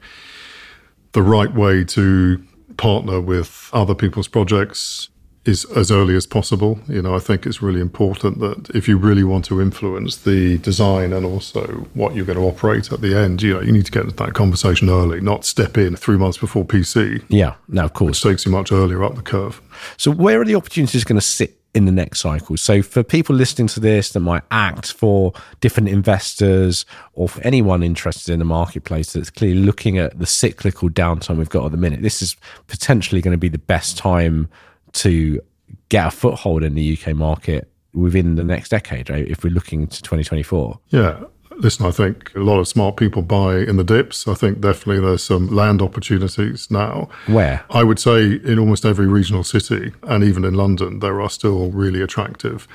the 1.11 1.21
right 1.21 1.53
way 1.53 1.83
to 1.83 2.43
partner 2.77 3.19
with 3.19 3.69
other 3.73 3.93
people's 3.93 4.27
projects 4.27 5.09
is 5.45 5.65
as 5.75 5.89
early 5.91 6.15
as 6.15 6.25
possible. 6.25 6.79
You 6.87 7.01
know, 7.01 7.15
I 7.15 7.19
think 7.19 7.45
it's 7.45 7.61
really 7.61 7.79
important 7.79 8.39
that 8.39 8.69
if 8.75 8.87
you 8.87 8.97
really 8.97 9.23
want 9.23 9.45
to 9.45 9.61
influence 9.61 10.17
the 10.17 10.57
design 10.59 11.13
and 11.13 11.25
also 11.25 11.87
what 11.93 12.15
you're 12.15 12.25
going 12.25 12.37
to 12.37 12.45
operate 12.45 12.91
at 12.91 13.01
the 13.01 13.17
end, 13.17 13.41
you 13.41 13.53
know, 13.53 13.61
you 13.61 13.71
need 13.71 13.85
to 13.85 13.91
get 13.91 14.03
into 14.03 14.15
that 14.15 14.33
conversation 14.33 14.89
early, 14.89 15.21
not 15.21 15.45
step 15.45 15.77
in 15.77 15.95
three 15.95 16.17
months 16.17 16.37
before 16.37 16.65
PC. 16.65 17.23
Yeah, 17.29 17.55
no, 17.67 17.85
of 17.85 17.93
course. 17.93 18.23
Which 18.23 18.31
takes 18.31 18.45
you 18.45 18.51
much 18.51 18.71
earlier 18.71 19.03
up 19.03 19.15
the 19.15 19.21
curve. 19.21 19.61
So, 19.97 20.11
where 20.11 20.41
are 20.41 20.45
the 20.45 20.55
opportunities 20.55 21.03
going 21.03 21.19
to 21.19 21.25
sit 21.25 21.55
in 21.73 21.85
the 21.85 21.91
next 21.91 22.19
cycle? 22.19 22.57
So, 22.57 22.81
for 22.81 23.01
people 23.01 23.33
listening 23.33 23.69
to 23.69 23.79
this 23.79 24.11
that 24.11 24.19
might 24.19 24.43
act 24.51 24.91
for 24.91 25.33
different 25.61 25.87
investors 25.87 26.85
or 27.13 27.29
for 27.29 27.41
anyone 27.43 27.81
interested 27.81 28.33
in 28.33 28.39
the 28.39 28.45
marketplace 28.45 29.13
that's 29.13 29.29
clearly 29.29 29.61
looking 29.61 29.97
at 29.97 30.19
the 30.19 30.25
cyclical 30.25 30.89
downtime 30.89 31.37
we've 31.37 31.49
got 31.49 31.65
at 31.65 31.71
the 31.71 31.77
minute, 31.77 32.01
this 32.01 32.21
is 32.21 32.35
potentially 32.67 33.21
going 33.21 33.33
to 33.33 33.37
be 33.37 33.49
the 33.49 33.57
best 33.57 33.97
time 33.97 34.49
to 34.93 35.41
get 35.89 36.07
a 36.07 36.11
foothold 36.11 36.63
in 36.63 36.75
the 36.75 36.97
UK 36.97 37.15
market 37.15 37.69
within 37.93 38.35
the 38.35 38.43
next 38.43 38.69
decade, 38.69 39.09
right? 39.09 39.27
If 39.27 39.43
we're 39.43 39.53
looking 39.53 39.87
to 39.87 40.01
2024. 40.01 40.79
Yeah. 40.89 41.23
Listen, 41.57 41.85
I 41.85 41.91
think 41.91 42.33
a 42.35 42.39
lot 42.39 42.59
of 42.59 42.69
smart 42.69 42.95
people 42.95 43.21
buy 43.21 43.57
in 43.57 43.75
the 43.75 43.83
dips. 43.83 44.27
I 44.27 44.33
think 44.33 44.61
definitely 44.61 45.01
there's 45.01 45.23
some 45.23 45.47
land 45.47 45.81
opportunities 45.81 46.71
now. 46.71 47.09
Where? 47.27 47.65
I 47.69 47.83
would 47.83 47.99
say 47.99 48.35
in 48.35 48.57
almost 48.59 48.85
every 48.85 49.07
regional 49.07 49.43
city 49.43 49.91
and 50.03 50.23
even 50.23 50.45
in 50.45 50.53
London, 50.53 50.99
there 50.99 51.19
are 51.19 51.29
still 51.29 51.69
really 51.71 52.01
attractive 52.01 52.65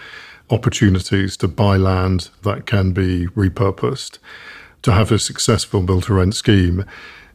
opportunities 0.50 1.37
to 1.38 1.48
buy 1.48 1.79
land 1.79 2.29
that 2.42 2.66
can 2.66 2.92
be 2.92 3.27
repurposed. 3.29 4.18
To 4.83 4.92
have 4.92 5.11
a 5.11 5.18
successful 5.18 5.81
build 5.81 6.03
to 6.05 6.12
rent 6.12 6.35
scheme, 6.35 6.85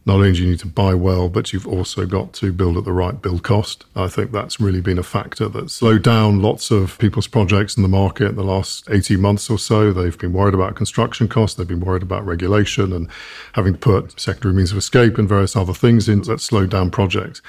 not 0.09 0.15
only 0.15 0.31
do 0.31 0.41
you 0.41 0.49
need 0.49 0.59
to 0.59 0.65
buy 0.65 0.95
well, 0.95 1.29
but 1.29 1.53
you've 1.53 1.67
also 1.67 2.07
got 2.07 2.33
to 2.33 2.51
build 2.51 2.77
at 2.77 2.83
the 2.83 2.91
right 2.91 3.21
build 3.21 3.43
cost. 3.43 3.85
I 3.95 4.07
think 4.07 4.31
that's 4.31 4.59
really 4.59 4.81
been 4.81 4.97
a 4.97 5.03
factor 5.03 5.47
that's 5.47 5.73
slowed 5.73 6.01
down 6.01 6.41
lots 6.41 6.71
of 6.71 6.97
people's 6.97 7.27
projects 7.27 7.77
in 7.77 7.83
the 7.83 7.89
market 7.89 8.29
in 8.29 8.35
the 8.35 8.43
last 8.43 8.89
18 8.89 9.21
months 9.21 9.51
or 9.51 9.59
so. 9.59 9.93
They've 9.93 10.17
been 10.17 10.33
worried 10.33 10.55
about 10.55 10.75
construction 10.75 11.27
costs, 11.27 11.57
they've 11.57 11.67
been 11.67 11.79
worried 11.79 12.01
about 12.01 12.25
regulation 12.25 12.91
and 12.91 13.07
having 13.53 13.73
to 13.73 13.79
put 13.79 14.19
secondary 14.19 14.55
means 14.55 14.71
of 14.71 14.79
escape 14.79 15.19
and 15.19 15.29
various 15.29 15.55
other 15.55 15.75
things 15.75 16.09
in 16.09 16.23
that 16.23 16.41
slowed 16.41 16.71
down 16.71 16.89
projects. 16.89 17.43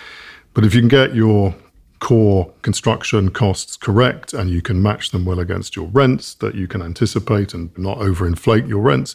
But 0.52 0.66
if 0.66 0.74
you 0.74 0.82
can 0.82 0.88
get 0.88 1.14
your 1.14 1.54
core 2.00 2.50
construction 2.62 3.30
costs 3.30 3.76
correct 3.76 4.32
and 4.32 4.50
you 4.50 4.62
can 4.62 4.82
match 4.82 5.10
them 5.10 5.24
well 5.24 5.38
against 5.38 5.76
your 5.76 5.86
rents 5.88 6.34
that 6.34 6.54
you 6.54 6.66
can 6.66 6.82
anticipate 6.82 7.54
and 7.54 7.76
not 7.78 7.98
overinflate 7.98 8.66
your 8.66 8.80
rents, 8.80 9.14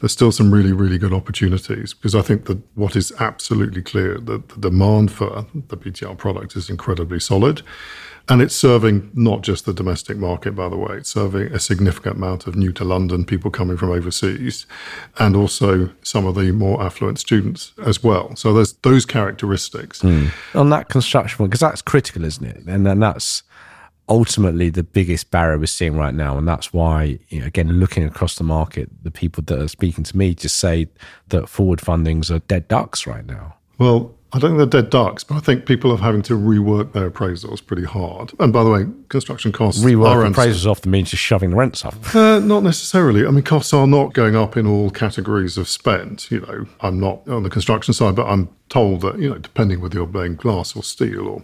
there's 0.00 0.12
still 0.12 0.30
some 0.30 0.52
really, 0.52 0.72
really 0.72 0.98
good 0.98 1.12
opportunities 1.12 1.94
because 1.94 2.14
I 2.14 2.22
think 2.22 2.44
that 2.44 2.58
what 2.76 2.94
is 2.94 3.12
absolutely 3.18 3.82
clear 3.82 4.18
that 4.18 4.48
the 4.50 4.60
demand 4.60 5.10
for 5.10 5.46
the 5.54 5.76
BTR 5.76 6.16
product 6.16 6.54
is 6.54 6.70
incredibly 6.70 7.18
solid. 7.18 7.62
And 8.30 8.42
it's 8.42 8.54
serving 8.54 9.10
not 9.14 9.40
just 9.40 9.64
the 9.64 9.72
domestic 9.72 10.18
market, 10.18 10.54
by 10.54 10.68
the 10.68 10.76
way, 10.76 10.96
it's 10.96 11.10
serving 11.10 11.52
a 11.52 11.58
significant 11.58 12.16
amount 12.16 12.46
of 12.46 12.56
new 12.56 12.72
to 12.72 12.84
London 12.84 13.24
people 13.24 13.50
coming 13.50 13.78
from 13.78 13.90
overseas 13.90 14.66
and 15.18 15.34
also 15.34 15.90
some 16.02 16.26
of 16.26 16.34
the 16.34 16.52
more 16.52 16.82
affluent 16.82 17.18
students 17.18 17.72
as 17.82 18.02
well. 18.02 18.36
So 18.36 18.52
there's 18.52 18.74
those 18.82 19.06
characteristics. 19.06 20.02
Mm. 20.02 20.30
On 20.54 20.68
that 20.70 20.90
construction 20.90 21.46
because 21.46 21.60
that's 21.60 21.80
critical, 21.80 22.24
isn't 22.24 22.44
it? 22.44 22.66
And 22.66 22.84
then 22.84 23.00
that's 23.00 23.42
ultimately 24.08 24.70
the 24.70 24.82
biggest 24.82 25.30
barrier 25.30 25.58
we're 25.58 25.66
seeing 25.66 25.96
right 25.96 26.14
now. 26.14 26.38
And 26.38 26.46
that's 26.46 26.72
why, 26.72 27.18
you 27.28 27.40
know, 27.40 27.46
again, 27.46 27.72
looking 27.72 28.04
across 28.04 28.36
the 28.36 28.44
market, 28.44 28.90
the 29.02 29.10
people 29.10 29.42
that 29.44 29.58
are 29.58 29.68
speaking 29.68 30.04
to 30.04 30.16
me 30.16 30.34
just 30.34 30.56
say 30.56 30.88
that 31.28 31.48
forward 31.48 31.78
fundings 31.78 32.30
are 32.30 32.40
dead 32.40 32.68
ducks 32.68 33.06
right 33.06 33.24
now. 33.26 33.56
Well, 33.78 34.14
I 34.30 34.38
don't 34.38 34.50
think 34.50 34.58
they're 34.58 34.82
dead 34.82 34.90
ducks, 34.90 35.24
but 35.24 35.36
I 35.36 35.40
think 35.40 35.64
people 35.64 35.90
are 35.90 35.96
having 35.96 36.20
to 36.22 36.34
rework 36.34 36.92
their 36.92 37.10
appraisals 37.10 37.64
pretty 37.64 37.84
hard. 37.84 38.32
And 38.38 38.52
by 38.52 38.62
the 38.62 38.70
way, 38.70 38.86
construction 39.08 39.52
costs 39.52 39.82
rework 39.82 40.34
appraisals 40.34 40.66
often 40.66 40.90
means 40.90 41.10
just 41.10 41.22
shoving 41.22 41.50
the 41.50 41.56
rents 41.56 41.82
up. 41.82 42.14
Uh, 42.14 42.38
not 42.38 42.62
necessarily. 42.62 43.26
I 43.26 43.30
mean, 43.30 43.42
costs 43.42 43.72
are 43.72 43.86
not 43.86 44.12
going 44.12 44.36
up 44.36 44.56
in 44.56 44.66
all 44.66 44.90
categories 44.90 45.56
of 45.56 45.66
spend. 45.66 46.30
You 46.30 46.40
know, 46.40 46.66
I'm 46.82 47.00
not 47.00 47.26
on 47.26 47.42
the 47.42 47.48
construction 47.48 47.94
side, 47.94 48.16
but 48.16 48.26
I'm 48.26 48.50
told 48.68 49.00
that 49.00 49.18
you 49.18 49.30
know, 49.30 49.38
depending 49.38 49.80
whether 49.80 49.94
you're 49.94 50.06
buying 50.06 50.36
glass 50.36 50.76
or 50.76 50.82
steel 50.82 51.26
or 51.26 51.42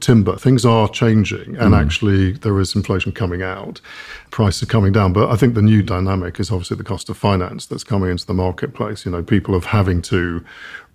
timber, 0.00 0.36
things 0.36 0.64
are 0.64 0.88
changing, 0.88 1.56
and 1.56 1.72
mm. 1.72 1.80
actually 1.80 2.32
there 2.32 2.58
is 2.60 2.74
inflation 2.74 3.12
coming 3.12 3.42
out, 3.42 3.80
prices 4.30 4.62
are 4.64 4.66
coming 4.66 4.92
down. 4.92 5.12
But 5.12 5.30
I 5.30 5.36
think 5.36 5.54
the 5.54 5.62
new 5.62 5.82
dynamic 5.82 6.38
is 6.38 6.50
obviously 6.50 6.76
the 6.76 6.84
cost 6.84 7.08
of 7.08 7.16
finance 7.16 7.66
that's 7.66 7.84
coming 7.84 8.10
into 8.10 8.26
the 8.26 8.34
marketplace. 8.34 9.06
You 9.06 9.12
know, 9.12 9.22
people 9.22 9.54
are 9.54 9.60
having 9.60 10.02
to 10.02 10.44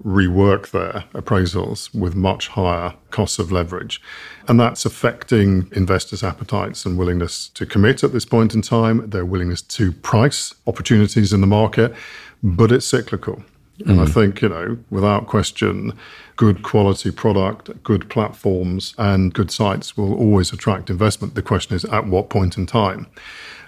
rework 0.04 0.72
their 0.72 1.04
appraisals 1.14 1.94
with 1.94 2.16
much 2.16 2.50
higher 2.50 2.94
costs 3.12 3.40
of 3.40 3.52
leverage. 3.52 4.02
And 4.48 4.60
that's 4.60 4.86
affecting 4.86 5.70
investors' 5.74 6.24
appetites 6.24 6.86
and 6.86 6.98
willingness 6.98 7.50
to 7.50 7.66
commit 7.66 8.04
at 8.04 8.14
this 8.14 8.26
point 8.26 8.54
in 8.54 8.62
time, 8.62 9.10
their 9.10 9.26
willingness 9.26 9.62
to 9.64 9.92
price 9.92 10.54
opportunities 10.68 11.34
in 11.34 11.42
the 11.42 11.48
market, 11.48 11.94
but 12.42 12.72
it's 12.72 12.86
cyclical. 12.86 13.44
And 13.86 14.00
I 14.00 14.06
mm. 14.06 14.14
think, 14.14 14.42
you 14.42 14.50
know, 14.50 14.78
without 14.90 15.28
question, 15.28 15.94
good 16.36 16.62
quality 16.62 17.12
product, 17.12 17.84
good 17.84 18.10
platforms, 18.10 18.94
and 18.98 19.34
good 19.34 19.50
sites 19.50 19.98
will 19.98 20.14
always 20.14 20.54
attract 20.54 20.90
investment. 20.90 21.36
The 21.36 21.42
question 21.42 21.76
is 21.76 21.86
at 21.86 22.06
what 22.06 22.30
point 22.30 22.58
in 22.58 22.66
time? 22.66 23.08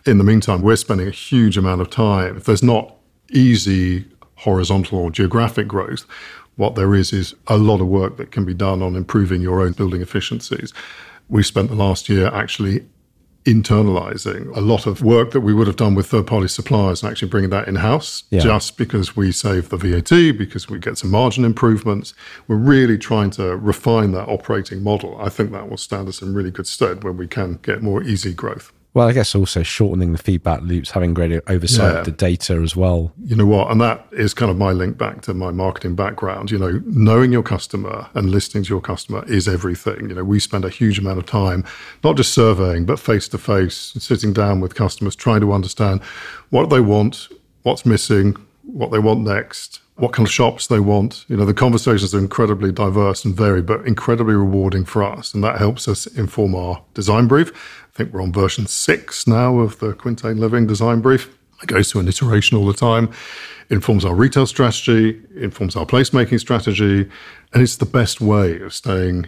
In 0.05 0.17
the 0.17 0.23
meantime, 0.23 0.61
we're 0.61 0.75
spending 0.75 1.07
a 1.07 1.11
huge 1.11 1.57
amount 1.57 1.81
of 1.81 1.89
time. 1.89 2.37
If 2.37 2.45
there's 2.45 2.61
not 2.61 2.95
easy 3.31 4.05
horizontal 4.43 4.99
or 4.99 5.12
geographic 5.12 5.67
growth. 5.67 6.06
What 6.56 6.75
there 6.75 6.93
is 6.93 7.12
is 7.12 7.34
a 7.47 7.58
lot 7.58 7.82
of 7.82 7.88
work 7.88 8.17
that 8.17 8.32
can 8.32 8.45
be 8.45 8.53
done 8.53 8.82
on 8.82 8.95
improving 8.95 9.41
your 9.41 9.62
own 9.62 9.71
building 9.71 10.01
efficiencies. 10.01 10.73
We 11.29 11.41
spent 11.41 11.69
the 11.69 11.75
last 11.75 12.10
year 12.10 12.27
actually 12.27 12.86
internalizing 13.45 14.56
a 14.56 14.62
lot 14.62 14.86
of 14.86 15.01
work 15.01 15.32
that 15.32 15.41
we 15.41 15.53
would 15.53 15.67
have 15.67 15.75
done 15.75 15.95
with 15.95 16.08
third 16.08 16.25
party 16.25 16.47
suppliers 16.47 17.03
and 17.03 17.12
actually 17.12 17.27
bringing 17.27 17.49
that 17.49 17.67
in 17.67 17.75
house 17.75 18.23
yeah. 18.29 18.39
just 18.39 18.77
because 18.77 19.15
we 19.15 19.32
save 19.32 19.69
the 19.69 19.77
VAT, 19.77 20.38
because 20.38 20.69
we 20.69 20.79
get 20.79 20.97
some 20.97 21.12
margin 21.12 21.43
improvements. 21.43 22.13
We're 22.47 22.56
really 22.56 22.97
trying 22.97 23.32
to 23.32 23.58
refine 23.58 24.12
that 24.12 24.29
operating 24.29 24.82
model. 24.82 25.19
I 25.19 25.29
think 25.29 25.51
that 25.51 25.69
will 25.69 25.77
stand 25.77 26.08
us 26.08 26.21
in 26.21 26.34
really 26.34 26.51
good 26.51 26.67
stead 26.67 27.03
when 27.03 27.17
we 27.17 27.27
can 27.27 27.60
get 27.62 27.82
more 27.82 28.01
easy 28.01 28.34
growth. 28.34 28.71
Well, 28.93 29.08
I 29.08 29.13
guess 29.13 29.34
also 29.34 29.63
shortening 29.63 30.12
the 30.12 30.19
feedback 30.19 30.62
loops, 30.62 30.91
having 30.91 31.15
greater 31.15 31.41
oversight 31.47 31.93
yeah. 31.93 31.99
of 31.99 32.06
the 32.06 32.12
data 32.12 32.56
as 32.62 32.75
well. 32.75 33.12
You 33.25 33.36
know 33.36 33.45
what? 33.45 33.71
And 33.71 33.82
that 33.82 34.06
is 34.12 34.36
kind 34.36 34.51
of 34.51 34.58
my 34.58 34.71
link 34.71 34.99
back 34.99 35.21
to 35.23 35.34
my 35.34 35.49
marketing 35.49 35.95
background. 35.95 36.51
You 36.51 36.60
know, 36.60 36.82
knowing 36.86 37.32
your 37.32 37.41
customer 37.41 38.08
and 38.13 38.29
listening 38.29 38.65
to 38.65 38.69
your 38.69 38.82
customer 38.82 39.25
is 39.27 39.47
everything. 39.47 40.10
You 40.10 40.15
know, 40.15 40.23
we 40.23 40.39
spend 40.39 40.63
a 40.63 40.69
huge 40.69 40.99
amount 40.99 41.17
of 41.17 41.25
time, 41.25 41.65
not 42.03 42.17
just 42.17 42.34
surveying, 42.34 42.86
but 42.86 42.99
face 42.99 43.27
to 43.29 43.39
face, 43.39 43.93
sitting 43.97 44.32
down 44.32 44.60
with 44.60 44.75
customers, 44.75 45.15
trying 45.15 45.41
to 45.41 45.53
understand 45.53 46.03
what 46.51 46.69
they 46.69 46.79
want, 46.79 47.29
what's 47.63 47.88
missing, 47.88 48.36
what 48.62 48.91
they 48.91 48.99
want 48.99 49.21
next, 49.21 49.79
what 49.95 50.12
kind 50.12 50.27
of 50.27 50.32
shops 50.32 50.67
they 50.67 50.79
want. 50.79 51.25
You 51.27 51.38
know, 51.38 51.45
the 51.45 51.53
conversations 51.53 52.15
are 52.15 52.19
incredibly 52.19 52.71
diverse 52.71 53.23
and 53.23 53.36
varied, 53.36 53.65
but 53.65 53.86
incredibly 53.86 54.34
rewarding 54.34 54.86
for 54.86 55.03
us. 55.03 55.34
And 55.34 55.43
that 55.43 55.60
helps 55.60 55.88
us 55.88 56.08
inform 56.08 56.56
our 56.56 56.84
design 56.93 57.27
brief. 57.27 57.51
I 57.51 57.97
think 57.97 58.13
we're 58.13 58.23
on 58.23 58.34
version 58.34 58.65
six 58.65 59.27
now 59.27 59.60
of 59.60 59.79
the 59.79 59.93
Quintain 59.93 60.38
Living 60.38 60.65
design 60.65 61.01
brief. 61.01 61.38
It 61.62 61.67
goes 61.67 61.91
through 61.91 62.01
an 62.01 62.08
iteration 62.08 62.58
all 62.58 62.65
the 62.65 62.73
time, 62.73 63.12
informs 63.69 64.03
our 64.03 64.15
retail 64.15 64.45
strategy, 64.47 65.21
informs 65.36 65.75
our 65.75 65.86
placemaking 65.86 66.39
strategy, 66.39 67.10
and 67.53 67.63
it's 67.63 67.77
the 67.77 67.86
best 67.86 68.19
way 68.19 68.60
of 68.60 68.73
staying 68.73 69.27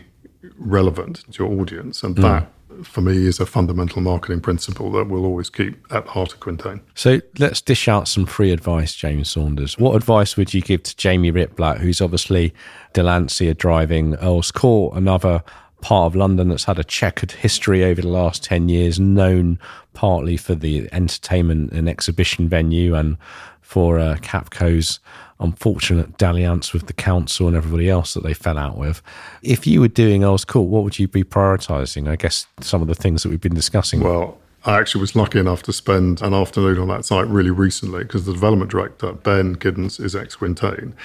relevant 0.57 1.23
to 1.31 1.43
your 1.43 1.61
audience. 1.61 2.03
And 2.03 2.15
mm. 2.15 2.21
that 2.23 2.51
for 2.83 3.01
me 3.01 3.25
is 3.27 3.39
a 3.39 3.45
fundamental 3.45 4.01
marketing 4.01 4.41
principle 4.41 4.91
that 4.93 5.05
we'll 5.05 5.25
always 5.25 5.49
keep 5.49 5.75
at 5.91 6.05
the 6.05 6.11
heart 6.11 6.33
of 6.33 6.39
Quintain. 6.39 6.81
So 6.93 7.21
let's 7.37 7.61
dish 7.61 7.87
out 7.87 8.07
some 8.07 8.25
free 8.25 8.51
advice, 8.51 8.95
James 8.95 9.29
Saunders. 9.29 9.77
What 9.77 9.95
advice 9.95 10.37
would 10.37 10.53
you 10.53 10.61
give 10.61 10.83
to 10.83 10.95
Jamie 10.95 11.31
Ritblat, 11.31 11.79
who's 11.79 12.01
obviously 12.01 12.53
Delancey 12.93 13.53
driving 13.53 14.15
Earl's 14.15 14.51
Court, 14.51 14.95
another 14.95 15.43
part 15.81 16.07
of 16.07 16.15
London 16.15 16.49
that's 16.49 16.63
had 16.63 16.79
a 16.79 16.83
checkered 16.83 17.31
history 17.31 17.83
over 17.83 18.01
the 18.01 18.07
last 18.07 18.43
10 18.43 18.69
years, 18.69 18.99
known 18.99 19.59
partly 19.93 20.37
for 20.37 20.55
the 20.55 20.89
entertainment 20.91 21.71
and 21.71 21.87
exhibition 21.87 22.49
venue 22.49 22.95
and 22.95 23.17
for 23.61 23.99
uh, 23.99 24.17
Capco's 24.21 24.99
unfortunate 25.39 26.17
dalliance 26.17 26.71
with 26.71 26.87
the 26.87 26.93
council 26.93 27.47
and 27.47 27.57
everybody 27.57 27.89
else 27.89 28.13
that 28.13 28.23
they 28.23 28.33
fell 28.33 28.57
out 28.57 28.77
with. 28.77 29.01
If 29.41 29.67
you 29.67 29.81
were 29.81 29.87
doing 29.87 30.23
Earl's 30.23 30.45
Court, 30.45 30.69
what 30.69 30.83
would 30.83 30.97
you 30.97 31.07
be 31.07 31.23
prioritising? 31.23 32.07
I 32.07 32.15
guess 32.15 32.47
some 32.61 32.81
of 32.81 32.87
the 32.87 32.95
things 32.95 33.23
that 33.23 33.29
we've 33.29 33.41
been 33.41 33.55
discussing. 33.55 34.01
Well, 34.01 34.37
I 34.65 34.79
actually 34.79 35.01
was 35.01 35.15
lucky 35.15 35.39
enough 35.39 35.61
to 35.63 35.73
spend 35.73 36.21
an 36.21 36.33
afternoon 36.33 36.79
on 36.79 36.87
that 36.87 37.05
site 37.05 37.27
really 37.27 37.51
recently 37.51 38.03
because 38.03 38.25
the 38.25 38.33
development 38.33 38.71
director, 38.71 39.13
Ben 39.13 39.55
Giddens, 39.55 39.99
is 39.99 40.15
ex 40.15 40.35
Quintain 40.35 40.95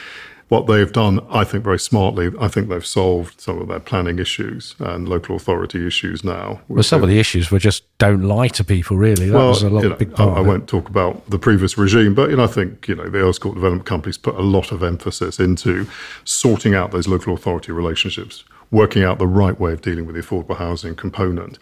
what 0.51 0.67
they've 0.67 0.91
done, 0.91 1.25
I 1.31 1.45
think, 1.45 1.63
very 1.63 1.79
smartly, 1.79 2.29
I 2.41 2.49
think 2.49 2.69
they've 2.69 2.85
solved 2.85 3.41
some 3.41 3.61
of 3.61 3.69
their 3.69 3.79
planning 3.79 4.19
issues 4.19 4.75
and 4.81 5.09
local 5.09 5.37
authority 5.37 5.87
issues 5.87 6.25
now. 6.25 6.61
Well, 6.67 6.83
some 6.83 7.05
of 7.05 7.09
the 7.09 7.21
issues 7.21 7.53
were 7.53 7.61
just 7.61 7.85
don't 7.99 8.23
lie 8.23 8.49
to 8.49 8.65
people, 8.65 8.97
really. 8.97 9.29
That 9.29 9.37
well, 9.37 9.51
was 9.51 9.63
a 9.63 9.71
lot, 9.71 9.85
you 9.85 9.91
know, 9.91 9.95
big 9.95 10.13
part 10.13 10.37
I, 10.37 10.39
I 10.39 10.41
won't 10.41 10.69
talk 10.69 10.89
about 10.89 11.31
the 11.31 11.39
previous 11.39 11.79
regime, 11.79 12.15
but 12.15 12.31
you 12.31 12.37
know, 12.37 12.43
I 12.43 12.49
think 12.49 12.89
you 12.89 12.97
know 12.97 13.09
the 13.09 13.19
Earl's 13.19 13.39
Court 13.39 13.55
development 13.55 13.87
companies 13.87 14.19
put 14.19 14.35
a 14.35 14.43
lot 14.43 14.73
of 14.73 14.83
emphasis 14.83 15.39
into 15.39 15.87
sorting 16.25 16.75
out 16.75 16.91
those 16.91 17.07
local 17.07 17.33
authority 17.33 17.71
relationships, 17.71 18.43
working 18.73 19.05
out 19.05 19.21
the 19.21 19.29
right 19.29 19.59
way 19.59 19.73
of 19.73 19.83
dealing 19.83 20.05
with 20.05 20.17
the 20.17 20.23
affordable 20.23 20.57
housing 20.57 20.97
component. 20.97 21.61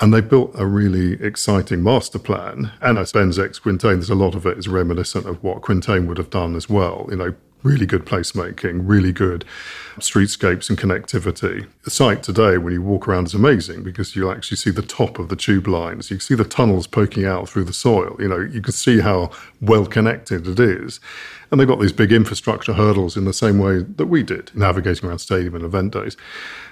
And 0.00 0.14
they 0.14 0.22
built 0.22 0.52
a 0.54 0.64
really 0.64 1.22
exciting 1.22 1.82
master 1.82 2.18
plan. 2.18 2.72
And 2.80 2.98
as 2.98 3.12
Ben's 3.12 3.38
ex 3.38 3.58
Quintain, 3.58 3.96
there's 3.96 4.08
a 4.08 4.14
lot 4.14 4.34
of 4.34 4.46
it 4.46 4.56
is 4.56 4.66
reminiscent 4.66 5.26
of 5.26 5.44
what 5.44 5.60
Quintain 5.60 6.06
would 6.06 6.16
have 6.16 6.30
done 6.30 6.56
as 6.56 6.70
well. 6.70 7.06
You 7.10 7.16
know, 7.16 7.34
really 7.64 7.86
good 7.86 8.04
placemaking, 8.04 8.82
really 8.84 9.10
good 9.10 9.44
streetscapes 9.98 10.68
and 10.68 10.78
connectivity. 10.78 11.66
The 11.82 11.90
site 11.90 12.22
today, 12.22 12.58
when 12.58 12.74
you 12.74 12.82
walk 12.82 13.08
around, 13.08 13.26
is 13.26 13.34
amazing 13.34 13.82
because 13.82 14.14
you'll 14.14 14.30
actually 14.30 14.58
see 14.58 14.70
the 14.70 14.82
top 14.82 15.18
of 15.18 15.30
the 15.30 15.36
tube 15.36 15.66
lines. 15.66 16.10
You 16.10 16.18
can 16.18 16.20
see 16.20 16.34
the 16.34 16.44
tunnels 16.44 16.86
poking 16.86 17.24
out 17.24 17.48
through 17.48 17.64
the 17.64 17.72
soil. 17.72 18.16
You 18.20 18.28
know, 18.28 18.38
you 18.38 18.60
can 18.60 18.74
see 18.74 19.00
how 19.00 19.30
well 19.60 19.86
connected 19.86 20.46
it 20.46 20.60
is. 20.60 21.00
And 21.50 21.58
they've 21.58 21.68
got 21.68 21.80
these 21.80 21.92
big 21.92 22.12
infrastructure 22.12 22.74
hurdles 22.74 23.16
in 23.16 23.24
the 23.24 23.32
same 23.32 23.58
way 23.58 23.82
that 23.82 24.06
we 24.06 24.22
did, 24.22 24.50
navigating 24.54 25.08
around 25.08 25.18
stadium 25.18 25.54
and 25.54 25.64
event 25.64 25.94
days. 25.94 26.16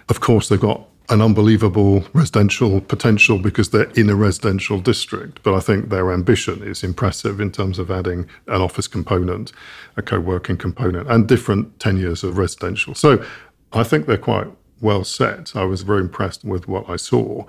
Of 0.08 0.20
course, 0.20 0.48
they've 0.48 0.60
got 0.60 0.86
an 1.08 1.20
unbelievable 1.20 2.04
residential 2.12 2.80
potential 2.80 3.38
because 3.38 3.70
they're 3.70 3.90
in 3.90 4.08
a 4.08 4.14
residential 4.14 4.78
district. 4.78 5.42
But 5.42 5.54
I 5.54 5.60
think 5.60 5.88
their 5.88 6.12
ambition 6.12 6.62
is 6.62 6.82
impressive 6.82 7.40
in 7.40 7.50
terms 7.50 7.78
of 7.78 7.90
adding 7.90 8.28
an 8.46 8.60
office 8.60 8.86
component, 8.86 9.52
a 9.96 10.02
co 10.02 10.20
working 10.20 10.56
component, 10.56 11.10
and 11.10 11.26
different 11.26 11.78
tenures 11.80 12.24
of 12.24 12.38
residential. 12.38 12.94
So 12.94 13.24
I 13.72 13.82
think 13.82 14.06
they're 14.06 14.16
quite 14.16 14.48
well 14.80 15.04
set. 15.04 15.54
I 15.54 15.64
was 15.64 15.82
very 15.82 16.00
impressed 16.00 16.44
with 16.44 16.68
what 16.68 16.88
I 16.88 16.96
saw. 16.96 17.44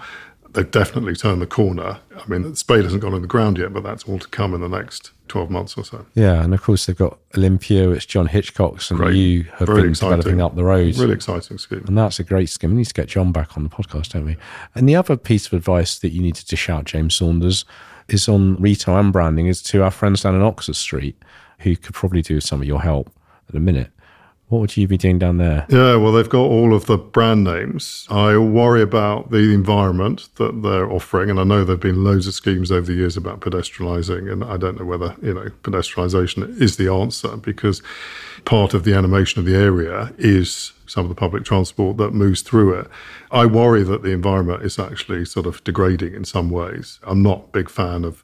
They've 0.53 0.69
definitely 0.69 1.15
turned 1.15 1.41
the 1.41 1.47
corner. 1.47 1.99
I 2.15 2.27
mean, 2.27 2.43
the 2.43 2.55
spade 2.55 2.83
hasn't 2.83 3.01
gone 3.01 3.13
in 3.15 3.21
the 3.23 3.27
ground 3.27 3.57
yet, 3.57 3.73
but 3.73 3.81
that's 3.83 4.03
all 4.03 4.19
to 4.19 4.27
come 4.27 4.53
in 4.53 4.61
the 4.61 4.69
next 4.69 5.11
12 5.27 5.49
months 5.49 5.75
or 5.77 5.83
so. 5.83 6.05
Yeah, 6.13 6.43
and 6.43 6.53
of 6.53 6.61
course 6.61 6.85
they've 6.85 6.95
got 6.95 7.17
Olympia, 7.35 7.89
it's 7.89 8.05
John 8.05 8.27
Hitchcox's, 8.27 8.91
and 8.91 8.99
Great. 8.99 9.15
you 9.15 9.43
have 9.55 9.67
Very 9.67 9.81
been 9.81 9.89
exciting. 9.91 10.17
developing 10.17 10.41
up 10.41 10.55
the 10.55 10.63
road. 10.63 10.95
Really 10.97 11.13
exciting 11.13 11.57
scheme. 11.57 11.83
And 11.87 11.97
that's 11.97 12.19
a 12.19 12.23
great 12.23 12.49
scheme. 12.49 12.71
We 12.71 12.77
need 12.77 12.85
to 12.87 12.93
get 12.93 13.07
John 13.07 13.31
back 13.31 13.57
on 13.57 13.63
the 13.63 13.69
podcast, 13.69 14.09
don't 14.09 14.25
we? 14.25 14.37
And 14.75 14.87
the 14.87 14.95
other 14.95 15.17
piece 15.17 15.47
of 15.47 15.53
advice 15.53 15.97
that 15.99 16.09
you 16.11 16.21
need 16.21 16.35
to 16.35 16.45
dish 16.45 16.69
out, 16.69 16.85
James 16.85 17.15
Saunders, 17.15 17.65
is 18.07 18.29
on 18.29 18.55
retail 18.57 18.97
and 18.97 19.11
branding, 19.11 19.47
is 19.47 19.61
to 19.63 19.81
our 19.83 19.91
friends 19.91 20.21
down 20.21 20.35
in 20.35 20.41
Oxford 20.43 20.75
Street, 20.75 21.15
who 21.59 21.75
could 21.75 21.95
probably 21.95 22.21
do 22.21 22.39
some 22.39 22.61
of 22.61 22.67
your 22.67 22.81
help 22.81 23.11
at 23.49 23.55
a 23.55 23.59
minute. 23.59 23.89
What 24.53 24.59
would 24.59 24.77
you 24.77 24.87
be 24.87 24.99
doing 24.99 25.17
down 25.17 25.37
there? 25.37 25.65
Yeah, 25.67 25.95
well, 25.95 26.11
they've 26.11 26.29
got 26.29 26.43
all 26.43 26.75
of 26.75 26.85
the 26.85 26.95
brand 26.95 27.43
names. 27.43 28.05
I 28.11 28.37
worry 28.37 28.83
about 28.83 29.31
the 29.31 29.51
environment 29.51 30.29
that 30.35 30.61
they're 30.61 30.91
offering, 30.91 31.31
and 31.31 31.39
I 31.39 31.43
know 31.43 31.63
there've 31.63 31.79
been 31.79 32.03
loads 32.03 32.27
of 32.27 32.35
schemes 32.35 32.71
over 32.71 32.85
the 32.85 32.93
years 32.93 33.17
about 33.17 33.39
pedestrianising, 33.39 34.31
and 34.31 34.43
I 34.43 34.57
don't 34.57 34.77
know 34.77 34.85
whether 34.85 35.15
you 35.23 35.33
know 35.33 35.49
pedestrianisation 35.63 36.61
is 36.61 36.77
the 36.77 36.87
answer 36.87 37.35
because 37.35 37.81
part 38.45 38.75
of 38.75 38.83
the 38.83 38.93
animation 38.93 39.39
of 39.39 39.45
the 39.45 39.55
area 39.55 40.13
is 40.19 40.73
some 40.85 41.03
of 41.03 41.09
the 41.09 41.15
public 41.15 41.43
transport 41.43 41.97
that 41.97 42.11
moves 42.11 42.43
through 42.43 42.77
it. 42.77 42.87
I 43.31 43.47
worry 43.47 43.81
that 43.81 44.03
the 44.03 44.11
environment 44.11 44.61
is 44.61 44.77
actually 44.77 45.25
sort 45.25 45.47
of 45.47 45.63
degrading 45.63 46.13
in 46.13 46.25
some 46.25 46.51
ways. 46.51 46.99
I'm 47.01 47.23
not 47.23 47.45
a 47.45 47.51
big 47.53 47.71
fan 47.71 48.05
of 48.05 48.23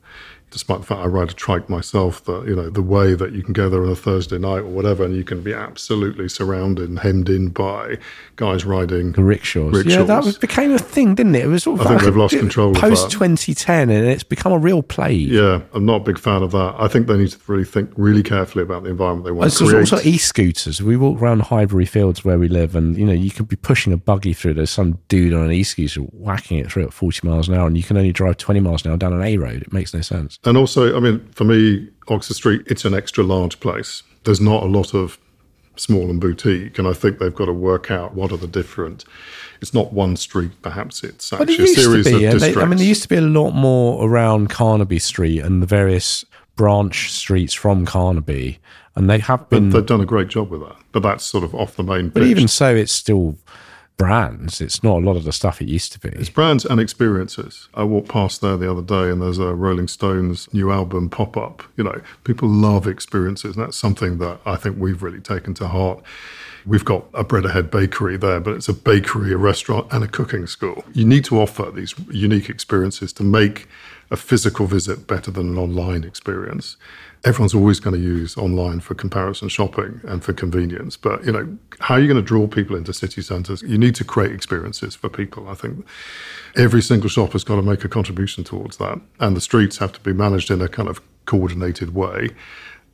despite 0.52 0.80
the 0.82 0.86
fact 0.86 1.02
I 1.02 1.06
ride 1.06 1.30
a 1.30 1.34
trike 1.34 1.70
myself, 1.70 2.24
that 2.26 2.46
you 2.48 2.56
know 2.56 2.70
the 2.70 2.82
way 2.82 3.14
that 3.14 3.34
you 3.34 3.44
can 3.44 3.54
go 3.54 3.70
there 3.70 3.84
on 3.84 3.90
a 3.90 3.96
Thursday 3.96 4.38
night 4.38 4.60
or 4.60 4.68
whatever, 4.68 5.04
and 5.04 5.16
you 5.16 5.24
can 5.24 5.42
be 5.42 5.54
absolutely 5.54 6.30
surrounded 6.30 6.90
and 6.90 7.00
hemmed 7.00 7.30
in 7.30 7.50
by 7.50 7.98
guys 8.36 8.66
riding 8.66 9.12
The 9.14 9.24
rickshaws. 9.24 9.86
Yeah, 9.86 10.04
that 10.04 10.24
was, 10.24 10.38
became 10.38 10.72
a 10.72 10.80
thing, 10.80 11.16
didn't 11.16 11.36
it? 11.36 11.46
It 11.46 11.48
was 11.48 11.64
sort 11.64 11.80
of 11.80 11.86
I 11.86 11.90
think 11.90 12.04
they've 12.04 12.16
lost 12.16 12.38
control 12.38 12.74
post 12.74 13.12
twenty 13.12 13.54
ten, 13.54 13.90
and 13.90 14.08
it's 14.08 14.24
become 14.24 14.52
a 14.52 14.58
real 14.58 14.82
plague. 14.82 15.30
Yeah, 15.30 15.62
I'm 15.74 15.86
not 15.86 16.02
a 16.02 16.04
big 16.04 16.18
fan 16.20 16.42
of 16.44 16.52
that. 16.52 16.76
I 16.78 16.88
think 16.88 17.08
they 17.08 17.18
need 17.18 17.30
to 17.30 17.40
really 17.48 17.66
think 17.66 17.92
really 17.96 18.24
carefully 18.24 18.64
about 18.64 18.84
the 18.84 18.90
environment 18.90 19.26
they 19.26 19.32
want 19.32 19.44
There's 19.44 19.58
to 19.60 19.66
create. 19.66 19.92
also 19.92 20.00
e-scooters. 20.08 20.82
We 20.82 20.98
walk 20.98 21.22
around 21.22 21.42
Highbury 21.44 21.86
Fields 21.86 22.24
where 22.26 22.40
we 22.40 22.48
live, 22.48 22.76
and 22.76 22.98
you 22.98 23.06
know 23.06 23.14
you 23.14 23.32
could 23.32 23.48
be 23.48 23.56
pushing 23.56 23.94
a 23.94 23.98
buggy 23.98 24.34
through. 24.34 24.56
There's 24.56 24.72
some 24.72 25.00
dude 25.08 25.34
on 25.34 25.44
an 25.46 25.52
e-scooter 25.52 26.02
whacking 26.02 26.58
it 26.60 26.72
through 26.72 26.86
at 26.86 26.94
40 26.94 27.28
miles 27.28 27.48
an 27.48 27.56
hour, 27.56 27.68
and 27.68 27.78
you 27.78 27.84
can 27.84 27.98
only 27.98 28.12
drive 28.12 28.38
20 28.38 28.60
miles 28.60 28.86
an 28.86 28.92
hour 28.92 28.98
down 28.98 29.14
an 29.14 29.22
A 29.22 29.38
road. 29.38 29.62
It 29.62 29.74
makes 29.74 29.94
no 29.94 30.02
sense. 30.02 30.39
And 30.46 30.58
also, 30.58 30.96
I 30.96 31.00
mean, 31.00 31.28
for 31.34 31.44
me, 31.44 31.90
Oxford 32.08 32.36
Street, 32.36 32.64
it's 32.68 32.86
an 32.86 32.94
extra 32.94 33.24
large 33.24 33.60
place. 33.60 34.04
There's 34.24 34.40
not 34.42 34.64
a 34.64 34.68
lot 34.68 34.94
of 34.94 35.18
small 35.76 36.10
and 36.10 36.20
boutique, 36.20 36.78
and 36.80 36.88
I 36.88 36.94
think 36.94 37.20
they've 37.20 37.34
got 37.34 37.46
to 37.46 37.54
work 37.54 37.90
out 37.92 38.14
what 38.14 38.32
are 38.32 38.38
the 38.38 38.48
different. 38.48 39.06
It's 39.62 39.74
not 39.74 39.92
one 39.94 40.16
street, 40.16 40.52
perhaps 40.62 41.04
it's 41.04 41.30
But 41.30 41.42
actually 41.42 41.66
it 41.72 41.78
a 41.78 41.82
series 41.82 42.06
be. 42.06 42.14
of 42.16 42.22
yeah, 42.22 42.28
they- 42.32 42.34
districts. 42.40 42.62
I 42.62 42.66
mean, 42.66 42.78
there 42.78 42.88
used 42.88 43.02
to 43.04 43.10
be 43.10 43.16
a 43.18 43.22
lot 43.22 43.52
more 43.52 44.08
around 44.08 44.50
Carnaby 44.50 45.00
Street 45.00 45.40
and 45.40 45.62
the 45.62 45.66
various 45.68 46.26
branch 46.56 47.12
streets 47.12 47.54
from 47.54 47.86
Carnaby, 47.86 48.60
and 48.96 49.10
they 49.10 49.20
have 49.20 49.50
been. 49.50 49.70
They've 49.70 49.86
done 49.86 50.02
a 50.02 50.06
great 50.06 50.28
job 50.30 50.50
with 50.50 50.62
that, 50.62 50.76
but 50.92 51.04
that's 51.04 51.24
sort 51.26 51.44
of 51.44 51.54
off 51.56 51.76
the 51.76 51.84
main 51.84 52.10
but 52.10 52.22
pitch. 52.22 52.30
even 52.30 52.48
so, 52.48 52.74
it's 52.76 52.92
still 52.92 53.36
brands. 54.00 54.62
It's 54.62 54.82
not 54.82 55.04
a 55.04 55.06
lot 55.06 55.18
of 55.18 55.26
the 55.26 55.34
stuff 55.34 55.62
it 55.62 55.68
used 55.68 55.92
to 55.92 56.00
be. 56.00 56.08
It's 56.18 56.30
brands 56.30 56.64
and 56.64 56.80
experiences. 56.80 57.68
I 57.76 57.84
walked 57.84 58.08
past 58.08 58.40
there 58.40 58.56
the 58.56 58.72
other 58.72 58.82
day 58.82 59.12
and 59.12 59.22
there's 59.22 59.38
a 59.40 59.54
Rolling 59.54 59.90
Stones 59.90 60.48
new 60.54 60.72
album 60.72 61.10
pop 61.10 61.36
up. 61.36 61.64
You 61.76 61.84
know, 61.84 62.02
people 62.24 62.48
love 62.48 62.88
experiences, 62.88 63.58
and 63.58 63.66
that's 63.66 63.78
something 63.78 64.18
that 64.20 64.40
I 64.46 64.56
think 64.56 64.78
we've 64.80 65.04
really 65.04 65.20
taken 65.20 65.54
to 65.56 65.68
heart. 65.68 66.02
We've 66.66 66.86
got 66.86 67.06
a 67.14 67.26
bread 67.26 67.46
ahead 67.46 67.70
bakery 67.70 68.16
there, 68.16 68.40
but 68.40 68.56
it's 68.56 68.70
a 68.70 68.74
bakery, 68.74 69.34
a 69.34 69.38
restaurant, 69.38 69.92
and 69.92 70.04
a 70.04 70.08
cooking 70.08 70.48
school. 70.48 70.86
You 70.94 71.04
need 71.04 71.26
to 71.26 71.40
offer 71.40 71.70
these 71.70 71.94
unique 72.10 72.50
experiences 72.50 73.12
to 73.14 73.24
make 73.24 73.68
a 74.12 74.16
physical 74.16 74.66
visit 74.66 75.08
better 75.08 75.30
than 75.30 75.50
an 75.50 75.58
online 75.58 76.04
experience. 76.04 76.78
Everyone's 77.26 77.54
always 77.54 77.80
going 77.82 77.96
to 77.96 78.02
use 78.02 78.38
online 78.38 78.80
for 78.80 78.96
comparison 78.96 79.50
shopping 79.50 80.00
and 80.06 80.24
for 80.24 80.32
convenience. 80.32 80.96
But, 80.96 81.26
you 81.26 81.32
know, 81.34 81.58
how 81.80 81.96
are 81.96 82.00
you 82.00 82.08
going 82.08 82.22
to 82.22 82.26
draw 82.26 82.48
people 82.48 82.76
into 82.76 82.94
city 82.94 83.22
centres? 83.22 83.62
You 83.62 83.78
need 83.78 83.96
to 83.96 84.06
create 84.06 84.32
experiences 84.32 84.96
for 84.96 85.10
people. 85.10 85.50
I 85.50 85.54
think 85.54 85.86
every 86.56 86.82
single 86.82 87.10
shop 87.10 87.34
has 87.34 87.44
got 87.44 87.58
to 87.58 87.62
make 87.62 87.84
a 87.84 87.90
contribution 87.90 88.44
towards 88.44 88.78
that. 88.78 89.02
And 89.20 89.36
the 89.36 89.42
streets 89.42 89.78
have 89.78 89.92
to 89.94 90.00
be 90.00 90.14
managed 90.14 90.50
in 90.50 90.62
a 90.62 90.70
kind 90.70 90.88
of 90.88 91.02
coordinated 91.26 91.94
way. 91.94 92.30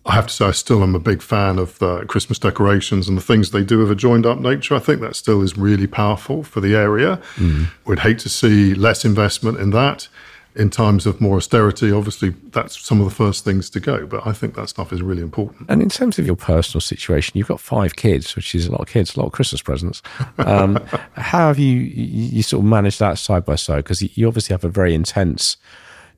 I 0.08 0.14
have 0.14 0.28
to 0.28 0.34
say, 0.34 0.46
I 0.46 0.52
still 0.52 0.84
am 0.84 0.94
a 0.94 1.00
big 1.00 1.22
fan 1.22 1.58
of 1.58 1.80
the 1.80 2.06
Christmas 2.06 2.38
decorations 2.38 3.08
and 3.08 3.18
the 3.18 3.22
things 3.22 3.50
they 3.50 3.64
do 3.64 3.82
of 3.82 3.90
a 3.90 3.96
joined 3.96 4.26
up 4.26 4.40
nature. 4.40 4.76
I 4.76 4.80
think 4.80 5.02
that 5.02 5.16
still 5.16 5.42
is 5.42 5.58
really 5.58 5.88
powerful 5.88 6.44
for 6.44 6.62
the 6.62 6.76
area. 6.76 7.20
Mm. 7.36 7.70
We'd 7.86 8.00
hate 8.00 8.20
to 8.20 8.30
see 8.30 8.76
less 8.76 9.04
investment 9.04 9.60
in 9.60 9.72
that. 9.72 10.08
In 10.56 10.70
times 10.70 11.06
of 11.06 11.20
more 11.20 11.38
austerity, 11.38 11.92
obviously, 11.92 12.30
that's 12.30 12.80
some 12.80 13.02
of 13.02 13.06
the 13.06 13.14
first 13.14 13.44
things 13.44 13.70
to 13.72 13.80
go. 13.80 14.06
But 14.06 14.26
I 14.26 14.32
think 14.32 14.56
that 14.56 14.70
stuff 14.70 14.94
is 14.94 15.02
really 15.02 15.22
important. 15.22 15.70
And 15.70 15.82
in 15.82 15.90
terms 15.90 16.18
of 16.18 16.26
your 16.26 16.36
personal 16.36 16.82
situation, 16.82 17.38
you've 17.38 17.48
got 17.48 17.60
five 17.60 17.96
kids, 17.96 18.36
which 18.36 18.56
is 18.56 18.68
a 18.68 18.72
lot 18.72 18.82
of 18.82 18.88
kids, 18.88 19.16
a 19.16 19.20
lot 19.20 19.28
of 19.28 19.34
Christmas 19.34 19.62
presents. 19.62 20.02
Um, 20.38 20.76
how 21.16 21.48
have 21.48 21.60
you, 21.60 21.80
you 21.80 22.42
sort 22.44 22.64
of 22.64 22.70
managed 22.70 23.00
that 23.00 23.18
side 23.18 23.44
by 23.44 23.56
side? 23.56 23.84
Because 23.84 24.02
you 24.18 24.28
obviously 24.28 24.54
have 24.54 24.64
a 24.64 24.70
very 24.70 24.94
intense 24.94 25.58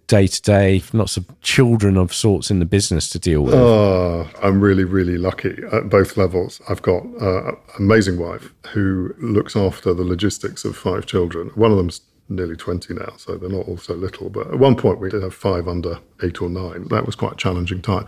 day 0.07 0.25
to 0.25 0.41
day, 0.41 0.81
lots 0.93 1.17
of 1.17 1.25
children 1.41 1.97
of 1.97 2.13
sorts 2.13 2.49
in 2.49 2.59
the 2.59 2.65
business 2.65 3.09
to 3.09 3.19
deal 3.19 3.41
with. 3.41 3.53
Oh, 3.53 4.27
I'm 4.41 4.61
really, 4.61 4.85
really 4.85 5.17
lucky 5.17 5.55
at 5.71 5.89
both 5.89 6.15
levels. 6.15 6.61
I've 6.69 6.81
got 6.81 7.03
uh, 7.21 7.49
an 7.49 7.57
amazing 7.77 8.17
wife 8.17 8.53
who 8.69 9.13
looks 9.19 9.55
after 9.55 9.93
the 9.93 10.03
logistics 10.03 10.63
of 10.63 10.77
five 10.77 11.05
children. 11.05 11.49
One 11.55 11.71
of 11.71 11.77
them's 11.77 11.99
nearly 12.29 12.55
20 12.55 12.93
now, 12.93 13.13
so 13.17 13.37
they're 13.37 13.49
not 13.49 13.67
all 13.67 13.77
so 13.77 13.93
little. 13.93 14.29
But 14.29 14.47
at 14.47 14.59
one 14.59 14.75
point, 14.75 14.99
we 14.99 15.09
did 15.09 15.23
have 15.23 15.33
five 15.33 15.67
under 15.67 15.99
eight 16.23 16.41
or 16.41 16.49
nine. 16.49 16.87
That 16.89 17.05
was 17.05 17.15
quite 17.15 17.33
a 17.33 17.37
challenging 17.37 17.81
time. 17.81 18.07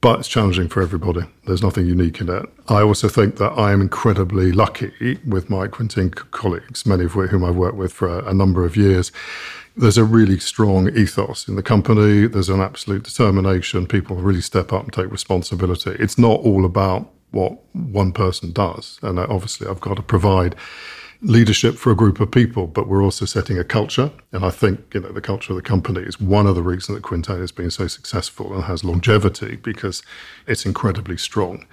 But 0.00 0.18
it's 0.18 0.28
challenging 0.28 0.68
for 0.68 0.82
everybody. 0.82 1.20
There's 1.46 1.62
nothing 1.62 1.86
unique 1.86 2.20
in 2.20 2.28
it. 2.28 2.44
I 2.68 2.82
also 2.82 3.08
think 3.08 3.36
that 3.36 3.52
I 3.52 3.72
am 3.72 3.80
incredibly 3.80 4.50
lucky 4.50 5.18
with 5.24 5.48
my 5.48 5.68
Quintain 5.68 6.10
colleagues, 6.10 6.84
many 6.84 7.04
of 7.04 7.12
whom 7.12 7.44
I've 7.44 7.54
worked 7.54 7.76
with 7.76 7.92
for 7.92 8.08
a, 8.08 8.30
a 8.30 8.34
number 8.34 8.64
of 8.64 8.76
years. 8.76 9.12
There's 9.76 9.98
a 9.98 10.04
really 10.04 10.40
strong 10.40 10.88
ethos 10.96 11.46
in 11.46 11.54
the 11.54 11.62
company. 11.62 12.26
There's 12.26 12.48
an 12.48 12.60
absolute 12.60 13.04
determination. 13.04 13.86
People 13.86 14.16
really 14.16 14.40
step 14.40 14.72
up 14.72 14.82
and 14.82 14.92
take 14.92 15.10
responsibility. 15.10 15.92
It's 16.00 16.18
not 16.18 16.40
all 16.40 16.64
about 16.64 17.08
what 17.30 17.58
one 17.72 18.12
person 18.12 18.52
does. 18.52 18.98
And 19.02 19.20
uh, 19.20 19.26
obviously, 19.30 19.68
I've 19.68 19.80
got 19.80 19.94
to 19.96 20.02
provide 20.02 20.56
leadership 21.22 21.76
for 21.76 21.92
a 21.92 21.96
group 21.96 22.20
of 22.20 22.30
people, 22.30 22.66
but 22.66 22.88
we're 22.88 23.02
also 23.02 23.24
setting 23.24 23.56
a 23.58 23.64
culture. 23.64 24.10
And 24.32 24.44
I 24.44 24.50
think, 24.50 24.92
you 24.92 25.00
know, 25.00 25.12
the 25.12 25.20
culture 25.20 25.52
of 25.52 25.56
the 25.56 25.62
company 25.62 26.00
is 26.00 26.20
one 26.20 26.46
of 26.46 26.56
the 26.56 26.62
reasons 26.62 26.96
that 26.96 27.02
Quintain 27.02 27.40
has 27.40 27.52
been 27.52 27.70
so 27.70 27.86
successful 27.86 28.52
and 28.52 28.64
has 28.64 28.82
longevity 28.82 29.56
because 29.56 30.02
it's 30.46 30.66
incredibly 30.66 31.16
strong. 31.16 31.66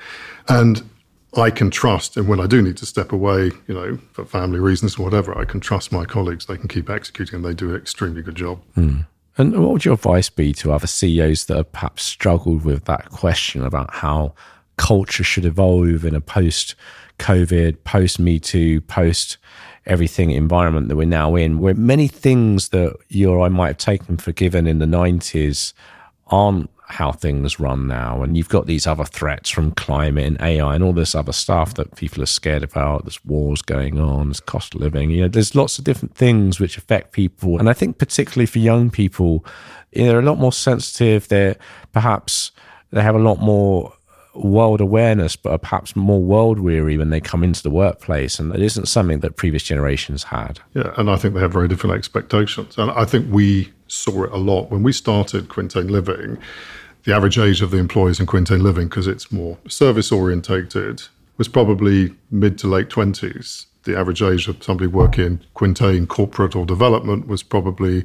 And 0.48 0.88
I 1.36 1.50
can 1.50 1.70
trust, 1.70 2.16
and 2.16 2.28
when 2.28 2.40
I 2.40 2.48
do 2.48 2.62
need 2.62 2.78
to 2.78 2.86
step 2.86 3.12
away, 3.12 3.52
you 3.68 3.74
know, 3.74 4.00
for 4.14 4.26
family 4.26 4.60
reasons 4.60 4.98
or 4.98 5.04
whatever, 5.04 5.38
I 5.38 5.46
can 5.46 5.60
trust 5.60 5.92
my 5.92 6.06
colleagues. 6.06 6.46
They 6.46 6.58
can 6.58 6.68
keep 6.68 6.90
executing 6.90 7.38
and 7.38 7.46
they 7.46 7.54
do 7.54 7.74
an 7.74 7.82
extremely 7.82 8.22
good 8.22 8.36
job. 8.36 8.62
Hmm. 8.76 9.02
And 9.38 9.58
what 9.60 9.72
would 9.72 9.86
your 9.86 9.94
advice 9.94 10.30
be 10.30 10.54
to 10.54 10.72
other 10.72 10.88
CEOs 10.88 11.46
that 11.46 11.58
have 11.58 11.72
perhaps 11.72 12.04
struggled 12.04 12.66
with 12.66 12.86
that 12.86 13.10
question 13.10 13.64
about 13.64 13.94
how 13.96 14.34
culture 14.78 15.24
should 15.24 15.46
evolve 15.46 16.04
in 16.04 16.16
a 16.16 16.22
post 16.22 16.76
COVID, 17.20 17.84
post 17.84 18.20
Me 18.20 18.40
Too, 18.40 18.82
post 18.82 19.38
everything 19.86 20.32
environment 20.32 20.88
that 20.88 20.96
we're 20.96 21.06
now 21.06 21.36
in, 21.36 21.60
where 21.60 21.74
many 21.74 22.08
things 22.08 22.70
that 22.70 22.96
you 23.10 23.30
or 23.32 23.46
I 23.46 23.50
might 23.50 23.68
have 23.68 23.78
taken 23.78 24.18
for 24.18 24.32
given 24.32 24.68
in 24.68 24.80
the 24.80 24.86
90s 24.86 25.74
aren't 26.28 26.70
how 26.90 27.12
things 27.12 27.60
run 27.60 27.88
now. 27.88 28.24
And 28.24 28.36
you've 28.36 28.50
got 28.50 28.66
these 28.66 28.88
other 28.88 29.06
threats 29.06 29.50
from 29.50 29.72
climate 29.74 30.26
and 30.26 30.42
AI 30.42 30.74
and 30.74 30.84
all 30.84 30.94
this 30.94 31.14
other 31.14 31.32
stuff 31.32 31.76
that 31.76 31.96
people 31.96 32.24
are 32.24 32.28
scared 32.28 32.64
about. 32.64 33.06
There's 33.06 33.24
wars 33.24 33.62
going 33.62 34.00
on, 34.00 34.30
there's 34.30 34.40
cost 34.40 34.74
of 34.74 34.82
living. 34.82 35.12
You 35.12 35.22
know, 35.22 35.28
there's 35.28 35.54
lots 35.56 35.78
of 35.78 35.86
different 35.86 36.16
things 36.16 36.60
which 36.60 36.78
affect 36.78 37.12
people. 37.12 37.60
And 37.60 37.70
I 37.70 37.74
think 37.74 38.00
particularly 38.00 38.48
for 38.48 38.58
young 38.58 38.90
people, 38.90 39.46
you 39.92 40.04
know, 40.04 40.10
they're 40.10 40.20
a 40.20 40.24
lot 40.24 40.40
more 40.40 40.52
sensitive. 40.52 41.28
They're 41.28 41.58
perhaps 41.94 42.52
they 42.92 43.04
have 43.04 43.16
a 43.16 43.20
lot 43.20 43.40
more 43.40 43.94
world 44.36 44.82
awareness, 44.82 45.36
but 45.36 45.52
are 45.52 45.58
perhaps 45.58 45.96
more 45.96 46.22
world 46.22 46.60
weary 46.60 46.98
when 46.98 47.10
they 47.10 47.20
come 47.20 47.44
into 47.44 47.64
the 47.64 47.70
workplace. 47.70 48.40
And 48.40 48.54
it 48.54 48.62
isn't 48.62 48.88
something 48.88 49.20
that 49.20 49.36
previous 49.36 49.64
generations 49.64 50.24
had. 50.24 50.60
Yeah, 50.74 50.94
and 50.98 51.10
I 51.10 51.16
think 51.16 51.34
they 51.34 51.42
have 51.42 51.54
very 51.54 51.68
different 51.68 51.96
expectations. 51.96 52.78
And 52.78 52.92
I 52.92 53.06
think 53.06 53.32
we 53.32 53.72
saw 53.88 54.24
it 54.24 54.32
a 54.32 54.38
lot 54.38 54.70
when 54.70 54.84
we 54.84 54.94
started 54.94 55.50
Quintain 55.50 55.88
Living. 55.88 56.38
The 57.04 57.16
average 57.16 57.40
age 57.40 57.62
of 57.62 57.72
the 57.72 57.78
employees 57.78 58.20
in 58.20 58.26
Quintain 58.26 58.62
Living, 58.62 58.88
because 58.88 59.08
it's 59.08 59.32
more 59.32 59.58
service 59.68 60.12
orientated, 60.12 61.04
was 61.38 61.48
probably 61.48 62.14
mid 62.30 62.58
to 62.60 62.68
late 62.68 62.90
20s. 62.90 63.66
The 63.84 63.98
average 63.98 64.22
age 64.22 64.48
of 64.48 64.62
somebody 64.62 64.88
working 64.88 65.26
in 65.26 65.42
Quintain 65.54 66.06
corporate 66.06 66.56
or 66.56 66.66
development 66.66 67.28
was 67.28 67.42
probably 67.42 68.04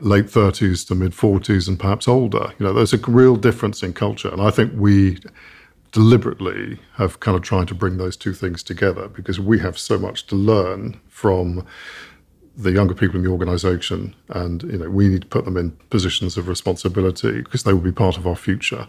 late 0.00 0.26
30s 0.26 0.86
to 0.88 0.94
mid 0.94 1.12
40s 1.12 1.66
and 1.66 1.80
perhaps 1.80 2.06
older. 2.06 2.52
You 2.58 2.66
know, 2.66 2.72
there's 2.74 2.92
a 2.92 2.98
real 2.98 3.36
difference 3.36 3.82
in 3.82 3.94
culture. 3.94 4.28
And 4.28 4.42
I 4.42 4.50
think 4.50 4.72
we 4.76 5.18
deliberately 5.94 6.80
have 6.94 7.20
kind 7.20 7.36
of 7.36 7.42
tried 7.42 7.68
to 7.68 7.74
bring 7.74 7.98
those 7.98 8.16
two 8.16 8.34
things 8.34 8.64
together 8.64 9.06
because 9.06 9.38
we 9.38 9.60
have 9.60 9.78
so 9.78 9.96
much 9.96 10.26
to 10.26 10.34
learn 10.34 11.00
from 11.08 11.64
the 12.56 12.72
younger 12.72 12.94
people 12.94 13.16
in 13.16 13.22
the 13.22 13.30
organization 13.30 14.12
and 14.30 14.64
you 14.64 14.76
know 14.76 14.90
we 14.90 15.06
need 15.06 15.22
to 15.22 15.28
put 15.28 15.44
them 15.44 15.56
in 15.56 15.70
positions 15.90 16.36
of 16.36 16.48
responsibility 16.48 17.42
because 17.42 17.62
they 17.62 17.72
will 17.72 17.80
be 17.80 17.92
part 17.92 18.16
of 18.16 18.26
our 18.26 18.34
future. 18.34 18.88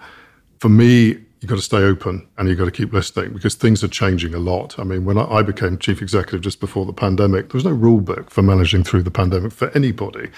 For 0.60 0.70
me 0.70 1.10
you've 1.42 1.50
got 1.50 1.58
to 1.58 1.62
stay 1.62 1.84
open 1.84 2.28
and 2.40 2.50
you've 2.50 2.58
got 2.58 2.66
to 2.66 2.72
keep 2.72 2.92
listening 2.92 3.34
because 3.34 3.54
things 3.54 3.84
are 3.84 3.88
changing 3.88 4.34
a 4.34 4.40
lot. 4.40 4.80
I 4.80 4.84
mean 4.84 5.06
when 5.06 5.20
i 5.20 5.44
became 5.44 5.78
chief 5.78 6.02
executive 6.02 6.42
just 6.42 6.60
before 6.60 6.88
the 6.88 6.94
pandemic 6.94 7.50
there 7.50 7.58
was 7.60 7.66
no 7.66 7.72
rule 7.72 8.02
book 8.02 8.32
for 8.32 8.42
managing 8.42 8.84
through 8.84 9.04
the 9.04 9.12
pandemic 9.12 9.52
for 9.52 9.70
anybody 9.78 10.32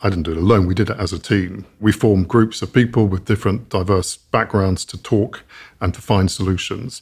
I 0.00 0.10
didn't 0.10 0.24
do 0.24 0.32
it 0.32 0.36
alone. 0.36 0.66
We 0.66 0.74
did 0.74 0.90
it 0.90 0.98
as 0.98 1.12
a 1.12 1.18
team. 1.18 1.64
We 1.80 1.90
formed 1.90 2.28
groups 2.28 2.60
of 2.60 2.72
people 2.72 3.06
with 3.06 3.24
different 3.24 3.70
diverse 3.70 4.16
backgrounds 4.16 4.84
to 4.86 5.02
talk 5.02 5.44
and 5.80 5.94
to 5.94 6.02
find 6.02 6.30
solutions. 6.30 7.00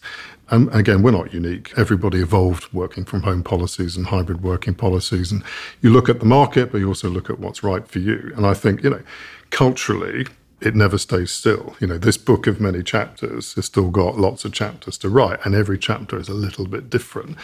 And 0.50 0.72
again, 0.74 1.02
we're 1.02 1.12
not 1.12 1.32
unique. 1.32 1.72
Everybody 1.76 2.20
evolved 2.20 2.72
working 2.72 3.04
from 3.04 3.22
home 3.22 3.42
policies 3.42 3.96
and 3.96 4.06
hybrid 4.06 4.42
working 4.42 4.74
policies. 4.74 5.32
And 5.32 5.42
you 5.80 5.90
look 5.90 6.08
at 6.08 6.20
the 6.20 6.26
market, 6.26 6.70
but 6.70 6.78
you 6.78 6.88
also 6.88 7.08
look 7.08 7.30
at 7.30 7.40
what's 7.40 7.64
right 7.64 7.88
for 7.88 7.98
you. 7.98 8.32
And 8.36 8.46
I 8.46 8.54
think, 8.54 8.84
you 8.84 8.90
know, 8.90 9.02
culturally, 9.50 10.26
it 10.62 10.74
never 10.76 10.96
stays 10.96 11.30
still. 11.30 11.74
You 11.80 11.86
know, 11.88 11.98
this 11.98 12.16
book 12.16 12.46
of 12.46 12.60
many 12.60 12.82
chapters 12.82 13.54
has 13.54 13.66
still 13.66 13.90
got 13.90 14.16
lots 14.16 14.44
of 14.44 14.52
chapters 14.52 14.96
to 14.98 15.08
write, 15.08 15.44
and 15.44 15.54
every 15.54 15.78
chapter 15.78 16.18
is 16.18 16.28
a 16.28 16.34
little 16.34 16.66
bit 16.66 16.88
different. 16.88 17.36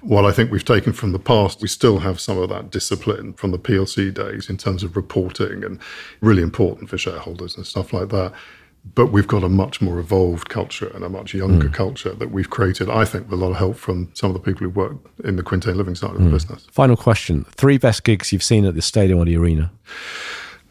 While 0.00 0.26
I 0.26 0.32
think 0.32 0.50
we've 0.50 0.64
taken 0.64 0.92
from 0.92 1.12
the 1.12 1.18
past, 1.18 1.60
we 1.60 1.68
still 1.68 1.98
have 2.00 2.20
some 2.20 2.38
of 2.38 2.48
that 2.48 2.70
discipline 2.70 3.34
from 3.34 3.50
the 3.50 3.58
PLC 3.58 4.12
days 4.12 4.48
in 4.48 4.56
terms 4.56 4.82
of 4.82 4.96
reporting 4.96 5.62
and 5.62 5.78
really 6.20 6.42
important 6.42 6.88
for 6.88 6.98
shareholders 6.98 7.56
and 7.56 7.66
stuff 7.66 7.92
like 7.92 8.08
that. 8.08 8.32
But 8.94 9.12
we've 9.12 9.28
got 9.28 9.44
a 9.44 9.48
much 9.48 9.80
more 9.80 10.00
evolved 10.00 10.48
culture 10.48 10.90
and 10.92 11.04
a 11.04 11.08
much 11.08 11.34
younger 11.34 11.68
mm. 11.68 11.72
culture 11.72 12.14
that 12.14 12.32
we've 12.32 12.50
created, 12.50 12.90
I 12.90 13.04
think, 13.04 13.30
with 13.30 13.38
a 13.40 13.44
lot 13.44 13.52
of 13.52 13.56
help 13.58 13.76
from 13.76 14.10
some 14.14 14.30
of 14.30 14.34
the 14.34 14.40
people 14.40 14.64
who 14.64 14.70
work 14.70 14.96
in 15.22 15.36
the 15.36 15.42
Quintain 15.44 15.76
Living 15.76 15.94
side 15.94 16.10
of 16.10 16.16
mm. 16.16 16.24
the 16.24 16.30
business. 16.30 16.66
Final 16.72 16.96
question 16.96 17.44
Three 17.52 17.78
best 17.78 18.02
gigs 18.02 18.32
you've 18.32 18.42
seen 18.42 18.64
at 18.64 18.74
the 18.74 18.82
stadium 18.82 19.20
or 19.20 19.24
the 19.24 19.36
arena? 19.36 19.70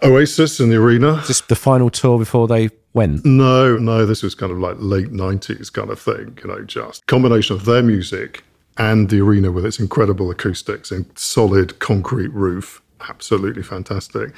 Oasis 0.04 0.60
in 0.60 0.70
the 0.70 0.78
arena. 0.78 1.24
Just 1.26 1.47
the 1.47 1.56
final 1.56 1.89
tour 1.89 2.18
before 2.18 2.47
they 2.47 2.70
went? 2.93 3.26
No, 3.26 3.78
no, 3.78 4.06
this 4.06 4.24
was 4.24 4.36
kind 4.36 4.52
of 4.52 4.60
like 4.60 4.76
late 4.80 5.12
90s 5.12 5.72
kind 5.72 5.89
of 5.89 5.99
thing, 5.99 6.38
you 6.43 6.49
know, 6.49 6.64
just 6.64 7.06
combination 7.08 7.56
of 7.56 7.66
their 7.66 7.84
music 7.84 8.43
and 8.78 9.10
the 9.10 9.22
arena 9.22 9.52
with 9.52 9.66
its 9.66 9.80
incredible 9.80 10.32
acoustics 10.32 10.91
and 10.91 11.06
solid 11.18 11.80
concrete 11.80 12.34
roof. 12.34 12.82
Absolutely 13.10 13.64
fantastic. 13.64 14.34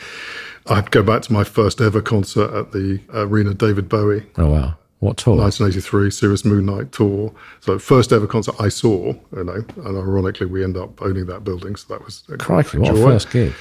I'd 0.68 0.92
go 0.92 1.04
back 1.04 1.22
to 1.24 1.34
my 1.34 1.44
first 1.44 1.82
ever 1.82 2.02
concert 2.02 2.54
at 2.54 2.72
the 2.72 3.02
arena, 3.14 3.54
David 3.54 3.90
Bowie. 3.90 4.26
Oh, 4.38 4.48
wow. 4.48 4.76
What 5.00 5.18
tour? 5.18 5.36
1983 5.36 6.12
Serious 6.12 6.46
Moonlight 6.46 6.94
tour. 6.94 7.34
So 7.60 7.78
first 7.78 8.14
ever 8.14 8.26
concert 8.26 8.56
I 8.60 8.70
saw, 8.70 9.14
you 9.36 9.44
know, 9.44 9.66
and 9.76 9.98
ironically 9.98 10.46
we 10.46 10.64
end 10.64 10.78
up 10.78 11.02
owning 11.02 11.26
that 11.26 11.44
building, 11.44 11.76
so 11.76 11.94
that 11.94 12.06
was 12.06 12.24
crikey, 12.40 12.78
what 12.78 12.96
a 12.96 12.96
first 12.96 13.30
gig. 13.30 13.54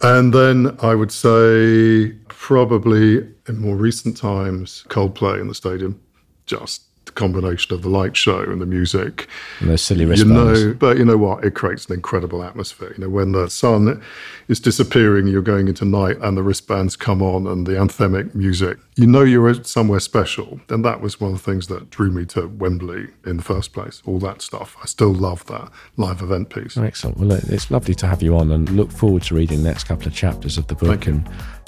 And 0.00 0.32
then 0.32 0.76
I 0.80 0.94
would 0.94 1.10
say 1.10 2.12
probably 2.28 3.18
in 3.48 3.58
more 3.60 3.76
recent 3.76 4.16
times, 4.16 4.84
Coldplay 4.88 5.40
in 5.40 5.48
the 5.48 5.54
stadium. 5.54 6.00
Just 6.46 6.87
combination 7.18 7.74
of 7.74 7.82
the 7.82 7.88
light 7.88 8.16
show 8.16 8.40
and 8.40 8.60
the 8.60 8.66
music. 8.66 9.28
And 9.60 9.68
those 9.68 9.82
silly 9.82 10.06
wristbands. 10.06 10.60
You 10.60 10.68
know, 10.68 10.74
but 10.74 10.96
you 10.96 11.04
know 11.04 11.18
what? 11.18 11.44
It 11.44 11.54
creates 11.54 11.86
an 11.86 11.94
incredible 11.94 12.42
atmosphere. 12.42 12.94
You 12.96 13.04
know, 13.04 13.10
when 13.10 13.32
the 13.32 13.50
sun 13.50 14.00
is 14.46 14.60
disappearing, 14.60 15.26
you're 15.26 15.42
going 15.42 15.68
into 15.68 15.84
night, 15.84 16.16
and 16.22 16.36
the 16.36 16.42
wristbands 16.42 16.96
come 16.96 17.20
on, 17.20 17.46
and 17.46 17.66
the 17.66 17.72
anthemic 17.72 18.34
music. 18.34 18.78
You 18.96 19.06
know, 19.06 19.22
you're 19.22 19.52
somewhere 19.64 20.00
special. 20.00 20.60
And 20.68 20.84
that 20.84 21.00
was 21.00 21.20
one 21.20 21.32
of 21.32 21.38
the 21.38 21.44
things 21.44 21.66
that 21.66 21.90
drew 21.90 22.10
me 22.10 22.24
to 22.26 22.46
Wembley 22.46 23.08
in 23.26 23.36
the 23.36 23.42
first 23.42 23.72
place. 23.72 24.00
All 24.06 24.20
that 24.20 24.40
stuff. 24.40 24.76
I 24.82 24.86
still 24.86 25.12
love 25.12 25.44
that 25.46 25.70
live 25.96 26.22
event 26.22 26.50
piece. 26.50 26.76
Excellent. 26.76 27.18
Well, 27.18 27.32
it's 27.32 27.70
lovely 27.70 27.94
to 27.96 28.06
have 28.06 28.22
you 28.22 28.36
on, 28.36 28.52
and 28.52 28.70
look 28.70 28.92
forward 28.92 29.24
to 29.24 29.34
reading 29.34 29.62
the 29.62 29.68
next 29.68 29.84
couple 29.84 30.06
of 30.06 30.14
chapters 30.14 30.56
of 30.56 30.68
the 30.68 30.76
book, 30.76 31.06
and 31.06 31.26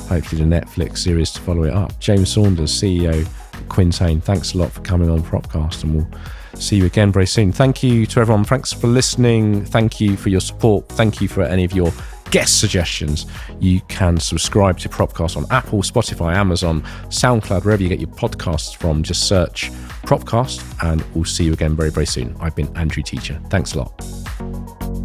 hopefully 0.08 0.42
the 0.44 0.48
Netflix 0.48 0.98
series 0.98 1.32
to 1.32 1.40
follow 1.40 1.64
it 1.64 1.74
up. 1.74 1.98
James 1.98 2.30
Saunders, 2.32 2.72
CEO 2.72 3.26
Quintain, 3.68 4.20
thanks 4.20 4.54
a 4.54 4.58
lot 4.58 4.72
for 4.72 4.80
coming 4.80 5.10
on 5.10 5.22
Propcast, 5.22 5.84
and 5.84 5.94
we'll 5.96 6.08
see 6.54 6.76
you 6.76 6.86
again 6.86 7.12
very 7.12 7.26
soon. 7.26 7.52
Thank 7.52 7.82
you 7.82 8.06
to 8.06 8.20
everyone. 8.20 8.44
Thanks 8.44 8.72
for 8.72 8.86
listening. 8.86 9.64
Thank 9.64 10.00
you 10.00 10.16
for 10.16 10.28
your 10.28 10.40
support. 10.40 10.88
Thank 10.88 11.20
you 11.20 11.28
for 11.28 11.42
any 11.42 11.64
of 11.64 11.72
your 11.72 11.92
guest 12.30 12.60
suggestions. 12.60 13.26
You 13.58 13.80
can 13.88 14.18
subscribe 14.18 14.78
to 14.78 14.88
Propcast 14.88 15.36
on 15.36 15.46
Apple, 15.50 15.82
Spotify, 15.82 16.34
Amazon, 16.34 16.82
SoundCloud, 17.08 17.64
wherever 17.64 17.82
you 17.82 17.88
get 17.88 18.00
your 18.00 18.10
podcasts 18.10 18.74
from. 18.74 19.02
Just 19.02 19.26
search 19.26 19.70
Propcast, 20.02 20.62
and 20.82 21.02
we'll 21.14 21.24
see 21.24 21.44
you 21.44 21.52
again 21.52 21.76
very, 21.76 21.90
very 21.90 22.06
soon. 22.06 22.36
I've 22.40 22.56
been 22.56 22.74
Andrew 22.76 23.02
Teacher. 23.02 23.40
Thanks 23.50 23.74
a 23.74 23.78
lot. 23.78 24.99